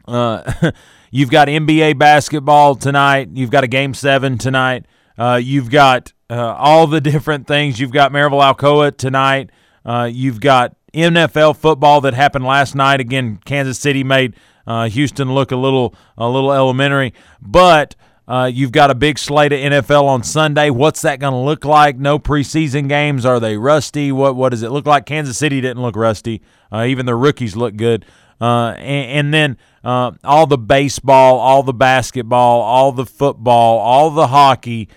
uh, 0.07 0.71
you've 1.11 1.31
got 1.31 1.49
NBA 1.49 1.99
basketball 1.99 2.77
tonight. 2.77 3.31
You've 3.33 3.51
got 3.51 3.65
a 3.65 3.69
game 3.69 3.95
seven 3.95 4.39
tonight. 4.39 4.87
Uh, 5.19 5.41
you've 5.43 5.71
got 5.71 6.13
uh, 6.31 6.55
all 6.55 6.87
the 6.87 7.01
different 7.13 7.47
things. 7.47 7.81
You've 7.81 7.93
got 7.93 8.13
Maryville 8.13 8.55
Alcoa 8.55 8.97
tonight. 8.97 9.51
Uh, 9.85 10.09
you've 10.11 10.41
got 10.41 10.77
NFL 10.95 11.57
football 11.57 12.01
that 12.03 12.15
happened 12.15 12.45
last 12.45 12.75
night. 12.75 13.01
Again, 13.01 13.39
Kansas 13.45 13.79
City 13.79 14.05
made 14.05 14.37
uh, 14.67 14.89
Houston 14.89 15.35
look 15.35 15.51
a 15.51 15.57
little 15.57 15.95
a 16.17 16.29
little 16.29 16.53
elementary, 16.53 17.13
but 17.41 17.97
Uh, 18.27 18.51
you've 18.53 18.73
got 18.73 18.91
a 18.91 18.95
big 18.95 19.19
slate 19.19 19.53
of 19.53 19.59
NFL 19.59 20.05
on 20.05 20.23
Sunday. 20.23 20.71
What's 20.71 21.03
that 21.03 21.19
going 21.19 21.33
to 21.33 21.39
look 21.39 21.65
like? 21.65 21.99
No 21.99 22.19
preseason 22.19 22.89
games. 22.89 23.27
Are 23.27 23.41
they 23.41 23.57
rusty? 23.57 24.13
What 24.13 24.37
What 24.37 24.51
does 24.51 24.63
it 24.63 24.71
look 24.71 24.87
like? 24.87 25.07
Kansas 25.07 25.37
City 25.37 25.61
didn't 25.61 25.83
look 25.83 25.97
rusty. 25.97 26.41
Uh, 26.71 26.85
even 26.85 27.07
the 27.07 27.17
rookies 27.17 27.57
look 27.57 27.77
good. 27.77 28.07
Uh, 28.41 28.73
and, 28.79 29.27
and, 29.27 29.35
then 29.35 29.57
uh, 29.85 30.11
all 30.25 30.49
the 30.49 30.59
baseball, 30.59 31.39
all 31.39 31.63
the 31.63 31.73
basketball, 31.73 32.61
all 32.61 32.91
the 32.91 33.07
football, 33.07 33.79
all 33.79 34.11
the 34.11 34.29
hockey. 34.29 34.89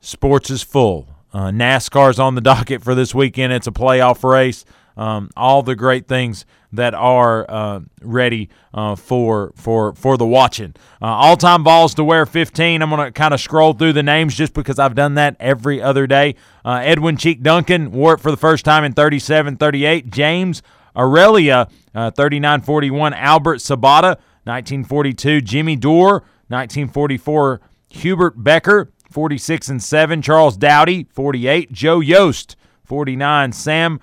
Sports 0.00 0.50
is 0.50 0.62
full. 0.62 1.08
Uh, 1.32 1.50
NASCAR's 1.50 2.20
on 2.20 2.36
the 2.36 2.40
docket 2.42 2.82
for 2.82 2.94
this 2.94 3.14
weekend. 3.14 3.52
It's 3.52 3.66
a 3.66 3.72
playoff 3.72 4.22
race. 4.22 4.64
Um, 4.96 5.30
all 5.36 5.62
the 5.62 5.74
great 5.74 6.06
things 6.06 6.44
that 6.72 6.94
are 6.94 7.46
uh, 7.48 7.80
ready 8.02 8.48
uh, 8.72 8.94
for 8.96 9.52
for 9.56 9.94
for 9.94 10.16
the 10.16 10.26
watching. 10.26 10.74
Uh, 11.00 11.06
all 11.06 11.36
time 11.36 11.64
balls 11.64 11.94
to 11.94 12.04
wear 12.04 12.26
15. 12.26 12.82
I'm 12.82 12.90
going 12.90 13.04
to 13.04 13.12
kind 13.12 13.34
of 13.34 13.40
scroll 13.40 13.72
through 13.72 13.94
the 13.94 14.02
names 14.02 14.34
just 14.34 14.54
because 14.54 14.78
I've 14.78 14.94
done 14.94 15.14
that 15.14 15.36
every 15.40 15.82
other 15.82 16.06
day. 16.06 16.36
Uh, 16.64 16.80
Edwin 16.82 17.16
Cheek 17.16 17.42
Duncan 17.42 17.90
wore 17.92 18.14
it 18.14 18.20
for 18.20 18.30
the 18.30 18.36
first 18.36 18.64
time 18.64 18.84
in 18.84 18.92
37 18.92 19.56
38. 19.56 20.10
James 20.10 20.62
Aurelia, 20.96 21.68
uh, 21.94 22.10
39 22.10 22.60
41. 22.60 23.14
Albert 23.14 23.58
Sabata, 23.58 24.16
1942. 24.44 25.40
Jimmy 25.40 25.76
Dore, 25.76 26.24
1944. 26.48 27.60
Hubert 27.88 28.42
Becker, 28.42 28.92
46 29.10 29.68
and 29.68 29.82
7. 29.82 30.22
Charles 30.22 30.56
Dowdy, 30.56 31.08
48. 31.10 31.72
Joe 31.72 32.00
Yost, 32.00 32.56
49. 32.84 33.52
Sam 33.52 34.00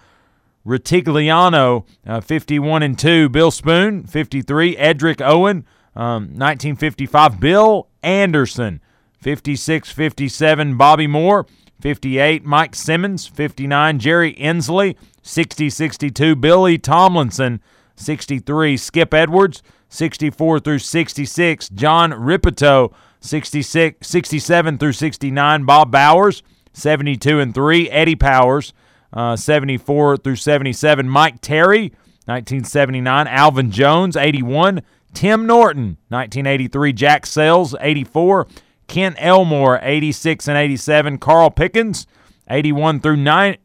Ritigliano, 0.67 1.85
uh, 2.05 2.19
51 2.19 2.83
and 2.83 2.99
2. 2.99 3.29
Bill 3.29 3.51
Spoon, 3.51 4.03
53. 4.03 4.75
Edric 4.77 5.21
Owen, 5.21 5.65
um, 5.95 6.23
1955. 6.33 7.39
Bill 7.39 7.87
Anderson, 8.03 8.81
56 9.21 9.89
57. 9.91 10.75
Bobby 10.75 11.07
Moore, 11.07 11.45
58. 11.79 12.43
Mike 12.43 12.75
Simmons, 12.75 13.27
59. 13.27 13.99
Jerry 13.99 14.33
Inslee, 14.35 14.97
60 15.21 15.69
62. 15.69 16.35
Billy 16.35 16.77
Tomlinson, 16.77 17.61
63. 17.95 18.75
Skip 18.75 19.13
Edwards, 19.13 19.63
64 19.87 20.59
through 20.59 20.79
66. 20.79 21.69
John 21.69 22.11
Ripito, 22.11 22.93
66, 23.21 24.05
67 24.05 24.77
through 24.77 24.93
69. 24.93 25.65
Bob 25.65 25.91
Bowers, 25.91 26.43
72 26.73 27.39
and 27.39 27.53
3. 27.53 27.89
Eddie 27.89 28.15
Powers, 28.15 28.73
uh, 29.13 29.35
74 29.35 30.17
through 30.17 30.35
77. 30.35 31.07
Mike 31.07 31.41
Terry, 31.41 31.93
1979. 32.25 33.27
Alvin 33.27 33.71
Jones, 33.71 34.15
81. 34.15 34.81
Tim 35.13 35.45
Norton, 35.45 35.97
1983. 36.09 36.93
Jack 36.93 37.25
Sells, 37.25 37.75
84. 37.79 38.47
Kent 38.87 39.15
Elmore, 39.19 39.79
86 39.81 40.47
and 40.47 40.57
87. 40.57 41.17
Carl 41.17 41.49
Pickens, 41.49 42.07
81 42.49 42.99
through 42.99 43.17
9. 43.17 43.57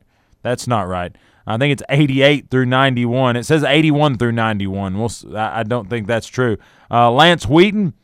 That's 0.43 0.67
not 0.67 0.89
right. 0.89 1.15
I 1.47 1.59
think 1.59 1.73
it's 1.73 1.83
88 1.89 2.51
through 2.51 2.67
91. 2.67 3.37
It 3.37 3.45
says 3.45 3.65
81 3.65 4.19
through 4.19 4.33
91. 4.33 4.99
We'll, 4.99 5.37
I 5.37 5.63
don't 5.63 5.89
think 5.91 6.07
that's 6.07 6.27
true. 6.27 6.57
Uh, 6.91 7.11
Lance 7.11 7.47
Wheaton, 7.47 7.95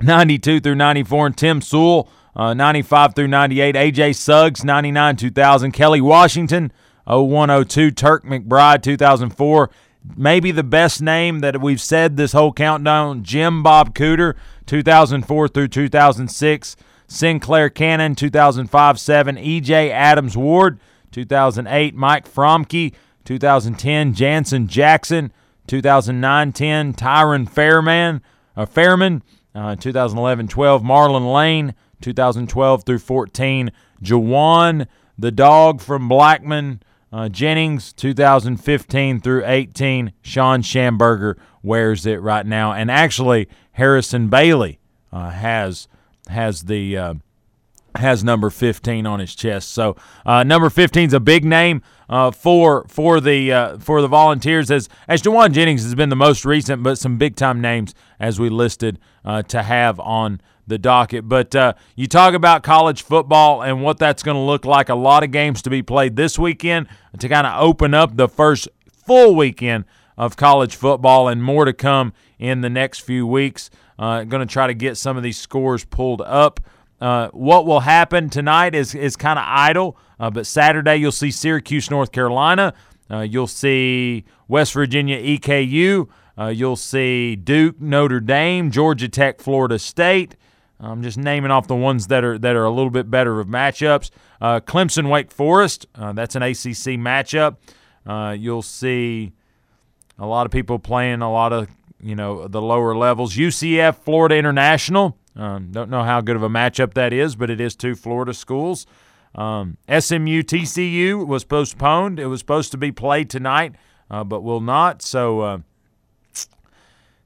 92 0.00 0.60
through 0.60 0.74
94. 0.76 1.26
And 1.26 1.36
Tim 1.36 1.60
Sewell, 1.60 2.08
uh, 2.36 2.54
95 2.54 3.14
through 3.14 3.28
98. 3.28 3.74
AJ 3.74 4.16
Suggs, 4.16 4.64
99 4.64 5.16
2000. 5.16 5.72
Kelly 5.72 6.00
Washington, 6.00 6.72
0102. 7.06 7.90
Turk 7.90 8.24
McBride, 8.24 8.82
2004. 8.82 9.70
Maybe 10.16 10.50
the 10.50 10.62
best 10.62 11.02
name 11.02 11.40
that 11.40 11.60
we've 11.60 11.80
said 11.80 12.16
this 12.16 12.32
whole 12.32 12.52
countdown 12.52 13.22
Jim 13.22 13.62
Bob 13.62 13.94
Cooter, 13.94 14.34
2004 14.66 15.48
through 15.48 15.68
2006. 15.68 16.76
Sinclair 17.06 17.68
Cannon, 17.68 18.14
2005 18.14 18.98
7. 19.00 19.36
EJ 19.36 19.90
Adams 19.90 20.36
Ward, 20.36 20.78
2008. 21.10 21.94
Mike 21.94 22.32
Fromke, 22.32 22.94
2010. 23.24 24.14
Jansen 24.14 24.68
Jackson, 24.68 25.32
2009 25.66 26.52
10. 26.52 26.94
Tyron 26.94 27.50
Fairman, 27.50 28.20
uh, 28.56 28.64
Fairman, 28.64 29.22
uh, 29.54 29.74
2011 29.74 30.48
12. 30.48 30.84
Marlin 30.84 31.26
Lane, 31.26 31.74
2012 32.00 32.84
through 32.84 32.98
14. 32.98 33.70
Jauan, 34.02 34.86
the 35.18 35.30
dog 35.30 35.80
from 35.80 36.08
Blackman 36.08 36.82
uh, 37.12 37.28
Jennings, 37.28 37.92
2015 37.92 39.20
through 39.20 39.44
18. 39.44 40.12
Sean 40.22 40.62
Schamberger 40.62 41.36
wears 41.62 42.06
it 42.06 42.20
right 42.20 42.46
now, 42.46 42.72
and 42.72 42.90
actually 42.90 43.48
Harrison 43.72 44.28
Bailey 44.28 44.78
uh, 45.12 45.30
has 45.30 45.88
has 46.28 46.62
the 46.62 46.96
uh, 46.96 47.14
has 47.96 48.22
number 48.22 48.50
15 48.50 49.06
on 49.06 49.20
his 49.20 49.34
chest. 49.34 49.72
So 49.72 49.96
uh, 50.24 50.44
number 50.44 50.70
15 50.70 51.08
is 51.08 51.12
a 51.12 51.20
big 51.20 51.44
name 51.44 51.82
uh, 52.08 52.30
for 52.30 52.86
for 52.88 53.20
the 53.20 53.52
uh, 53.52 53.78
for 53.78 54.00
the 54.00 54.08
Volunteers. 54.08 54.70
As 54.70 54.88
as 55.08 55.22
Jauan 55.22 55.52
Jennings 55.52 55.82
has 55.82 55.94
been 55.94 56.08
the 56.08 56.16
most 56.16 56.44
recent, 56.44 56.82
but 56.82 56.98
some 56.98 57.18
big 57.18 57.36
time 57.36 57.60
names 57.60 57.94
as 58.18 58.38
we 58.38 58.48
listed 58.48 58.98
uh, 59.24 59.42
to 59.42 59.62
have 59.62 59.98
on 60.00 60.40
the 60.70 60.78
docket. 60.78 61.28
But 61.28 61.54
uh, 61.54 61.74
you 61.94 62.06
talk 62.06 62.32
about 62.32 62.62
college 62.62 63.02
football 63.02 63.62
and 63.62 63.82
what 63.82 63.98
that's 63.98 64.22
going 64.22 64.36
to 64.36 64.42
look 64.42 64.64
like. 64.64 64.88
A 64.88 64.94
lot 64.94 65.22
of 65.22 65.30
games 65.30 65.60
to 65.62 65.70
be 65.70 65.82
played 65.82 66.16
this 66.16 66.38
weekend 66.38 66.88
to 67.18 67.28
kind 67.28 67.46
of 67.46 67.62
open 67.62 67.92
up 67.92 68.16
the 68.16 68.28
first 68.28 68.68
full 68.90 69.34
weekend 69.34 69.84
of 70.16 70.36
college 70.36 70.76
football, 70.76 71.28
and 71.28 71.42
more 71.42 71.64
to 71.64 71.72
come 71.72 72.12
in 72.38 72.60
the 72.60 72.68
next 72.68 73.00
few 73.00 73.26
weeks. 73.26 73.70
Uh, 73.98 74.24
going 74.24 74.46
to 74.46 74.50
try 74.50 74.66
to 74.66 74.74
get 74.74 74.96
some 74.96 75.16
of 75.16 75.22
these 75.22 75.38
scores 75.38 75.84
pulled 75.84 76.20
up. 76.22 76.60
Uh, 77.00 77.28
what 77.28 77.64
will 77.64 77.80
happen 77.80 78.28
tonight 78.28 78.74
is 78.74 78.94
is 78.94 79.16
kind 79.16 79.38
of 79.38 79.44
idle, 79.48 79.96
uh, 80.18 80.28
but 80.30 80.46
Saturday 80.46 80.96
you'll 80.96 81.10
see 81.10 81.30
Syracuse, 81.30 81.90
North 81.90 82.12
Carolina. 82.12 82.74
Uh, 83.10 83.20
you'll 83.20 83.46
see 83.46 84.24
West 84.46 84.74
Virginia, 84.74 85.20
EKU. 85.20 86.08
Uh, 86.38 86.46
you'll 86.48 86.76
see 86.76 87.34
Duke, 87.36 87.80
Notre 87.80 88.20
Dame, 88.20 88.70
Georgia 88.70 89.08
Tech, 89.08 89.40
Florida 89.40 89.78
State. 89.78 90.36
I'm 90.80 91.02
just 91.02 91.18
naming 91.18 91.50
off 91.50 91.66
the 91.66 91.76
ones 91.76 92.06
that 92.06 92.24
are 92.24 92.38
that 92.38 92.56
are 92.56 92.64
a 92.64 92.70
little 92.70 92.90
bit 92.90 93.10
better 93.10 93.38
of 93.40 93.46
matchups. 93.46 94.10
Uh, 94.40 94.60
Clemson, 94.60 95.10
Wake 95.10 95.30
Forest. 95.30 95.86
Uh, 95.94 96.12
that's 96.12 96.34
an 96.34 96.42
ACC 96.42 96.96
matchup. 96.98 97.56
you'll 98.38 98.62
see 98.62 99.32
a 100.18 100.26
lot 100.26 100.46
of 100.46 100.52
people 100.52 100.78
playing 100.78 101.22
a 101.22 101.30
lot 101.30 101.52
of 101.52 101.68
you 102.02 102.14
know 102.14 102.48
the 102.48 102.62
lower 102.62 102.94
levels. 102.96 103.34
UCF, 103.34 103.96
Florida 103.96 104.36
International. 104.36 105.16
Um, 105.36 105.70
don't 105.70 105.90
know 105.90 106.02
how 106.02 106.20
good 106.20 106.36
of 106.36 106.42
a 106.42 106.48
matchup 106.48 106.94
that 106.94 107.12
is, 107.12 107.36
but 107.36 107.50
it 107.50 107.60
is 107.60 107.76
two 107.76 107.94
Florida 107.94 108.34
schools. 108.34 108.86
Um, 109.34 109.76
SMU 109.88 110.42
TCU 110.42 111.26
was 111.26 111.44
postponed. 111.44 112.18
It 112.18 112.26
was 112.26 112.40
supposed 112.40 112.72
to 112.72 112.78
be 112.78 112.90
played 112.90 113.30
tonight, 113.30 113.74
uh, 114.10 114.24
but 114.24 114.42
will 114.42 114.60
not. 114.60 115.02
So, 115.02 115.40
uh, 115.40 115.58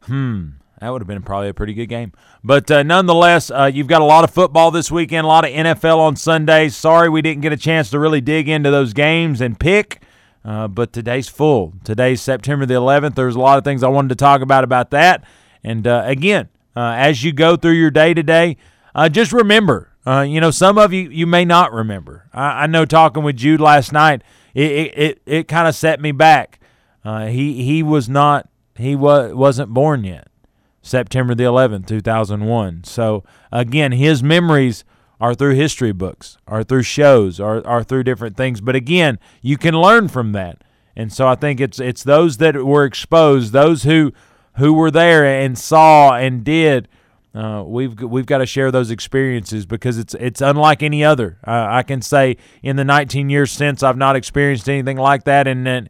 hmm, 0.02 0.48
that 0.84 0.90
would 0.90 1.00
have 1.00 1.08
been 1.08 1.22
probably 1.22 1.48
a 1.48 1.54
pretty 1.54 1.72
good 1.72 1.86
game. 1.86 2.12
But 2.42 2.70
uh, 2.70 2.82
nonetheless, 2.82 3.50
uh, 3.50 3.70
you've 3.72 3.86
got 3.86 4.02
a 4.02 4.04
lot 4.04 4.22
of 4.22 4.30
football 4.30 4.70
this 4.70 4.90
weekend, 4.90 5.24
a 5.24 5.28
lot 5.28 5.46
of 5.46 5.50
NFL 5.50 5.98
on 5.98 6.14
Sundays. 6.14 6.76
Sorry 6.76 7.08
we 7.08 7.22
didn't 7.22 7.40
get 7.40 7.54
a 7.54 7.56
chance 7.56 7.88
to 7.90 7.98
really 7.98 8.20
dig 8.20 8.50
into 8.50 8.70
those 8.70 8.92
games 8.92 9.40
and 9.40 9.58
pick. 9.58 10.02
Uh, 10.44 10.68
but 10.68 10.92
today's 10.92 11.26
full. 11.26 11.72
Today's 11.84 12.20
September 12.20 12.66
the 12.66 12.74
11th. 12.74 13.14
There's 13.14 13.34
a 13.34 13.40
lot 13.40 13.56
of 13.56 13.64
things 13.64 13.82
I 13.82 13.88
wanted 13.88 14.10
to 14.10 14.16
talk 14.16 14.42
about 14.42 14.62
about 14.62 14.90
that. 14.90 15.24
And 15.62 15.86
uh, 15.86 16.02
again, 16.04 16.50
uh, 16.76 16.94
as 16.98 17.24
you 17.24 17.32
go 17.32 17.56
through 17.56 17.72
your 17.72 17.90
day 17.90 18.12
to 18.12 18.22
day, 18.22 18.58
just 19.10 19.32
remember, 19.32 19.90
uh, 20.06 20.20
you 20.20 20.38
know, 20.38 20.50
some 20.50 20.76
of 20.76 20.92
you 20.92 21.08
you 21.08 21.26
may 21.26 21.46
not 21.46 21.72
remember. 21.72 22.28
I, 22.34 22.64
I 22.64 22.66
know 22.66 22.84
talking 22.84 23.22
with 23.24 23.36
Jude 23.36 23.60
last 23.60 23.90
night, 23.90 24.22
it 24.52 24.70
it 24.70 24.98
it, 24.98 25.22
it 25.24 25.48
kind 25.48 25.66
of 25.66 25.74
set 25.74 25.98
me 25.98 26.12
back. 26.12 26.60
Uh, 27.04 27.28
he 27.28 27.64
he 27.64 27.82
was 27.82 28.06
not 28.06 28.48
he 28.76 28.94
was 28.94 29.32
wasn't 29.32 29.70
born 29.70 30.04
yet. 30.04 30.28
September 30.84 31.34
the 31.34 31.44
11th, 31.44 31.86
2001. 31.86 32.84
So 32.84 33.24
again, 33.50 33.92
his 33.92 34.22
memories 34.22 34.84
are 35.18 35.34
through 35.34 35.54
history 35.54 35.92
books, 35.92 36.36
are 36.46 36.62
through 36.62 36.82
shows, 36.82 37.40
are 37.40 37.66
are 37.66 37.82
through 37.82 38.04
different 38.04 38.36
things. 38.36 38.60
But 38.60 38.76
again, 38.76 39.18
you 39.40 39.56
can 39.56 39.74
learn 39.74 40.08
from 40.08 40.32
that. 40.32 40.62
And 40.94 41.12
so 41.12 41.26
I 41.26 41.34
think 41.34 41.60
it's 41.60 41.80
it's 41.80 42.02
those 42.02 42.36
that 42.36 42.54
were 42.64 42.84
exposed, 42.84 43.52
those 43.52 43.84
who 43.84 44.12
who 44.56 44.74
were 44.74 44.90
there 44.90 45.24
and 45.24 45.58
saw 45.58 46.14
and 46.14 46.44
did. 46.44 46.88
Uh, 47.34 47.64
we've 47.66 47.98
we've 48.00 48.26
got 48.26 48.38
to 48.38 48.46
share 48.46 48.70
those 48.70 48.90
experiences 48.90 49.64
because 49.64 49.96
it's 49.96 50.14
it's 50.14 50.42
unlike 50.42 50.82
any 50.82 51.02
other. 51.02 51.38
Uh, 51.46 51.66
I 51.68 51.82
can 51.82 52.02
say 52.02 52.36
in 52.62 52.76
the 52.76 52.84
19 52.84 53.30
years 53.30 53.50
since 53.50 53.82
I've 53.82 53.96
not 53.96 54.16
experienced 54.16 54.68
anything 54.68 54.98
like 54.98 55.24
that, 55.24 55.48
and 55.48 55.66
and, 55.66 55.88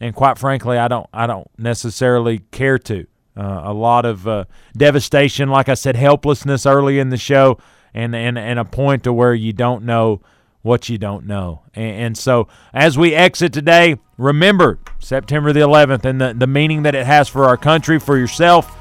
and 0.00 0.14
quite 0.14 0.36
frankly, 0.36 0.76
I 0.76 0.88
don't 0.88 1.08
I 1.14 1.26
don't 1.26 1.48
necessarily 1.58 2.40
care 2.50 2.78
to. 2.80 3.06
Uh, 3.36 3.62
a 3.64 3.72
lot 3.72 4.04
of 4.04 4.28
uh, 4.28 4.44
devastation, 4.76 5.48
like 5.48 5.68
I 5.68 5.74
said, 5.74 5.96
helplessness 5.96 6.66
early 6.66 6.98
in 6.98 7.08
the 7.10 7.16
show, 7.16 7.58
and 7.92 8.14
and 8.14 8.38
and 8.38 8.58
a 8.58 8.64
point 8.64 9.04
to 9.04 9.12
where 9.12 9.34
you 9.34 9.52
don't 9.52 9.84
know 9.84 10.20
what 10.64 10.88
you 10.88 10.96
don't 10.96 11.26
know. 11.26 11.60
And, 11.74 11.96
and, 11.96 12.18
so 12.18 12.48
as 12.72 12.96
we 12.96 13.14
exit 13.14 13.52
today, 13.52 13.96
remember 14.16 14.78
September 14.98 15.52
the 15.52 15.60
11th 15.60 16.06
and 16.06 16.18
the, 16.18 16.32
the 16.32 16.46
meaning 16.46 16.84
that 16.84 16.94
it 16.94 17.04
has 17.04 17.28
for 17.28 17.44
our 17.44 17.58
country, 17.58 18.00
for 18.00 18.16
yourself, 18.16 18.74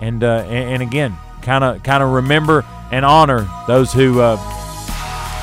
and 0.00 0.22
uh, 0.22 0.44
and, 0.46 0.74
and, 0.74 0.82
again, 0.82 1.16
kind 1.42 1.64
of 1.64 1.82
kind 1.82 2.02
of 2.02 2.10
remember 2.10 2.64
and 2.92 3.04
honor 3.04 3.48
those 3.66 3.92
who 3.92 4.20
uh, 4.20 4.36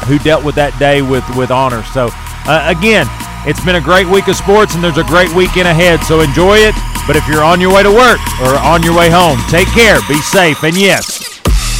who 0.05 0.20
dealt 0.20 0.43
with 0.43 0.55
that 0.55 0.78
day 0.78 1.01
with 1.01 1.24
with 1.36 1.51
honor. 1.51 1.84
So 1.93 2.09
uh, 2.11 2.74
again, 2.78 3.07
it's 3.48 3.64
been 3.64 3.78
a 3.78 3.82
great 3.82 4.08
week 4.08 4.28
of 4.28 4.36
sports, 4.36 4.76
and 4.76 4.84
there's 4.84 4.98
a 4.98 5.08
great 5.08 5.34
weekend 5.34 5.68
ahead. 5.68 6.04
So 6.04 6.22
enjoy 6.22 6.58
it. 6.60 6.76
But 7.08 7.16
if 7.16 7.26
you're 7.28 7.43
on 7.43 7.62
your 7.62 7.74
way 7.74 7.84
to 7.84 7.89
work 7.89 8.20
or 8.43 8.60
on 8.60 8.84
your 8.84 8.95
way 8.95 9.10
home, 9.10 9.39
take 9.48 9.68
care, 9.72 9.98
be 10.10 10.20
safe, 10.20 10.64
and 10.64 10.76
yes, 10.76 11.39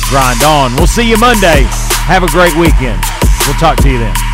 grind 0.10 0.42
on. 0.44 0.74
We'll 0.76 0.88
see 0.88 1.08
you 1.08 1.18
Monday. 1.18 1.68
Have 2.08 2.24
a 2.24 2.32
great 2.32 2.56
weekend. 2.56 3.04
We'll 3.46 3.60
talk 3.60 3.76
to 3.84 3.90
you 3.90 4.00
then. 4.00 4.27